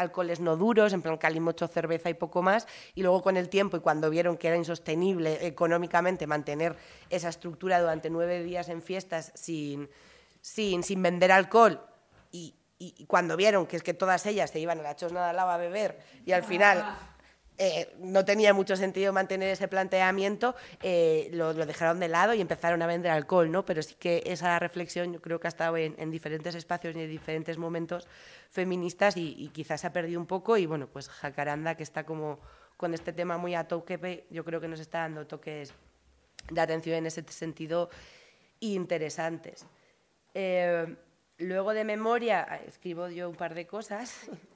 alcoholes 0.00 0.40
no 0.40 0.56
duros, 0.56 0.79
en 0.88 1.02
plan 1.02 1.16
calimocho, 1.18 1.68
cerveza 1.68 2.10
y 2.10 2.14
poco 2.14 2.42
más, 2.42 2.66
y 2.94 3.02
luego 3.02 3.22
con 3.22 3.36
el 3.36 3.48
tiempo 3.48 3.76
y 3.76 3.80
cuando 3.80 4.10
vieron 4.10 4.36
que 4.36 4.48
era 4.48 4.56
insostenible 4.56 5.46
económicamente 5.46 6.26
mantener 6.26 6.76
esa 7.10 7.28
estructura 7.28 7.80
durante 7.80 8.10
nueve 8.10 8.42
días 8.42 8.68
en 8.68 8.82
fiestas 8.82 9.32
sin, 9.34 9.88
sin, 10.40 10.82
sin 10.82 11.02
vender 11.02 11.32
alcohol 11.32 11.80
y, 12.32 12.54
cuando 13.06 13.36
vieron 13.36 13.66
que 13.66 13.76
es 13.76 13.82
que 13.82 13.92
todas 13.92 14.24
ellas 14.24 14.50
se 14.50 14.58
iban 14.58 14.78
a 14.78 14.82
la 14.82 14.96
chosna 14.96 15.26
de 15.26 15.34
lava 15.34 15.54
a 15.54 15.58
beber 15.58 16.00
y 16.24 16.32
al 16.32 16.42
final 16.42 16.96
eh, 17.62 17.94
no 17.98 18.24
tenía 18.24 18.54
mucho 18.54 18.74
sentido 18.74 19.12
mantener 19.12 19.50
ese 19.50 19.68
planteamiento, 19.68 20.54
eh, 20.82 21.28
lo, 21.34 21.52
dejaron 21.52 22.00
de 22.00 22.08
lado 22.08 22.32
y 22.32 22.40
empezaron 22.40 22.80
a 22.80 22.86
vender 22.86 23.12
alcohol, 23.12 23.52
¿no? 23.52 23.66
Pero 23.66 23.82
sí 23.82 23.96
que 23.98 24.22
esa 24.24 24.58
reflexión 24.58 25.12
yo 25.12 25.20
creo 25.20 25.40
que 25.40 25.46
ha 25.46 25.50
estado 25.50 25.76
en, 25.76 25.94
en 25.98 26.10
diferentes 26.10 26.54
espacios 26.54 26.96
y 26.96 27.00
en 27.00 27.10
diferentes 27.10 27.58
momentos 27.58 28.08
feministas 28.48 29.14
y, 29.18 29.50
quizás 29.52 29.82
se 29.82 29.88
ha 29.88 29.92
perdido 29.92 30.18
un 30.18 30.26
poco 30.26 30.56
y 30.56 30.64
bueno, 30.64 30.86
pues 30.86 31.10
Jacaranda 31.10 31.74
que 31.74 31.82
está 31.82 32.04
como 32.04 32.40
con 32.78 32.94
este 32.94 33.12
tema 33.12 33.36
muy 33.36 33.54
a 33.54 33.68
yo 33.68 34.42
creo 34.42 34.58
que 34.58 34.68
nos 34.68 34.80
está 34.80 35.00
dando 35.00 35.26
toques 35.26 35.74
de 36.50 36.60
atención 36.62 36.96
en 36.96 37.06
ese 37.08 37.22
sentido 37.28 37.90
interesantes. 38.60 39.66
Eh, 40.32 40.96
luego 41.36 41.74
de 41.74 41.84
memoria 41.84 42.62
escribo 42.66 43.10
yo 43.10 43.28
un 43.28 43.36
par 43.36 43.54
de 43.54 43.66
cosas 43.66 44.30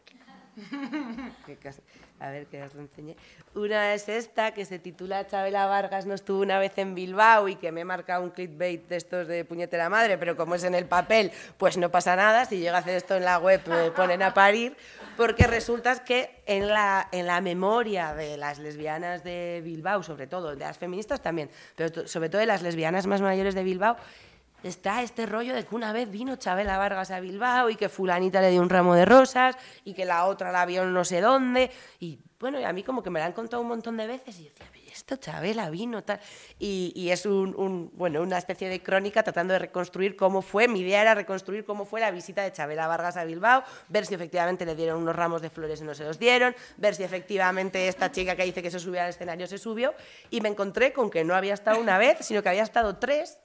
a 2.20 2.30
ver 2.30 2.46
que 2.46 2.62
os 2.62 2.74
lo 2.74 2.80
enseñé. 2.80 3.16
Una 3.54 3.94
es 3.94 4.08
esta, 4.08 4.52
que 4.52 4.64
se 4.64 4.78
titula 4.78 5.26
Chabela 5.26 5.66
Vargas 5.66 6.06
no 6.06 6.14
estuvo 6.14 6.40
una 6.40 6.58
vez 6.58 6.76
en 6.78 6.94
Bilbao 6.94 7.48
y 7.48 7.56
que 7.56 7.72
me 7.72 7.84
marca 7.84 8.20
un 8.20 8.30
clickbait 8.30 8.86
de 8.88 8.96
estos 8.96 9.26
de 9.26 9.44
puñetera 9.44 9.88
madre, 9.88 10.16
pero 10.18 10.36
como 10.36 10.54
es 10.54 10.64
en 10.64 10.74
el 10.74 10.86
papel, 10.86 11.32
pues 11.58 11.76
no 11.76 11.90
pasa 11.90 12.16
nada. 12.16 12.44
Si 12.44 12.58
llega 12.58 12.76
a 12.76 12.80
hacer 12.80 12.96
esto 12.96 13.16
en 13.16 13.24
la 13.24 13.38
web, 13.38 13.60
me 13.66 13.90
ponen 13.90 14.22
a 14.22 14.32
parir, 14.32 14.76
porque 15.16 15.46
resulta 15.46 16.04
que 16.04 16.42
en 16.46 16.68
la, 16.68 17.08
en 17.12 17.26
la 17.26 17.40
memoria 17.40 18.14
de 18.14 18.36
las 18.36 18.58
lesbianas 18.58 19.24
de 19.24 19.60
Bilbao, 19.64 20.02
sobre 20.02 20.26
todo, 20.26 20.54
de 20.54 20.64
las 20.64 20.78
feministas 20.78 21.20
también, 21.20 21.50
pero 21.76 22.06
sobre 22.06 22.28
todo 22.28 22.40
de 22.40 22.46
las 22.46 22.62
lesbianas 22.62 23.06
más 23.06 23.20
mayores 23.20 23.54
de 23.54 23.64
Bilbao, 23.64 23.96
está 24.64 25.02
este 25.02 25.26
rollo 25.26 25.54
de 25.54 25.64
que 25.64 25.74
una 25.74 25.92
vez 25.92 26.10
vino 26.10 26.36
Chabela 26.36 26.78
Vargas 26.78 27.10
a 27.10 27.20
Bilbao 27.20 27.70
y 27.70 27.76
que 27.76 27.88
fulanita 27.88 28.40
le 28.40 28.50
dio 28.50 28.60
un 28.60 28.70
ramo 28.70 28.94
de 28.94 29.04
rosas 29.04 29.56
y 29.84 29.94
que 29.94 30.04
la 30.04 30.24
otra 30.26 30.50
la 30.50 30.66
vio 30.66 30.84
no 30.84 31.04
sé 31.04 31.20
dónde. 31.20 31.70
Y 32.00 32.18
bueno, 32.40 32.58
a 32.66 32.72
mí 32.72 32.82
como 32.82 33.02
que 33.02 33.10
me 33.10 33.20
la 33.20 33.26
han 33.26 33.32
contado 33.32 33.62
un 33.62 33.68
montón 33.68 33.96
de 33.96 34.06
veces 34.06 34.38
y 34.38 34.44
yo 34.44 34.50
decía, 34.50 34.66
esto 34.94 35.16
Chabela 35.16 35.70
vino 35.70 36.02
tal. 36.04 36.20
Y, 36.58 36.92
y 36.94 37.10
es 37.10 37.26
un, 37.26 37.54
un, 37.56 37.90
bueno, 37.94 38.22
una 38.22 38.38
especie 38.38 38.68
de 38.68 38.82
crónica 38.82 39.22
tratando 39.22 39.52
de 39.52 39.58
reconstruir 39.58 40.16
cómo 40.16 40.40
fue, 40.40 40.68
mi 40.68 40.80
idea 40.80 41.02
era 41.02 41.14
reconstruir 41.14 41.64
cómo 41.64 41.84
fue 41.84 42.00
la 42.00 42.10
visita 42.10 42.42
de 42.42 42.52
Chabela 42.52 42.86
Vargas 42.86 43.16
a 43.16 43.24
Bilbao, 43.24 43.64
ver 43.88 44.06
si 44.06 44.14
efectivamente 44.14 44.64
le 44.64 44.74
dieron 44.74 45.02
unos 45.02 45.16
ramos 45.16 45.42
de 45.42 45.50
flores 45.50 45.80
y 45.80 45.84
no 45.84 45.94
se 45.94 46.04
los 46.04 46.18
dieron, 46.18 46.54
ver 46.76 46.94
si 46.94 47.02
efectivamente 47.02 47.88
esta 47.88 48.12
chica 48.12 48.36
que 48.36 48.44
dice 48.44 48.62
que 48.62 48.70
se 48.70 48.78
subió 48.78 49.02
al 49.02 49.10
escenario 49.10 49.46
se 49.46 49.58
subió. 49.58 49.94
Y 50.30 50.40
me 50.40 50.48
encontré 50.48 50.92
con 50.92 51.10
que 51.10 51.24
no 51.24 51.34
había 51.34 51.54
estado 51.54 51.80
una 51.80 51.98
vez, 51.98 52.18
sino 52.20 52.42
que 52.42 52.48
había 52.48 52.62
estado 52.62 52.96
tres 52.96 53.38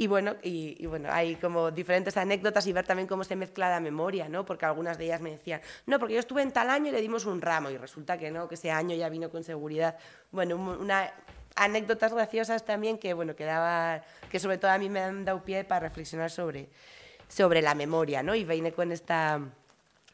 y 0.00 0.06
bueno, 0.06 0.36
y, 0.42 0.86
bueno, 0.86 1.10
hay 1.12 1.34
como 1.34 1.70
diferentes 1.70 2.16
anécdotas 2.16 2.66
y 2.66 2.72
ver 2.72 2.86
también 2.86 3.06
cómo 3.06 3.22
se 3.22 3.36
mezcla 3.36 3.68
la 3.68 3.80
memoria, 3.80 4.30
¿no? 4.30 4.46
Porque 4.46 4.64
algunas 4.64 4.96
de 4.96 5.04
ellas 5.04 5.20
me 5.20 5.32
decían, 5.32 5.60
no, 5.84 5.98
porque 5.98 6.14
yo 6.14 6.20
estuve 6.20 6.40
en 6.40 6.52
tal 6.52 6.70
año 6.70 6.88
y 6.88 6.92
le 6.92 7.02
dimos 7.02 7.26
un 7.26 7.42
ramo, 7.42 7.68
y 7.68 7.76
resulta 7.76 8.16
que 8.16 8.30
no, 8.30 8.48
que 8.48 8.54
ese 8.54 8.70
año 8.70 8.96
ya 8.96 9.10
vino 9.10 9.28
con 9.28 9.44
seguridad. 9.44 9.98
Bueno, 10.30 10.56
una, 10.56 11.12
anécdotas 11.54 12.14
graciosas 12.14 12.64
también 12.64 12.96
que, 12.96 13.12
bueno, 13.12 13.36
que, 13.36 13.44
daba, 13.44 14.00
que 14.30 14.40
sobre 14.40 14.56
todo 14.56 14.70
a 14.70 14.78
mí 14.78 14.88
me 14.88 15.00
han 15.00 15.26
dado 15.26 15.44
pie 15.44 15.64
para 15.64 15.80
reflexionar 15.80 16.30
sobre, 16.30 16.70
sobre 17.28 17.60
la 17.60 17.74
memoria, 17.74 18.22
¿no? 18.22 18.34
Y 18.34 18.46
vine 18.46 18.72
con 18.72 18.92
esta 18.92 19.38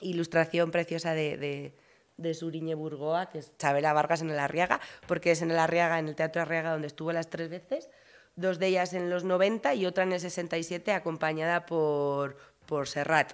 ilustración 0.01 0.72
preciosa 0.72 1.14
de, 1.14 1.37
de 1.37 1.75
de 2.16 2.33
Suriñe 2.33 2.75
Burgoa, 2.75 3.27
que 3.27 3.38
es 3.38 3.57
Chabela 3.59 3.92
Vargas 3.92 4.22
en 4.22 4.31
el 4.31 4.38
Arriaga, 4.38 4.81
porque 5.07 5.33
es 5.33 5.42
en 5.42 5.51
el 5.51 5.59
Arriaga, 5.59 5.99
en 5.99 6.09
el 6.09 6.16
Teatro 6.16 6.42
Arriaga, 6.42 6.72
donde 6.72 6.87
estuvo 6.87 7.12
las 7.12 7.29
tres 7.29 7.51
veces, 7.51 7.90
dos 8.37 8.59
de 8.59 8.68
ellas 8.68 8.92
en 8.92 9.11
los 9.11 9.25
90 9.25 9.75
y 9.75 9.87
otra 9.87 10.05
en 10.05 10.12
el 10.12 10.20
67 10.20 10.92
acompañada 10.92 11.66
por, 11.66 12.37
por 12.66 12.87
Serrat, 12.87 13.33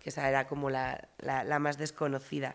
que 0.00 0.10
esa 0.10 0.28
era 0.28 0.46
como 0.46 0.70
la, 0.70 1.08
la, 1.18 1.44
la 1.44 1.58
más 1.58 1.76
desconocida. 1.76 2.54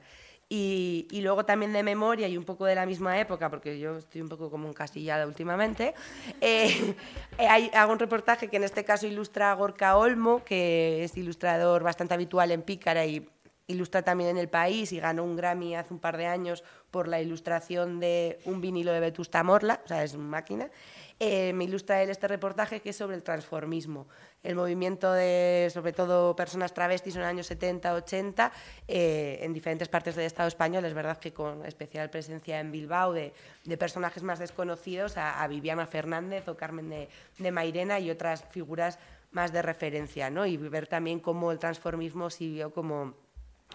Y, 0.52 1.08
y, 1.12 1.22
luego 1.22 1.46
también 1.46 1.74
de 1.74 1.84
memoria 1.84 2.28
y 2.28 2.36
un 2.36 2.44
poco 2.44 2.66
de 2.66 2.74
la 2.74 2.88
misma 2.88 3.20
época, 3.20 3.52
porque 3.52 3.78
yo 3.78 3.98
estoy 3.98 4.22
un 4.22 4.30
poco 4.30 4.50
como 4.50 4.68
encasillada 4.68 5.28
últimamente, 5.28 5.94
eh, 6.42 6.96
hay, 7.38 7.70
hago 7.76 7.94
un 7.94 8.00
reportaje 8.00 8.48
que 8.48 8.58
en 8.58 8.64
este 8.64 8.84
caso 8.84 9.06
ilustra 9.06 9.52
a 9.52 9.54
Gorka 9.54 9.96
Olmo, 9.96 10.44
que 10.44 11.04
es 11.04 11.16
ilustrador 11.18 11.84
bastante 11.84 12.16
habitual 12.16 12.50
en 12.52 12.64
Pícara 12.64 13.06
y 13.06 13.30
ilustra 13.68 14.02
también 14.02 14.32
en 14.32 14.38
El 14.38 14.50
País 14.50 14.92
y 14.92 15.00
ganó 15.00 15.24
un 15.24 15.36
Grammy 15.36 15.76
hace 15.76 15.94
un 15.94 16.00
par 16.00 16.18
de 16.18 16.26
años 16.26 16.64
por 16.90 17.08
la 17.08 17.22
ilustración 17.22 18.00
de 18.00 18.40
un 18.46 18.60
vinilo 18.60 18.92
de 18.92 19.02
Vetusta 19.02 19.44
Morla, 19.44 19.82
o 19.86 19.88
sea, 19.88 20.04
es 20.04 20.16
una 20.16 20.30
máquina 20.30 20.72
eh, 21.20 21.52
me 21.52 21.66
ilustra 21.66 22.02
él 22.02 22.10
este 22.10 22.30
reportaje 22.30 22.80
que 22.80 22.92
es 22.92 22.96
sobre 22.96 23.18
el 23.18 23.24
transformismo, 23.24 24.08
el 24.42 24.56
movimiento 24.56 25.12
de, 25.12 25.70
sobre 25.74 25.92
todo, 25.92 26.34
personas 26.34 26.74
travestis 26.74 27.16
en 27.16 27.22
los 27.22 27.30
años 27.30 27.48
70, 27.48 27.94
80, 27.94 28.52
eh, 28.88 29.40
en 29.42 29.54
diferentes 29.54 29.90
partes 29.90 30.16
del 30.16 30.26
Estado 30.26 30.48
español, 30.48 30.86
es 30.86 30.94
verdad 30.94 31.18
que 31.18 31.34
con 31.34 31.66
especial 31.66 32.10
presencia 32.10 32.62
en 32.62 32.72
Bilbao 32.72 33.12
de, 33.12 33.34
personajes 33.78 34.24
más 34.24 34.40
desconocidos, 34.40 35.18
a, 35.18 35.46
Viviana 35.48 35.86
Fernández 35.86 36.48
o 36.48 36.56
Carmen 36.56 36.90
de, 36.90 37.10
de 37.38 37.52
Mairena 37.52 38.00
y 38.00 38.10
otras 38.10 38.46
figuras 38.50 38.98
más 39.32 39.52
de 39.52 39.62
referencia, 39.62 40.30
¿no? 40.30 40.46
y 40.46 40.56
ver 40.56 40.88
también 40.88 41.20
cómo 41.20 41.52
el 41.52 41.60
transformismo 41.60 42.30
sirvió 42.30 42.74
como 42.74 43.14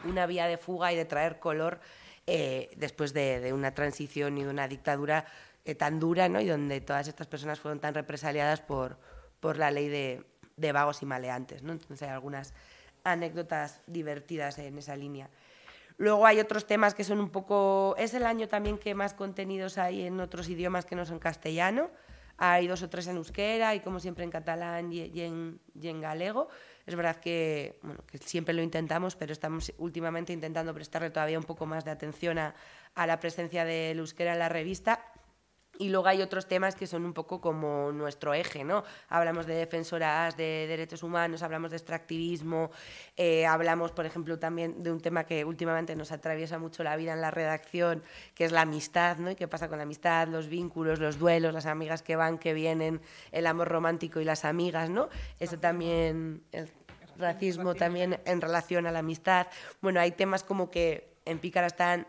una 0.04 0.26
vía 0.26 0.46
de 0.46 0.57
fuga 0.57 0.92
y 0.92 0.96
de 0.96 1.04
traer 1.04 1.38
color 1.38 1.78
eh, 2.26 2.70
después 2.76 3.12
de, 3.12 3.40
de 3.40 3.52
una 3.52 3.74
transición 3.74 4.38
y 4.38 4.44
de 4.44 4.50
una 4.50 4.66
dictadura 4.66 5.26
eh, 5.64 5.74
tan 5.74 5.98
dura 5.98 6.29
¿no? 6.29 6.40
y 6.40 6.46
donde 6.46 6.81
todas 6.81 7.09
estas 7.09 7.27
personas 7.27 7.61
fueron 7.61 7.81
tan 7.81 7.94
represaliadas 7.94 8.61
por, 8.61 8.98
por 9.40 9.57
la 9.57 9.70
ley 9.70 9.88
de, 9.88 10.24
de 10.57 10.72
vagos 10.72 11.03
y 11.03 11.07
maleantes. 11.07 11.62
¿no? 11.62 11.72
Entonces 11.72 12.03
hay 12.03 12.14
algunas 12.14 12.53
anécdotas 13.03 13.83
divertidas 13.87 14.59
en 14.59 14.79
esa 14.79 14.96
línea. 14.96 15.31
Luego 15.96 16.27
hay 16.27 16.40
otros 16.40 16.66
temas 16.66 16.94
que 16.94 17.05
son 17.05 17.20
un 17.20 17.31
poco... 17.31 17.94
Es 17.98 18.14
el 18.14 18.27
año 18.27 18.48
también 18.48 18.79
que 18.79 18.94
más 18.94 19.14
contenidos 19.14 19.79
hay 19.79 20.03
en 20.03 20.20
otros 20.20 20.48
idiomas 20.48 20.87
que 20.87 20.96
no 20.96 21.07
son 21.07 21.18
castellano. 21.18 21.90
Hay 22.37 22.66
dos 22.66 22.83
o 22.83 22.90
tres 22.90 23.07
en 23.07 23.16
euskera 23.16 23.77
y 23.77 23.81
como 23.81 24.00
siempre 24.00 24.24
en 24.24 24.31
catalán 24.31 24.92
y, 24.92 25.03
y, 25.03 25.20
en, 25.20 25.61
y 25.81 25.88
en 25.88 26.00
galego. 26.00 26.48
Es 26.85 26.96
verdad 26.96 27.16
que, 27.16 27.79
bueno, 27.83 28.03
que 28.11 28.18
siempre 28.18 28.53
lo 28.55 28.61
intentamos, 28.61 29.14
pero 29.14 29.33
estamos 29.33 29.72
últimamente 29.79 30.33
intentando 30.33 30.74
prestarle 30.74 31.11
todavía 31.11 31.38
un 31.38 31.44
poco 31.44 31.64
más 31.64 31.85
de 31.85 31.92
atención 31.92 32.38
a, 32.38 32.57
a 32.96 33.07
la 33.07 33.20
presencia 33.20 33.64
del 33.64 34.00
euskera 34.00 34.33
en 34.33 34.40
la 34.40 34.48
revista 34.48 35.13
y 35.78 35.88
luego 35.88 36.06
hay 36.06 36.22
otros 36.22 36.46
temas 36.46 36.74
que 36.74 36.87
son 36.87 37.04
un 37.04 37.12
poco 37.12 37.40
como 37.40 37.92
nuestro 37.92 38.34
eje, 38.34 38.64
¿no? 38.64 38.84
Hablamos 39.08 39.46
de 39.46 39.54
defensoras 39.54 40.37
de 40.37 40.66
derechos 40.68 41.02
humanos, 41.02 41.42
hablamos 41.42 41.70
de 41.70 41.76
extractivismo, 41.76 42.70
eh, 43.16 43.46
hablamos, 43.46 43.92
por 43.92 44.06
ejemplo, 44.06 44.38
también 44.38 44.82
de 44.82 44.92
un 44.92 45.00
tema 45.00 45.24
que 45.24 45.44
últimamente 45.44 45.96
nos 45.96 46.12
atraviesa 46.12 46.58
mucho 46.58 46.82
la 46.82 46.96
vida 46.96 47.12
en 47.12 47.20
la 47.20 47.30
redacción, 47.30 48.02
que 48.34 48.44
es 48.44 48.52
la 48.52 48.62
amistad, 48.62 49.16
¿no? 49.18 49.30
Y 49.30 49.34
qué 49.34 49.48
pasa 49.48 49.68
con 49.68 49.78
la 49.78 49.84
amistad, 49.84 50.28
los 50.28 50.48
vínculos, 50.48 50.98
los 50.98 51.18
duelos, 51.18 51.52
las 51.52 51.66
amigas 51.66 52.02
que 52.02 52.16
van, 52.16 52.38
que 52.38 52.54
vienen, 52.54 53.00
el 53.32 53.46
amor 53.46 53.68
romántico 53.68 54.20
y 54.20 54.24
las 54.24 54.44
amigas, 54.44 54.90
¿no? 54.90 55.08
Eso 55.40 55.58
también, 55.58 56.42
el 56.52 56.70
racismo 57.18 57.74
también 57.74 58.20
en 58.24 58.40
relación 58.40 58.87
a 58.87 58.92
la 58.92 59.00
amistad. 59.00 59.46
Bueno, 59.80 60.00
hay 60.00 60.12
temas 60.12 60.42
como 60.42 60.70
que 60.70 61.14
en 61.24 61.38
Pícara 61.38 61.66
están 61.66 62.06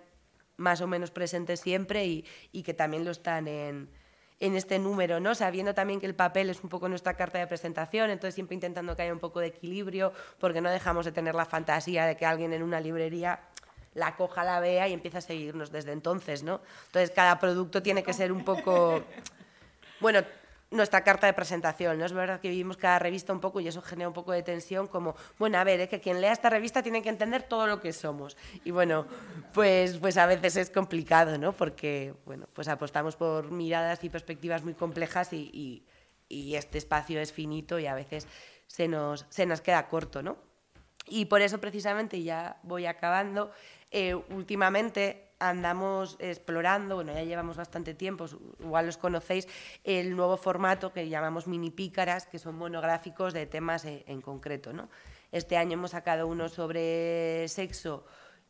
más 0.58 0.82
o 0.82 0.88
menos 0.88 1.12
presentes 1.12 1.60
siempre 1.60 2.06
y, 2.06 2.26
y 2.52 2.64
que 2.64 2.74
también 2.74 3.06
lo 3.06 3.12
están 3.12 3.48
en, 3.48 3.90
en 4.40 4.56
este 4.56 4.80
número, 4.80 5.20
¿no? 5.20 5.36
Sabiendo 5.36 5.74
también 5.74 6.00
que 6.00 6.06
el 6.06 6.16
papel 6.16 6.50
es 6.50 6.64
un 6.64 6.70
poco 6.70 6.90
nuestra 6.90 7.16
carta 7.16 7.40
de 7.40 7.48
presentación, 7.48 8.10
entonces 8.10 8.36
siempre 8.36 8.56
intentando 8.56 8.96
que 8.96 9.04
haya 9.04 9.14
un 9.14 9.20
poco 9.20 9.40
de 9.40 9.48
equilibrio, 9.48 10.14
porque 10.40 10.62
no 10.62 10.70
dejamos 10.70 11.06
de 11.06 11.12
tener 11.12 11.36
la 11.36 11.46
fantasía 11.46 12.06
de 12.06 12.18
que 12.18 12.26
alguien 12.26 12.54
en 12.54 12.64
una 12.64 12.80
librería 12.80 13.40
la 13.94 14.16
coja, 14.18 14.44
la 14.44 14.60
vea 14.60 14.88
y 14.90 14.94
empiece 14.94 15.18
a 15.18 15.22
seguirnos 15.22 15.72
desde 15.72 15.94
entonces, 15.94 16.44
¿no? 16.44 16.60
Entonces 16.88 17.12
cada 17.12 17.40
producto 17.40 17.82
tiene 17.82 18.04
que 18.04 18.14
ser 18.14 18.32
un 18.32 18.44
poco... 18.44 19.04
Bueno, 20.02 20.26
nuestra 20.72 21.04
carta 21.04 21.28
de 21.28 21.34
presentación. 21.34 21.98
¿no? 21.98 22.06
Es 22.06 22.14
verdad 22.14 22.40
que 22.40 22.50
vivimos 22.50 22.78
cada 22.78 23.00
revista 23.00 23.34
un 23.34 23.40
poco 23.40 23.60
y 23.60 23.68
eso 23.68 23.82
genera 23.82 24.08
un 24.08 24.14
poco 24.14 24.32
de 24.32 24.44
tensión, 24.44 24.88
como, 24.88 25.16
bueno, 25.38 25.58
a 25.58 25.64
ver, 25.64 25.80
es 25.80 25.90
que 25.90 26.00
quien 26.00 26.22
lea 26.22 26.32
esta 26.32 26.50
revista 26.50 26.84
tiene 26.84 27.02
que 27.02 27.10
entender 27.10 27.44
todo 27.44 27.68
lo 27.68 27.80
que 27.80 27.94
somos. 27.94 28.38
Y 28.64 28.72
bueno, 28.72 29.06
pues, 29.54 29.98
pues 29.98 30.18
a 30.18 30.26
veces 30.26 30.56
es 30.58 30.70
complicado, 30.70 31.38
¿no? 31.38 31.54
Porque, 31.54 32.14
bueno, 32.26 32.48
pues 32.54 32.68
apostamos 32.68 33.16
por 33.16 33.52
miradas 33.52 34.04
y 34.04 34.10
perspectivas 34.10 34.64
muy 34.64 34.74
complejas 34.74 35.34
y, 35.34 35.84
y, 36.28 36.56
este 36.56 36.78
espacio 36.78 37.20
es 37.22 37.32
finito 37.32 37.80
y 37.80 37.86
a 37.86 37.94
veces 37.94 38.28
se 38.68 38.88
nos, 38.88 39.26
se 39.30 39.46
nos 39.46 39.62
queda 39.62 39.88
corto, 39.88 40.22
¿no? 40.24 40.38
Y 41.08 41.26
por 41.26 41.42
eso 41.42 41.60
precisamente, 41.60 42.24
ya 42.24 42.58
voy 42.64 42.88
acabando, 42.88 43.52
eh, 43.92 44.16
últimamente 44.16 45.25
andamos 45.40 46.16
explorando, 46.20 46.96
bueno, 46.96 47.14
ya 47.14 47.24
llevamos 47.24 47.58
bastante 47.58 47.94
tiempo, 47.94 48.26
igual 48.60 48.86
los 48.86 48.98
conocéis, 48.98 49.48
el 49.84 50.16
nuevo 50.16 50.38
formato 50.38 50.94
que 50.94 51.10
llamamos 51.10 51.48
mini 51.48 51.72
pícaras, 51.72 52.26
que 52.26 52.40
son 52.40 52.56
monográficos 52.56 53.34
de 53.34 53.46
temas 53.46 53.86
en, 53.86 54.04
en 54.08 54.22
concreto. 54.22 54.74
¿no? 54.74 54.90
Este 55.32 55.58
año 55.58 55.74
hemos 55.74 55.92
sacado 55.92 56.28
uno 56.28 56.50
sobre 56.50 57.48
sexo 57.48 58.06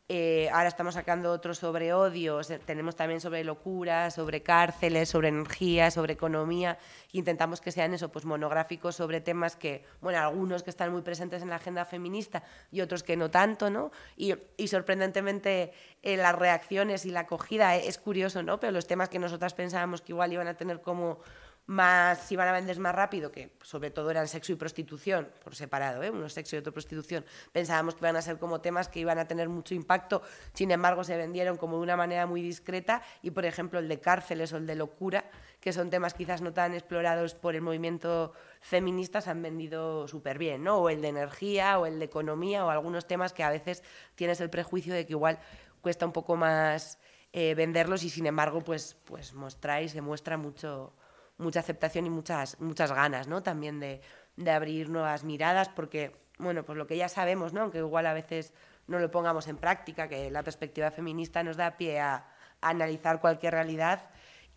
eh, 0.08 0.48
ahora 0.52 0.68
estamos 0.68 0.94
sacando 0.94 1.32
otros 1.32 1.58
sobre 1.58 1.92
odio, 1.92 2.40
tenemos 2.64 2.94
también 2.94 3.20
sobre 3.20 3.42
locura, 3.42 4.12
sobre 4.12 4.40
cárceles, 4.40 5.08
sobre 5.08 5.28
energía, 5.28 5.90
sobre 5.90 6.12
economía. 6.12 6.78
Intentamos 7.10 7.60
que 7.60 7.72
sean 7.72 7.92
eso, 7.92 8.08
pues 8.10 8.24
monográficos 8.24 8.94
sobre 8.94 9.20
temas 9.20 9.56
que, 9.56 9.84
bueno, 10.00 10.20
algunos 10.20 10.62
que 10.62 10.70
están 10.70 10.92
muy 10.92 11.02
presentes 11.02 11.42
en 11.42 11.48
la 11.48 11.56
agenda 11.56 11.84
feminista 11.84 12.44
y 12.70 12.82
otros 12.82 13.02
que 13.02 13.16
no 13.16 13.32
tanto, 13.32 13.68
¿no? 13.68 13.90
Y, 14.16 14.34
sorprendentemente 14.68 15.72
eh, 16.02 16.16
las 16.16 16.36
reacciones 16.36 17.04
y 17.04 17.10
la 17.10 17.20
acogida 17.20 17.74
es 17.74 17.98
curioso, 17.98 18.44
¿no? 18.44 18.60
Pero 18.60 18.72
los 18.72 18.86
temas 18.86 19.08
que 19.08 19.18
nosotras 19.18 19.54
pensábamos 19.54 20.02
que 20.02 20.12
igual 20.12 20.32
iban 20.32 20.46
a 20.46 20.54
tener 20.54 20.82
como 20.82 21.18
más 21.66 22.20
si 22.20 22.36
van 22.36 22.48
a 22.48 22.52
vender 22.52 22.78
más 22.78 22.94
rápido, 22.94 23.32
que 23.32 23.50
sobre 23.62 23.90
todo 23.90 24.10
eran 24.10 24.28
sexo 24.28 24.52
y 24.52 24.54
prostitución, 24.54 25.28
por 25.42 25.56
separado, 25.56 26.02
¿eh? 26.02 26.10
uno 26.10 26.28
sexo 26.28 26.54
y 26.56 26.60
otro 26.60 26.72
prostitución, 26.72 27.24
pensábamos 27.52 27.94
que 27.94 28.00
iban 28.00 28.16
a 28.16 28.22
ser 28.22 28.38
como 28.38 28.60
temas 28.60 28.88
que 28.88 29.00
iban 29.00 29.18
a 29.18 29.26
tener 29.26 29.48
mucho 29.48 29.74
impacto, 29.74 30.22
sin 30.52 30.70
embargo 30.70 31.02
se 31.02 31.16
vendieron 31.16 31.56
como 31.56 31.76
de 31.76 31.82
una 31.82 31.96
manera 31.96 32.26
muy 32.26 32.40
discreta 32.40 33.02
y 33.20 33.32
por 33.32 33.44
ejemplo 33.44 33.80
el 33.80 33.88
de 33.88 34.00
cárceles 34.00 34.52
o 34.52 34.58
el 34.58 34.66
de 34.66 34.76
locura, 34.76 35.28
que 35.60 35.72
son 35.72 35.90
temas 35.90 36.14
quizás 36.14 36.40
no 36.40 36.52
tan 36.52 36.72
explorados 36.72 37.34
por 37.34 37.56
el 37.56 37.62
movimiento 37.62 38.32
feminista, 38.60 39.20
se 39.20 39.30
han 39.30 39.42
vendido 39.42 40.06
súper 40.06 40.38
bien, 40.38 40.62
¿no? 40.62 40.78
o 40.78 40.88
el 40.88 41.02
de 41.02 41.08
energía 41.08 41.78
o 41.80 41.86
el 41.86 41.98
de 41.98 42.04
economía 42.04 42.64
o 42.64 42.70
algunos 42.70 43.06
temas 43.08 43.32
que 43.32 43.42
a 43.42 43.50
veces 43.50 43.82
tienes 44.14 44.40
el 44.40 44.50
prejuicio 44.50 44.94
de 44.94 45.04
que 45.04 45.14
igual 45.14 45.40
cuesta 45.80 46.06
un 46.06 46.12
poco 46.12 46.36
más 46.36 46.98
eh, 47.32 47.54
venderlos 47.54 48.04
y 48.04 48.10
sin 48.10 48.26
embargo 48.26 48.60
pues, 48.60 48.96
pues 49.04 49.34
mostráis, 49.34 49.90
se 49.90 50.00
muestra 50.00 50.36
mucho 50.36 50.92
mucha 51.38 51.60
aceptación 51.60 52.06
y 52.06 52.10
muchas, 52.10 52.60
muchas 52.60 52.92
ganas, 52.92 53.28
¿no? 53.28 53.42
También 53.42 53.80
de, 53.80 54.00
de 54.36 54.50
abrir 54.50 54.88
nuevas 54.88 55.24
miradas, 55.24 55.68
porque, 55.68 56.16
bueno, 56.38 56.64
pues 56.64 56.78
lo 56.78 56.86
que 56.86 56.96
ya 56.96 57.08
sabemos, 57.08 57.52
¿no? 57.52 57.62
Aunque 57.62 57.78
igual 57.78 58.06
a 58.06 58.12
veces 58.12 58.52
no 58.86 58.98
lo 58.98 59.10
pongamos 59.10 59.48
en 59.48 59.56
práctica, 59.56 60.08
que 60.08 60.30
la 60.30 60.42
perspectiva 60.42 60.90
feminista 60.90 61.42
nos 61.42 61.56
da 61.56 61.76
pie 61.76 62.00
a, 62.00 62.26
analizar 62.60 63.20
cualquier 63.20 63.52
realidad, 63.52 64.08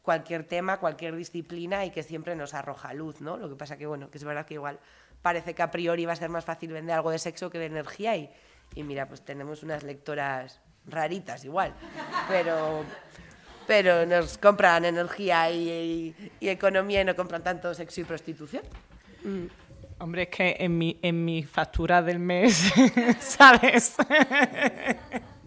cualquier 0.02 0.44
tema, 0.44 0.80
cualquier 0.80 1.16
disciplina 1.16 1.86
y 1.86 1.92
que 1.92 2.04
siempre 2.04 2.36
nos 2.36 2.54
arroja 2.54 2.94
luz, 2.94 3.22
¿no? 3.22 3.38
Lo 3.38 3.50
que 3.50 3.56
pasa 3.56 3.78
que, 3.78 3.86
bueno, 3.86 4.10
que 4.10 4.18
es 4.18 4.24
verdad 4.24 4.46
que 4.46 4.56
igual 4.56 4.80
parece 5.22 5.54
que 5.54 5.62
a 5.62 5.72
priori 5.72 6.06
va 6.06 6.14
a 6.14 6.16
ser 6.16 6.30
más 6.30 6.46
fácil 6.46 6.72
vender 6.72 6.96
algo 6.96 7.12
de 7.12 7.20
sexo 7.20 7.50
que 7.50 7.60
de 7.60 7.66
energía 7.66 8.16
y, 8.16 8.32
y 8.74 8.84
mira, 8.84 9.08
pues 9.08 9.24
tenemos 9.24 9.64
unas 9.64 9.84
lectoras 9.84 10.62
raritas 10.86 11.44
igual, 11.44 11.74
pero 12.28 12.84
pero 13.70 14.04
nos 14.04 14.40
compran 14.40 14.84
energía 14.84 15.52
y, 15.52 16.16
economía 16.42 17.02
y 17.02 17.06
no 17.06 17.16
compran 17.16 17.44
tanto 17.44 17.72
sexo 17.76 18.02
y 18.02 18.04
prostitución. 18.04 18.64
Mm. 19.24 19.46
Hombre, 20.00 20.24
es 20.24 20.30
que 20.30 20.56
en 20.58 20.76
mi, 20.76 20.98
en 21.04 21.24
mi 21.24 21.44
factura 21.44 22.02
del 22.02 22.18
mes, 22.18 22.74
¿sabes? 23.20 23.94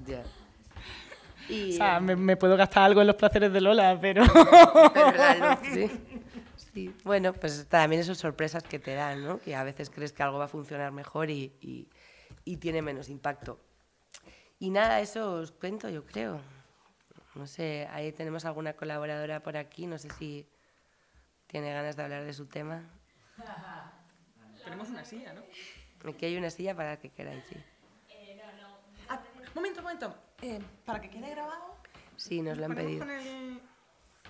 Ya. 0.06 0.22
o 1.50 1.72
sea, 1.72 1.98
me, 1.98 2.36
puedo 2.36 2.56
gastar 2.56 2.84
algo 2.84 3.00
en 3.00 3.08
los 3.08 3.16
placeres 3.16 3.52
de 3.52 3.60
Lola, 3.60 3.98
pero... 4.00 4.22
pero 4.94 5.16
la 5.16 5.58
luz, 5.74 5.90
sí. 6.72 6.94
Bueno, 7.02 7.32
pues 7.32 7.66
también 7.68 8.02
esas 8.02 8.18
sorpresas 8.18 8.62
que 8.62 8.78
te 8.78 8.94
dan, 8.94 9.24
¿no? 9.24 9.40
Que 9.40 9.56
a 9.56 9.64
veces 9.64 9.90
crees 9.90 10.12
que 10.12 10.22
algo 10.22 10.38
va 10.38 10.44
a 10.44 10.48
funcionar 10.48 10.92
mejor 10.92 11.28
y, 11.28 11.88
y 12.44 12.56
tiene 12.58 12.82
menos 12.82 13.08
impacto. 13.08 13.58
Y 14.60 14.70
nada, 14.70 15.00
eso 15.00 15.32
os 15.32 15.50
cuento, 15.50 15.88
yo 15.88 16.04
creo. 16.04 16.40
No 17.34 17.46
sé, 17.46 17.88
ahí 17.90 18.12
tenemos 18.12 18.44
alguna 18.44 18.74
colaboradora 18.74 19.40
por 19.42 19.56
aquí, 19.56 19.86
no 19.86 19.98
sé 19.98 20.10
si 20.10 20.46
tiene 21.46 21.72
ganas 21.72 21.96
de 21.96 22.02
hablar 22.02 22.24
de 22.24 22.32
su 22.32 22.46
tema. 22.46 22.82
Tenemos 24.64 24.88
una 24.90 25.04
silla, 25.04 25.32
¿no? 25.32 25.42
Aquí 26.08 26.26
hay 26.26 26.36
una 26.36 26.50
silla 26.50 26.74
para 26.74 26.98
que 26.98 27.10
queráis, 27.10 27.44
sí. 27.48 27.56
Eh, 28.10 28.36
no, 28.36 28.68
no. 28.68 28.78
Ah, 29.08 29.20
momento, 29.54 29.82
momento. 29.82 30.14
Eh, 30.40 30.60
¿Para 30.84 31.00
que 31.00 31.10
quede 31.10 31.30
grabado? 31.30 31.76
Sí, 32.16 32.42
nos 32.42 32.58
lo 32.58 32.66
han 32.66 32.74
pedido. 32.74 33.06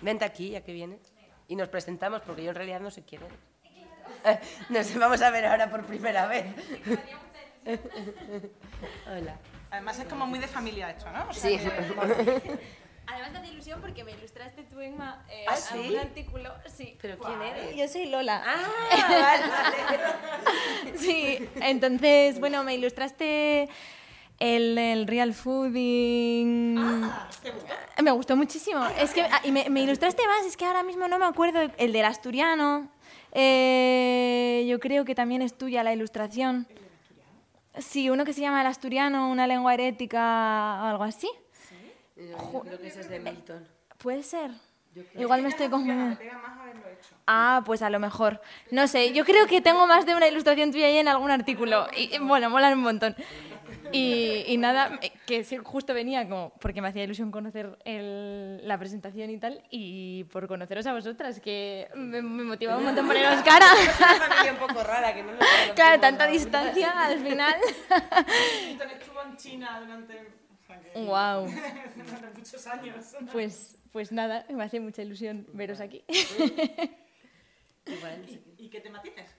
Vente 0.01 0.25
aquí, 0.25 0.51
ya 0.51 0.63
que 0.63 0.73
vienes. 0.73 1.13
Y 1.47 1.55
nos 1.55 1.69
presentamos, 1.69 2.21
porque 2.21 2.43
yo 2.43 2.49
en 2.49 2.55
realidad 2.55 2.79
no 2.79 2.89
sé 2.89 3.03
quién 3.03 3.23
eres. 3.23 3.39
Nos 4.69 4.97
vamos 4.97 5.21
a 5.21 5.29
ver 5.29 5.45
ahora 5.45 5.69
por 5.69 5.85
primera 5.85 6.27
vez. 6.27 6.45
Hola. 9.07 9.37
Además 9.69 9.99
es 9.99 10.05
como 10.05 10.25
muy 10.25 10.39
de 10.39 10.47
familia 10.47 10.91
esto, 10.91 11.11
¿no? 11.11 11.33
sí. 11.33 11.59
Además 13.07 13.31
me 13.31 13.37
hace 13.39 13.47
ilusión 13.49 13.81
porque 13.81 14.03
me 14.03 14.11
ilustraste 14.11 14.63
tú, 14.63 14.79
Emma, 14.79 15.25
eh, 15.29 15.45
¿Ah, 15.47 15.55
sí? 15.55 15.89
un 15.89 15.97
artículo. 15.97 16.53
Sí. 16.65 16.97
¿Pero 17.01 17.17
quién 17.19 17.41
eres? 17.41 17.75
Yo 17.75 17.87
soy 17.87 18.07
Lola. 18.07 18.41
Ah, 18.45 18.69
vale, 19.09 19.49
vale. 19.49 20.97
sí, 20.97 21.37
entonces, 21.61 22.39
bueno, 22.39 22.63
me 22.63 22.75
ilustraste 22.75 23.69
el, 24.39 24.77
el 24.77 25.07
real 25.07 25.33
fooding. 25.33 26.77
Ah, 26.77 27.29
¿te 27.41 27.51
gustó? 27.51 27.73
Me 28.01 28.11
gustó 28.11 28.35
muchísimo. 28.35 28.85
es 28.99 29.13
que, 29.13 29.21
ah, 29.21 29.41
y 29.43 29.51
me, 29.51 29.69
me, 29.69 29.81
ilustraste 29.81 30.25
más, 30.27 30.45
es 30.45 30.57
que 30.57 30.65
ahora 30.65 30.83
mismo 30.83 31.07
no 31.07 31.19
me 31.19 31.25
acuerdo, 31.25 31.59
el 31.77 31.93
del 31.93 32.05
asturiano. 32.05 32.89
Eh, 33.31 34.65
yo 34.67 34.79
creo 34.79 35.05
que 35.05 35.15
también 35.15 35.41
es 35.41 35.57
tuya 35.57 35.83
la 35.83 35.93
ilustración. 35.93 36.67
Sí, 37.79 38.09
uno 38.09 38.23
que 38.23 38.33
se 38.33 38.41
llama 38.41 38.61
el 38.61 38.67
asturiano, 38.67 39.29
una 39.29 39.47
lengua 39.47 39.73
herética 39.73 40.79
o 40.83 40.85
algo 40.85 41.03
así. 41.03 41.27
Yo 42.29 42.61
creo 42.61 42.79
que 42.79 42.87
ese 42.87 43.01
es 43.01 43.09
de 43.09 43.19
Milton. 43.19 43.67
Puede 43.97 44.23
ser. 44.23 44.51
Igual 45.15 45.41
me 45.41 45.49
estoy 45.49 45.69
confundiendo. 45.69 46.17
Ah, 47.25 47.63
pues 47.65 47.81
a 47.81 47.89
lo 47.89 47.99
mejor. 47.99 48.41
No 48.69 48.87
sé, 48.87 49.11
yo 49.13 49.25
creo 49.25 49.47
que 49.47 49.61
tengo 49.61 49.87
más 49.87 50.05
de 50.05 50.15
una 50.15 50.27
ilustración 50.27 50.71
tuya 50.71 50.85
ahí 50.87 50.97
en 50.97 51.07
algún 51.07 51.31
artículo. 51.31 51.87
Y 51.95 52.17
bueno, 52.19 52.49
molan 52.49 52.73
un 52.73 52.83
montón. 52.83 53.15
Y, 53.91 54.55
nada, 54.57 54.99
que 55.25 55.43
justo 55.63 55.93
venía 55.93 56.27
como 56.27 56.51
porque 56.59 56.81
me 56.81 56.87
hacía 56.87 57.03
ilusión 57.03 57.31
conocer 57.31 57.77
la 57.85 58.77
presentación 58.77 59.29
y 59.29 59.37
tal, 59.37 59.63
y 59.69 60.23
por 60.25 60.47
conoceros 60.47 60.85
a 60.87 60.93
vosotras, 60.93 61.39
que 61.39 61.89
me, 61.95 62.21
me 62.21 62.43
motivaba 62.43 62.79
un 62.79 62.85
montón 62.85 63.07
poneros 63.07 63.41
cara. 63.45 63.67
un 64.51 64.67
poco 64.67 64.83
rara, 64.83 65.13
que 65.13 65.23
no 65.23 65.31
Claro, 65.75 66.01
tanta 66.01 66.27
distancia 66.27 67.05
al 67.05 67.19
final. 67.19 67.55
estuvo 68.99 69.21
en 69.21 69.37
China 69.37 69.79
durante 69.79 70.42
wow. 70.95 71.47
muchos 72.37 72.67
años. 72.67 73.15
Pues, 73.31 73.77
pues 73.91 74.11
nada, 74.11 74.45
me 74.49 74.63
hace 74.63 74.79
mucha 74.79 75.01
ilusión 75.01 75.47
veros 75.53 75.79
aquí. 75.79 76.03
¿Y, 78.57 78.69
qué 78.69 78.79
tema 78.79 79.01
tienes? 79.01 79.29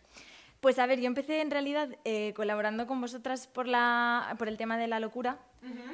Pues 0.61 0.78
a 0.78 0.87
ver, 0.87 1.01
yo 1.01 1.07
empecé 1.07 1.41
en 1.41 1.51
realidad 1.51 1.89
eh, 2.05 2.32
colaborando 2.35 2.87
con 2.87 3.01
vosotras 3.01 3.47
por, 3.47 3.68
la, 3.68 4.35
por 4.39 4.49
el 4.49 4.57
tema 4.57 4.78
de 4.78 4.87
la 4.87 5.01
locura, 5.01 5.39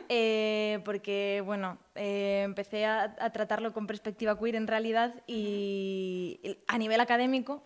eh, 0.08 0.80
porque 0.84 1.42
bueno, 1.44 1.78
eh, 1.96 2.42
empecé 2.44 2.86
a, 2.86 3.16
a, 3.18 3.30
tratarlo 3.30 3.72
con 3.72 3.86
perspectiva 3.86 4.38
queer 4.38 4.56
en 4.56 4.66
realidad 4.66 5.14
y 5.26 6.58
a 6.68 6.78
nivel 6.78 7.00
académico 7.00 7.64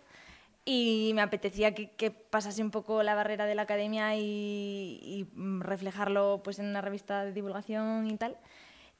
y 0.65 1.11
me 1.13 1.21
apetecía 1.21 1.75
que, 1.75 2.11
pasase 2.11 2.63
un 2.63 2.71
poco 2.71 3.03
la 3.03 3.13
barrera 3.13 3.45
de 3.45 3.53
la 3.53 3.61
academia 3.61 4.15
y, 4.17 5.27
reflejarlo 5.59 6.41
pues, 6.43 6.57
en 6.59 6.65
una 6.65 6.81
revista 6.81 7.23
de 7.23 7.33
divulgación 7.33 8.07
y 8.07 8.17
tal. 8.17 8.37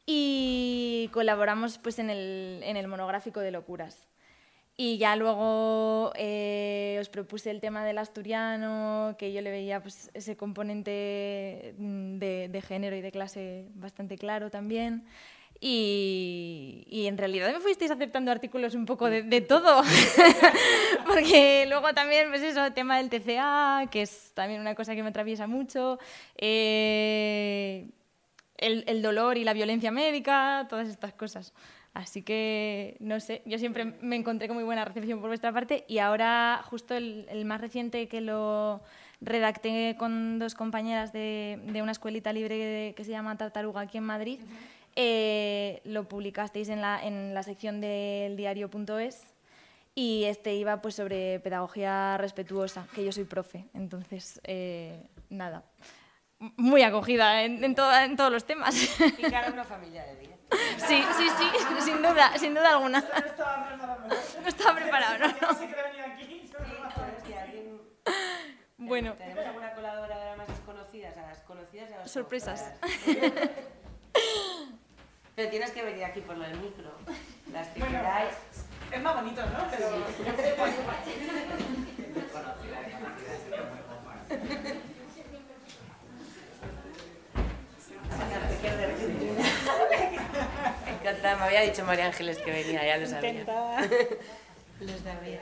Y 0.06 1.10
colaboramos 1.12 1.80
pues, 1.80 1.98
en, 1.98 2.12
el, 2.12 2.62
en 2.64 2.78
el 2.78 2.88
monográfico 2.88 3.40
de 3.40 3.52
locuras. 3.52 4.08
Y 4.78 4.98
ya 4.98 5.16
luego 5.16 6.12
eh, 6.16 6.98
os 7.00 7.10
propuse 7.10 7.50
el 7.50 7.62
tema 7.62 7.84
del 7.86 7.98
asturiano, 7.98 9.16
que 9.18 9.34
yo 9.34 9.42
le 9.42 9.50
veía 9.50 9.82
pues, 9.82 10.12
ese 10.14 10.38
componente 10.38 11.74
de, 11.80 12.50
de 12.52 12.62
género 12.62 12.96
y 12.96 13.02
de 13.02 13.12
clase 13.12 13.70
bastante 13.74 14.18
claro 14.18 14.52
también. 14.52 15.06
Y, 15.68 17.08
en 17.08 17.18
realidad 17.18 17.52
me 17.52 17.60
fuisteis 17.60 17.90
aceptando 17.90 18.30
artículos 18.30 18.76
un 18.76 18.86
poco 18.86 19.10
de, 19.10 19.42
todo, 19.42 19.82
porque 21.08 21.66
luego 21.68 21.92
también, 21.96 22.30
pues 22.30 22.44
eso, 22.44 22.72
tema 22.72 22.98
del 23.00 23.10
TCA, 23.10 23.88
que 23.90 24.04
es 24.04 24.32
también 24.36 24.62
una 24.62 24.76
cosa 24.76 24.94
que 24.94 25.02
me 25.02 25.10
atraviesa 25.10 25.48
mucho, 25.48 25.98
eh, 26.38 27.90
el, 28.58 29.02
dolor 29.02 29.40
y 29.40 29.44
la 29.44 29.54
violencia 29.54 29.90
médica, 29.90 30.68
todas 30.70 30.88
estas 30.88 31.14
cosas. 31.14 31.52
Así 31.96 32.22
que, 32.22 32.96
no 33.00 33.20
sé, 33.20 33.42
yo 33.48 33.58
siempre 33.58 33.86
me 34.02 34.18
encontré 34.18 34.48
con 34.48 34.58
muy 34.58 34.66
buena 34.66 34.86
recepción 34.86 35.20
por 35.20 35.30
vuestra 35.30 35.52
parte 35.52 35.84
y 35.88 35.98
ahora 35.98 36.62
justo 36.70 36.94
el, 36.94 37.44
más 37.46 37.60
reciente 37.60 38.08
que 38.08 38.22
lo 38.22 38.82
redacté 39.20 39.96
con 39.98 40.38
dos 40.38 40.54
compañeras 40.54 41.12
de, 41.12 41.60
una 41.82 41.92
escuelita 41.92 42.32
libre 42.34 42.94
que 42.96 43.04
se 43.04 43.10
llama 43.10 43.36
Tartaruga 43.36 43.82
aquí 43.82 43.98
en 43.98 44.04
Madrid, 44.04 44.40
eh, 44.96 45.82
lo 45.86 46.08
publicasteis 46.08 46.70
en 46.70 46.82
la, 46.82 47.04
en 47.06 47.34
la 47.34 47.44
sección 47.44 47.82
del 47.82 48.38
diario.es 48.38 49.24
y 49.94 50.26
este 50.26 50.54
iba 50.56 50.82
pues 50.82 50.96
sobre 50.96 51.40
pedagogía 51.40 52.18
respetuosa, 52.18 52.88
que 52.94 53.06
yo 53.06 53.12
soy 53.12 53.24
profe, 53.24 53.66
entonces 53.74 54.42
eh, 54.44 55.08
nada, 55.30 55.64
muy 56.40 56.84
acogida 56.84 57.44
en, 57.44 57.64
en, 57.64 57.76
en, 57.78 58.16
todos 58.18 58.32
los 58.32 58.46
temas. 58.46 58.76
Y 59.00 59.24
claro, 59.24 59.54
una 59.54 59.64
familia 59.64 60.04
de 60.06 60.16
bien. 60.18 60.36
Sí, 60.78 61.04
sí, 61.18 61.28
sí, 61.38 61.82
sin 61.82 61.98
duda, 61.98 62.38
sin 62.38 62.54
duda 62.54 62.70
alguna. 62.70 63.02
No 63.02 63.26
estaba 63.26 63.68
preparado. 63.68 64.08
No 64.42 64.48
estaba 64.48 64.76
preparado, 64.76 65.18
¿no? 65.18 65.28
No 65.42 65.54
sé 65.54 65.68
qué 65.68 65.76
venía 65.82 66.14
aquí. 66.14 66.52
Bueno. 68.78 69.14
¿Tenemos 69.14 69.46
alguna 69.46 69.74
colaboradora 69.74 70.36
más 70.36 70.48
desconocida? 70.48 71.10
A 71.10 71.28
las 71.28 71.42
conocidas 71.42 71.90
y 71.90 71.94
a 71.94 71.98
las 71.98 72.12
Sorpresas. 72.12 72.74
Pero 75.36 75.50
tienes 75.50 75.72
que 75.72 75.84
venir 75.84 76.04
aquí 76.06 76.22
por 76.22 76.38
lo 76.38 76.44
del 76.46 76.58
micro. 76.60 76.92
Las 77.52 77.68
que 77.70 77.80
bueno, 77.80 77.98
queráis. 77.98 78.34
Es 78.92 79.02
más 79.02 79.16
bonito, 79.16 79.42
¿no? 79.46 79.68
Pero... 79.70 79.90
Me 90.86 90.92
encanta, 90.92 91.36
me 91.36 91.44
había 91.44 91.62
dicho 91.62 91.86
María 91.86 92.08
Ángeles 92.08 92.38
que 92.40 92.52
venía, 92.52 92.86
ya 92.86 92.98
lo 92.98 93.06
sabía. 93.06 93.30
Intentaba. 93.32 93.82
Lo 93.82 94.98
sabía. 94.98 95.42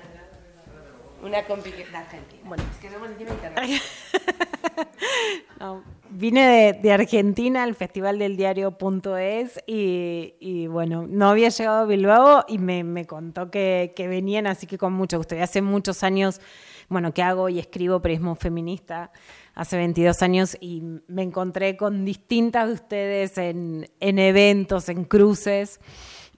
Una 1.22 1.44
compi 1.46 1.72
de 1.72 1.84
Argentina. 1.84 2.42
Bueno, 2.44 2.64
es 2.70 2.78
que 2.80 2.90
somos 2.92 3.10
encima 3.10 3.32
internet. 3.32 3.82
no, 5.60 5.84
vine 6.14 6.80
de, 6.82 6.92
Argentina 6.92 7.64
al 7.64 7.76
Festival 7.76 8.20
del 8.20 8.38
Diario.es 8.38 9.60
y, 9.66 10.36
y 10.40 10.68
bueno, 10.68 11.06
no 11.08 11.30
había 11.30 11.50
llegado 11.50 11.82
a 11.82 11.86
Bilbao 11.86 12.46
y 12.48 12.58
me, 12.58 13.06
contó 13.06 13.50
que, 13.50 13.94
venían, 13.98 14.48
así 14.48 14.68
que 14.68 14.78
con 14.78 14.94
mucho 14.94 15.18
gusto. 15.18 15.36
Y 15.36 15.40
hace 15.40 15.62
muchos 15.62 16.04
años, 16.04 16.40
bueno, 16.90 17.14
que 17.14 17.24
hago 17.24 17.50
y 17.50 17.60
escribo 17.60 18.02
periodismo 18.02 18.36
feminista, 18.36 19.12
hace 19.56 19.78
22 19.78 20.22
años, 20.22 20.58
y 20.60 20.84
me 21.08 21.24
encontré 21.24 21.76
con 21.78 22.06
distintas 22.06 22.68
de 22.68 22.74
ustedes 22.74 23.38
en, 23.38 23.90
en 24.00 24.20
eventos, 24.20 24.90
en 24.90 25.06
cruces. 25.06 25.80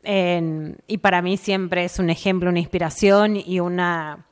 Y 0.03 0.97
para 0.99 1.21
mí 1.21 1.37
siempre 1.37 1.85
es 1.85 1.99
un 1.99 2.09
ejemplo, 2.09 2.49
una 2.49 2.59
inspiración 2.59 3.37
y 3.37 3.59
una 3.59 4.24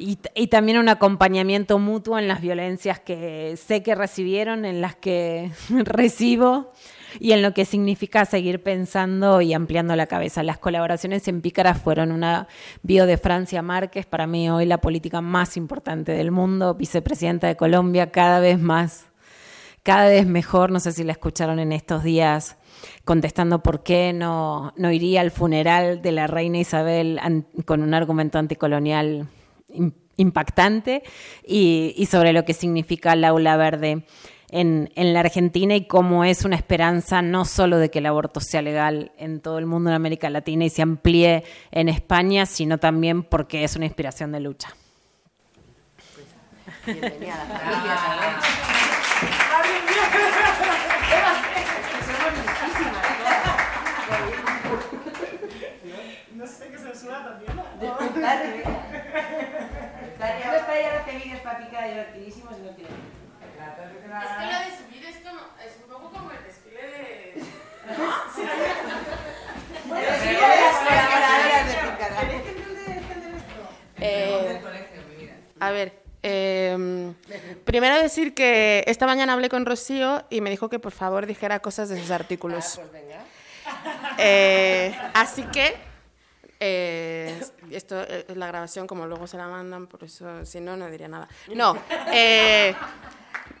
y, 0.00 0.46
también 0.46 0.78
un 0.78 0.88
acompañamiento 0.88 1.78
mutuo 1.78 2.18
en 2.18 2.26
las 2.26 2.40
violencias 2.40 3.00
que 3.00 3.56
sé 3.58 3.82
que 3.82 3.94
recibieron, 3.94 4.64
en 4.64 4.80
las 4.80 4.96
que 4.96 5.50
recibo 5.68 6.72
y 7.18 7.32
en 7.32 7.42
lo 7.42 7.52
que 7.52 7.66
significa 7.66 8.24
seguir 8.24 8.62
pensando 8.62 9.42
y 9.42 9.52
ampliando 9.52 9.94
la 9.96 10.06
cabeza. 10.06 10.42
Las 10.42 10.58
colaboraciones 10.58 11.28
en 11.28 11.42
Pícaras 11.42 11.82
fueron 11.82 12.12
una 12.12 12.48
bio 12.82 13.04
de 13.04 13.18
Francia 13.18 13.60
Márquez, 13.60 14.06
para 14.06 14.26
mí 14.26 14.48
hoy 14.48 14.64
la 14.64 14.78
política 14.78 15.20
más 15.20 15.58
importante 15.58 16.12
del 16.12 16.30
mundo, 16.30 16.74
vicepresidenta 16.74 17.46
de 17.46 17.56
Colombia, 17.56 18.10
cada 18.10 18.40
vez 18.40 18.58
más, 18.58 19.06
cada 19.82 20.08
vez 20.08 20.26
mejor, 20.26 20.70
no 20.70 20.80
sé 20.80 20.92
si 20.92 21.04
la 21.04 21.12
escucharon 21.12 21.58
en 21.58 21.72
estos 21.72 22.02
días 22.04 22.56
contestando 23.04 23.62
por 23.62 23.82
qué 23.82 24.14
no, 24.14 24.72
no 24.76 24.90
iría 24.90 25.20
al 25.20 25.30
funeral 25.30 26.00
de 26.00 26.12
la 26.12 26.26
reina 26.26 26.58
Isabel 26.58 27.20
con 27.66 27.82
un 27.82 27.92
argumento 27.92 28.38
anticolonial 28.38 29.28
impactante 30.16 31.02
y, 31.46 32.06
sobre 32.10 32.32
lo 32.32 32.44
que 32.44 32.54
significa 32.54 33.12
el 33.14 33.24
aula 33.24 33.56
verde 33.56 34.04
en, 34.50 34.90
la 34.94 35.20
Argentina 35.20 35.74
y 35.74 35.86
cómo 35.86 36.24
es 36.24 36.44
una 36.44 36.56
esperanza 36.56 37.22
no 37.22 37.44
solo 37.44 37.78
de 37.78 37.90
que 37.90 38.00
el 38.00 38.06
aborto 38.06 38.40
sea 38.40 38.62
legal 38.62 39.12
en 39.16 39.40
todo 39.40 39.58
el 39.58 39.66
mundo 39.66 39.90
en 39.90 39.96
América 39.96 40.28
Latina 40.28 40.64
y 40.64 40.70
se 40.70 40.82
amplíe 40.82 41.44
en 41.70 41.88
España, 41.88 42.46
sino 42.46 42.78
también 42.78 43.22
porque 43.22 43.64
es 43.64 43.76
una 43.76 43.86
inspiración 43.86 44.32
de 44.32 44.40
lucha. 44.40 44.74
No 56.40 56.46
sé 56.46 56.68
qué 56.70 56.78
censura 56.78 57.22
también. 57.22 58.79
Daniel 60.20 60.54
está 60.54 60.78
ya 60.78 61.00
hace 61.00 61.16
vídeos 61.16 61.40
para 61.40 61.58
picar 61.58 61.88
divertidísimos 61.88 62.54
y 62.58 62.60
no 62.60 62.70
tiene. 62.72 62.90
Es 62.90 64.30
que 64.38 64.46
lo 64.46 64.58
de 64.60 64.76
subir 64.76 65.04
es, 65.06 65.16
como, 65.16 65.40
es 65.64 65.76
un 65.82 65.90
poco 65.90 66.10
como 66.10 66.30
el 66.30 66.44
desfile 66.44 66.82
de. 66.82 67.42
Eh, 74.02 74.60
a 75.58 75.70
ver, 75.70 76.02
eh, 76.22 77.12
primero 77.64 78.00
decir 78.00 78.34
que 78.34 78.84
esta 78.86 79.06
mañana 79.06 79.32
hablé 79.32 79.48
con 79.48 79.64
Rocío 79.66 80.24
y 80.30 80.40
me 80.42 80.50
dijo 80.50 80.68
que 80.68 80.78
por 80.78 80.92
favor 80.92 81.26
dijera 81.26 81.60
cosas 81.60 81.88
de 81.88 81.98
sus 81.98 82.10
artículos. 82.10 82.78
Ah, 82.78 82.82
pues 82.90 82.92
venga. 82.92 83.24
Eh, 84.18 84.98
así 85.14 85.44
que 85.44 85.89
eh, 86.60 87.40
esto 87.70 88.02
es 88.02 88.36
la 88.36 88.46
grabación, 88.46 88.86
como 88.86 89.06
luego 89.06 89.26
se 89.26 89.38
la 89.38 89.48
mandan, 89.48 89.86
por 89.86 90.04
eso, 90.04 90.44
si 90.44 90.60
no, 90.60 90.76
no 90.76 90.90
diría 90.90 91.08
nada. 91.08 91.26
No, 91.54 91.74
eh, 92.12 92.74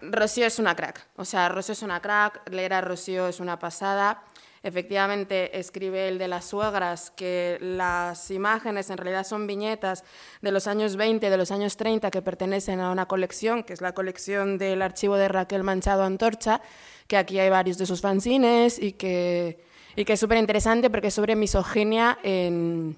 Rocío 0.02 0.46
es 0.46 0.58
una 0.58 0.76
crack. 0.76 1.06
O 1.16 1.24
sea, 1.24 1.48
Rocío 1.48 1.72
es 1.72 1.82
una 1.82 2.00
crack, 2.00 2.48
leer 2.50 2.74
a 2.74 2.82
Rocío 2.82 3.26
es 3.26 3.40
una 3.40 3.58
pasada. 3.58 4.22
Efectivamente, 4.62 5.58
escribe 5.58 6.08
el 6.08 6.18
de 6.18 6.28
las 6.28 6.44
suegras, 6.44 7.10
que 7.10 7.56
las 7.62 8.30
imágenes 8.30 8.90
en 8.90 8.98
realidad 8.98 9.24
son 9.24 9.46
viñetas 9.46 10.04
de 10.42 10.52
los 10.52 10.66
años 10.66 10.96
20, 10.96 11.30
de 11.30 11.36
los 11.38 11.50
años 11.50 11.78
30, 11.78 12.10
que 12.10 12.20
pertenecen 12.20 12.80
a 12.80 12.90
una 12.90 13.06
colección, 13.06 13.62
que 13.62 13.72
es 13.72 13.80
la 13.80 13.94
colección 13.94 14.58
del 14.58 14.82
archivo 14.82 15.16
de 15.16 15.28
Raquel 15.28 15.64
Manchado 15.64 16.02
Antorcha, 16.02 16.60
que 17.06 17.16
aquí 17.16 17.38
hay 17.38 17.48
varios 17.48 17.78
de 17.78 17.86
sus 17.86 18.02
fanzines 18.02 18.78
y 18.78 18.92
que 18.92 19.69
y 19.96 20.04
que 20.04 20.14
es 20.14 20.20
súper 20.20 20.38
interesante 20.38 20.90
porque 20.90 21.08
es 21.08 21.14
sobre 21.14 21.36
misoginia 21.36 22.18
en, 22.22 22.96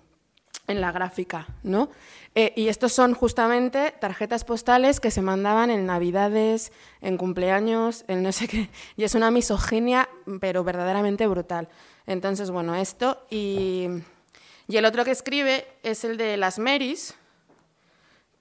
en 0.66 0.80
la 0.80 0.93
gráfica, 0.93 1.47
¿no? 1.62 1.90
Eh, 2.34 2.53
y 2.57 2.68
estos 2.68 2.93
son 2.93 3.12
justamente 3.12 3.93
tarjetas 4.01 4.45
postales 4.45 5.01
que 5.01 5.11
se 5.11 5.20
mandaban 5.20 5.70
en 5.70 5.84
Navidades, 5.84 6.72
en 7.03 7.18
cumpleaños, 7.18 8.05
en 8.09 8.22
no 8.22 8.32
sé 8.32 8.49
qué, 8.49 8.70
y 8.97 9.05
es 9.05 9.14
una 9.14 9.30
misoginia, 9.30 10.09
pero 10.40 10.64
verdaderamente 10.64 11.26
brutal. 11.26 11.68
Entonces, 12.07 12.51
bueno, 12.51 12.74
esto, 12.74 13.26
y, 13.30 13.88
y 14.66 14.76
el 14.76 14.84
otro 14.84 15.05
que 15.05 15.11
escribe 15.11 15.66
es 15.82 16.05
el 16.05 16.16
de 16.16 16.36
las 16.36 16.59
Marys, 16.59 17.14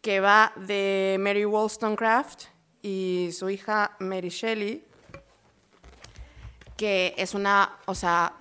que 0.02 0.20
va 0.20 0.54
de 0.56 1.18
Mary 1.20 1.46
Wollstonecraft 1.46 2.46
y 2.82 3.30
su 3.34 3.50
hija 3.50 3.96
Mary 4.00 4.30
Shelley, 4.30 4.84
que 6.76 7.14
es 7.18 7.36
una, 7.36 7.78
o 7.86 7.94
sea, 7.94 8.34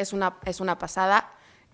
es 0.00 0.12
una, 0.12 0.36
es 0.44 0.60
una 0.60 0.78
pasada. 0.78 1.30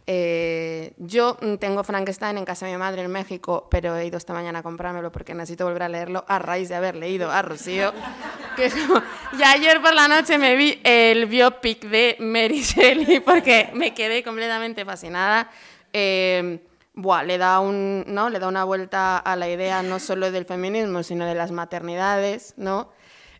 Eh, 0.08 0.92
yo 0.98 1.36
tengo 1.58 1.82
Frankenstein 1.82 2.38
en 2.38 2.44
casa 2.44 2.66
de 2.66 2.72
mi 2.72 2.78
madre 2.78 3.02
en 3.02 3.10
México, 3.10 3.66
pero 3.70 3.96
he 3.96 4.06
ido 4.06 4.18
esta 4.18 4.32
mañana 4.32 4.60
a 4.60 4.62
comprármelo 4.62 5.10
porque 5.10 5.34
necesito 5.34 5.64
volver 5.64 5.82
a 5.82 5.88
leerlo 5.88 6.24
a 6.28 6.38
raíz 6.38 6.68
de 6.68 6.76
haber 6.76 6.94
leído 6.94 7.30
a 7.30 7.42
Rocío. 7.42 7.92
Que 8.56 8.70
y 9.38 9.42
ayer 9.42 9.82
por 9.82 9.94
la 9.94 10.08
noche 10.08 10.38
me 10.38 10.54
vi 10.56 10.80
el 10.84 11.26
biopic 11.26 11.84
de 11.86 12.16
Mary 12.20 12.62
Shelley 12.62 13.20
porque 13.20 13.70
me 13.74 13.94
quedé 13.94 14.22
completamente 14.22 14.84
fascinada. 14.84 15.50
Eh, 15.92 16.60
le, 17.24 17.38
da 17.38 17.60
un, 17.60 18.04
¿no? 18.06 18.30
le 18.30 18.38
da 18.38 18.48
una 18.48 18.64
vuelta 18.64 19.18
a 19.18 19.36
la 19.36 19.48
idea 19.48 19.82
no 19.82 19.98
solo 19.98 20.30
del 20.30 20.46
feminismo, 20.46 21.02
sino 21.02 21.26
de 21.26 21.34
las 21.34 21.50
maternidades, 21.50 22.54
¿no? 22.56 22.90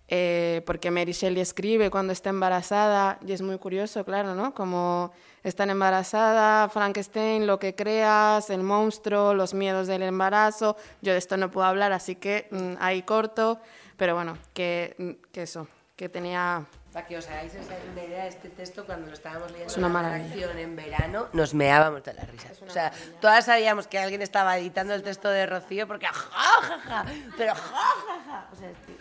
Eh, 0.08 0.62
porque 0.66 0.90
Mary 0.92 1.12
Shelley 1.12 1.40
escribe 1.42 1.90
cuando 1.90 2.12
está 2.12 2.30
embarazada, 2.30 3.18
y 3.26 3.32
es 3.32 3.42
muy 3.42 3.58
curioso, 3.58 4.04
claro, 4.04 4.34
¿no? 4.36 4.54
Como 4.54 5.12
están 5.42 5.68
embarazada, 5.70 6.68
Frankenstein, 6.68 7.46
lo 7.46 7.58
que 7.58 7.74
creas, 7.74 8.50
el 8.50 8.62
monstruo, 8.62 9.34
los 9.34 9.52
miedos 9.52 9.88
del 9.88 10.02
embarazo. 10.02 10.76
Yo 11.02 11.12
de 11.12 11.18
esto 11.18 11.36
no 11.36 11.50
puedo 11.50 11.66
hablar, 11.66 11.92
así 11.92 12.14
que 12.14 12.46
mm, 12.52 12.74
ahí 12.78 13.02
corto, 13.02 13.60
pero 13.96 14.14
bueno, 14.14 14.38
que, 14.54 14.94
mm, 14.98 15.30
que, 15.32 15.42
eso, 15.42 15.66
que 15.96 16.08
tenía 16.08 16.64
Para 16.92 17.04
que 17.06 17.16
os 17.16 17.26
hagáis 17.28 17.52
una 17.94 18.04
idea 18.04 18.22
de 18.24 18.28
este 18.28 18.48
texto, 18.50 18.86
cuando 18.86 19.08
lo 19.08 19.12
estábamos 19.12 19.50
leyendo 19.50 19.72
Es 19.72 19.76
una 19.76 19.86
en 19.88 19.92
maravilla. 19.92 20.52
en 20.52 20.76
verano, 20.76 21.26
nos 21.32 21.52
meábamos 21.52 22.04
de 22.04 22.14
la 22.14 22.22
risa. 22.22 22.48
O 22.64 22.70
sea, 22.70 22.92
todas 23.20 23.44
sabíamos 23.46 23.86
que 23.88 23.98
alguien 23.98 24.22
estaba 24.22 24.56
editando 24.56 24.94
el 24.94 25.02
texto 25.02 25.28
de 25.30 25.46
Rocío 25.46 25.86
porque 25.88 26.06
ja, 26.06 26.12
ja, 26.14 26.78
ja, 26.78 27.04
pero 27.36 27.54
ja, 27.54 27.60
ja, 27.60 28.22
ja. 28.24 28.48
O 28.52 28.56
sea, 28.56 28.70
es 28.70 28.76
que- 28.86 28.95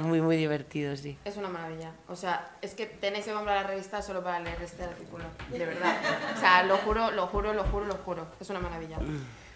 muy, 0.00 0.20
muy 0.20 0.36
divertido, 0.36 0.96
sí. 0.96 1.18
Es 1.24 1.36
una 1.36 1.48
maravilla. 1.48 1.92
O 2.08 2.16
sea, 2.16 2.50
es 2.60 2.74
que 2.74 2.86
tenéis 2.86 3.24
que 3.24 3.32
comprar 3.32 3.62
la 3.62 3.68
revista 3.68 4.02
solo 4.02 4.22
para 4.22 4.40
leer 4.40 4.60
este 4.62 4.84
artículo. 4.84 5.24
De 5.50 5.64
verdad. 5.64 5.96
O 6.36 6.40
sea, 6.40 6.62
lo 6.62 6.76
juro, 6.78 7.10
lo 7.10 7.26
juro, 7.26 7.52
lo 7.52 7.64
juro, 7.64 7.86
lo 7.86 7.94
juro. 7.94 8.26
Es 8.40 8.50
una 8.50 8.60
maravilla. 8.60 8.98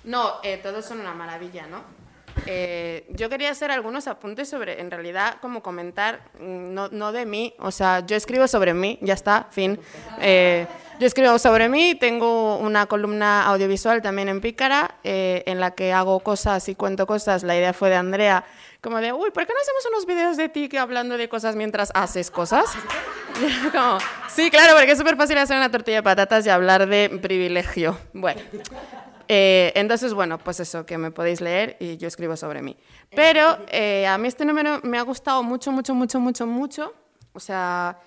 No, 0.04 0.34
eh, 0.42 0.58
todos 0.62 0.84
son 0.84 1.00
una 1.00 1.14
maravilla, 1.14 1.66
¿no? 1.66 1.82
Eh, 2.46 3.06
yo 3.10 3.28
quería 3.28 3.50
hacer 3.50 3.70
algunos 3.70 4.08
apuntes 4.08 4.48
sobre, 4.48 4.80
en 4.80 4.90
realidad, 4.90 5.36
como 5.40 5.62
comentar, 5.62 6.20
mm, 6.40 6.74
no, 6.74 6.88
no 6.88 7.12
de 7.12 7.26
mí, 7.26 7.54
o 7.58 7.70
sea, 7.70 8.00
yo 8.06 8.16
escribo 8.16 8.48
sobre 8.48 8.74
mí, 8.74 8.98
ya 9.02 9.14
está, 9.14 9.48
fin. 9.50 9.78
Eh, 10.20 10.66
yo 11.02 11.08
escribo 11.08 11.36
sobre 11.40 11.68
mí, 11.68 11.96
tengo 11.96 12.58
una 12.58 12.86
columna 12.86 13.44
audiovisual 13.46 14.02
también 14.02 14.28
en 14.28 14.40
Pícara, 14.40 14.94
eh, 15.02 15.42
en 15.46 15.58
la 15.58 15.72
que 15.72 15.92
hago 15.92 16.20
cosas 16.20 16.68
y 16.68 16.76
cuento 16.76 17.08
cosas. 17.08 17.42
La 17.42 17.56
idea 17.56 17.72
fue 17.72 17.90
de 17.90 17.96
Andrea, 17.96 18.44
como 18.80 18.98
de, 18.98 19.12
uy, 19.12 19.32
¿por 19.32 19.44
qué 19.44 19.52
no 19.52 19.58
hacemos 19.60 19.86
unos 19.90 20.06
vídeos 20.06 20.36
de 20.36 20.48
ti 20.48 20.68
que 20.68 20.78
hablando 20.78 21.18
de 21.18 21.28
cosas 21.28 21.56
mientras 21.56 21.90
haces 21.94 22.30
cosas? 22.30 22.66
Como, 23.72 23.98
sí, 24.28 24.48
claro, 24.48 24.74
porque 24.76 24.92
es 24.92 24.98
súper 24.98 25.16
fácil 25.16 25.38
hacer 25.38 25.56
una 25.56 25.72
tortilla 25.72 25.96
de 25.96 26.02
patatas 26.04 26.46
y 26.46 26.50
hablar 26.50 26.86
de 26.86 27.18
privilegio. 27.20 27.98
Bueno. 28.12 28.40
Eh, 29.26 29.72
entonces, 29.74 30.14
bueno, 30.14 30.38
pues 30.38 30.60
eso, 30.60 30.86
que 30.86 30.98
me 30.98 31.10
podéis 31.10 31.40
leer 31.40 31.76
y 31.80 31.96
yo 31.96 32.06
escribo 32.06 32.36
sobre 32.36 32.62
mí. 32.62 32.76
Pero 33.10 33.58
eh, 33.72 34.06
a 34.06 34.18
mí 34.18 34.28
este 34.28 34.44
número 34.44 34.78
me 34.84 34.98
ha 34.98 35.02
gustado 35.02 35.42
mucho, 35.42 35.72
mucho, 35.72 35.96
mucho, 35.96 36.20
mucho, 36.20 36.46
mucho. 36.46 36.94
O 37.32 37.40
sea, 37.40 37.98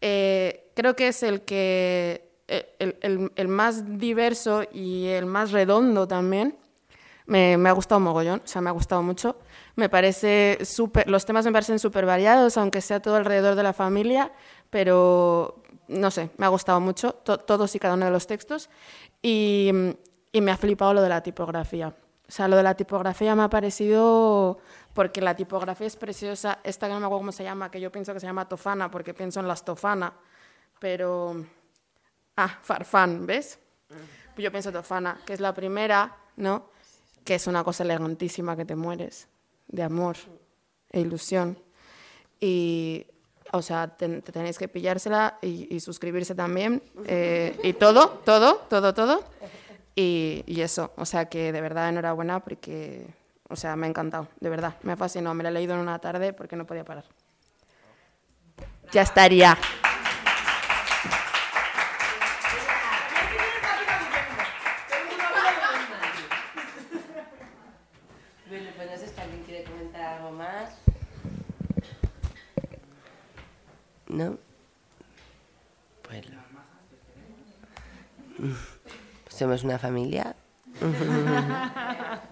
creo 0.00 0.96
que 0.96 1.08
es 1.08 1.22
el 1.22 1.42
que 1.42 2.27
el, 2.48 2.96
el- 3.00 3.32
el 3.36 3.48
más 3.48 3.98
diverso 3.98 4.62
y 4.72 5.06
el 5.06 5.26
más 5.26 5.52
redondo 5.52 6.08
también. 6.08 6.56
Me, 7.26 7.58
me 7.58 7.68
ha 7.68 7.72
gustado 7.72 8.00
mogollón, 8.00 8.40
o 8.42 8.48
sea, 8.48 8.62
me 8.62 8.70
ha 8.70 8.72
gustado 8.72 9.02
mucho. 9.02 9.36
Me 9.76 9.90
parece 9.90 10.58
súper, 10.64 11.08
los 11.10 11.26
temas 11.26 11.44
me 11.44 11.52
parecen 11.52 11.78
súper 11.78 12.06
variados, 12.06 12.56
aunque 12.56 12.80
sea 12.80 13.00
todo 13.00 13.16
alrededor 13.16 13.54
de 13.54 13.62
la 13.62 13.74
familia, 13.74 14.32
pero 14.70 15.62
no 15.88 16.10
sé, 16.10 16.30
me 16.38 16.46
ha 16.46 16.48
gustado 16.48 16.80
mucho, 16.80 17.12
to- 17.12 17.36
todos 17.38 17.74
y 17.74 17.78
cada 17.78 17.94
uno 17.94 18.06
de 18.06 18.10
los 18.12 18.26
textos. 18.26 18.70
Y, 19.20 19.70
y 20.32 20.40
me 20.40 20.50
ha 20.52 20.56
flipado 20.56 20.94
lo 20.94 21.02
de 21.02 21.08
la 21.10 21.22
tipografía. 21.22 21.88
O 22.28 22.32
sea, 22.32 22.48
lo 22.48 22.56
de 22.56 22.62
la 22.62 22.74
tipografía 22.74 23.34
me 23.34 23.42
ha 23.42 23.50
parecido, 23.50 24.58
porque 24.94 25.20
la 25.20 25.34
tipografía 25.36 25.86
es 25.86 25.96
preciosa, 25.96 26.60
esta 26.64 26.86
que 26.86 26.94
no 26.94 27.00
me 27.00 27.06
acuerdo 27.06 27.20
cómo 27.20 27.32
se 27.32 27.44
llama, 27.44 27.70
que 27.70 27.80
yo 27.80 27.92
pienso 27.92 28.14
que 28.14 28.20
se 28.20 28.26
llama 28.26 28.48
Tofana, 28.48 28.90
porque 28.90 29.12
pienso 29.12 29.40
en 29.40 29.48
las 29.48 29.64
Tofana, 29.66 30.14
pero... 30.78 31.44
Ah, 32.40 32.56
Farfán, 32.62 33.26
¿ves? 33.26 33.58
Pues 33.88 34.44
yo 34.44 34.52
pienso 34.52 34.70
Tofana, 34.70 35.18
que 35.26 35.32
es 35.32 35.40
la 35.40 35.52
primera, 35.52 36.14
¿no? 36.36 36.70
Que 37.24 37.34
es 37.34 37.48
una 37.48 37.64
cosa 37.64 37.82
elegantísima 37.82 38.56
que 38.56 38.64
te 38.64 38.76
mueres, 38.76 39.26
de 39.66 39.82
amor 39.82 40.16
e 40.92 41.00
ilusión. 41.00 41.58
Y, 42.40 43.04
o 43.50 43.60
sea, 43.60 43.88
ten- 43.88 44.22
te 44.22 44.30
tenéis 44.30 44.56
que 44.56 44.68
pillársela 44.68 45.38
y, 45.42 45.74
y 45.74 45.80
suscribirse 45.80 46.36
también. 46.36 46.80
eh, 47.06 47.58
y 47.64 47.72
todo, 47.72 48.20
todo, 48.24 48.58
todo, 48.70 48.94
todo. 48.94 49.24
Y, 49.96 50.44
y 50.46 50.60
eso, 50.60 50.92
o 50.96 51.04
sea, 51.04 51.24
que 51.28 51.50
de 51.50 51.60
verdad 51.60 51.88
enhorabuena 51.88 52.38
porque, 52.38 53.04
o 53.48 53.56
sea, 53.56 53.74
me 53.74 53.86
ha 53.86 53.90
encantado, 53.90 54.28
de 54.38 54.48
verdad, 54.48 54.76
me 54.82 54.92
ha 54.92 54.96
fascinado. 54.96 55.34
Me 55.34 55.42
la 55.42 55.48
he 55.48 55.52
leído 55.52 55.74
en 55.74 55.80
una 55.80 55.98
tarde 55.98 56.32
porque 56.32 56.54
no 56.54 56.64
podía 56.66 56.84
parar. 56.84 57.04
Ya 58.92 59.02
estaría. 59.02 59.58
¿No? 74.18 74.36
Pues 76.02 76.26
somos 79.28 79.62
una 79.62 79.78
familia. 79.78 80.34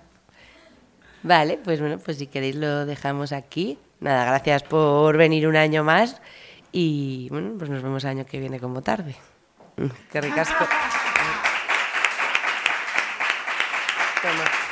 vale, 1.22 1.60
pues 1.62 1.78
bueno, 1.78 1.98
pues 2.00 2.18
si 2.18 2.26
queréis 2.26 2.56
lo 2.56 2.86
dejamos 2.86 3.30
aquí. 3.30 3.78
Nada, 4.00 4.24
gracias 4.24 4.64
por 4.64 5.16
venir 5.16 5.46
un 5.46 5.54
año 5.54 5.84
más 5.84 6.20
y 6.72 7.28
bueno, 7.30 7.54
pues 7.56 7.70
nos 7.70 7.84
vemos 7.84 8.02
el 8.02 8.10
año 8.10 8.26
que 8.26 8.40
viene 8.40 8.58
como 8.58 8.82
tarde. 8.82 9.14
Qué 10.10 10.20
ricasco. 10.20 10.66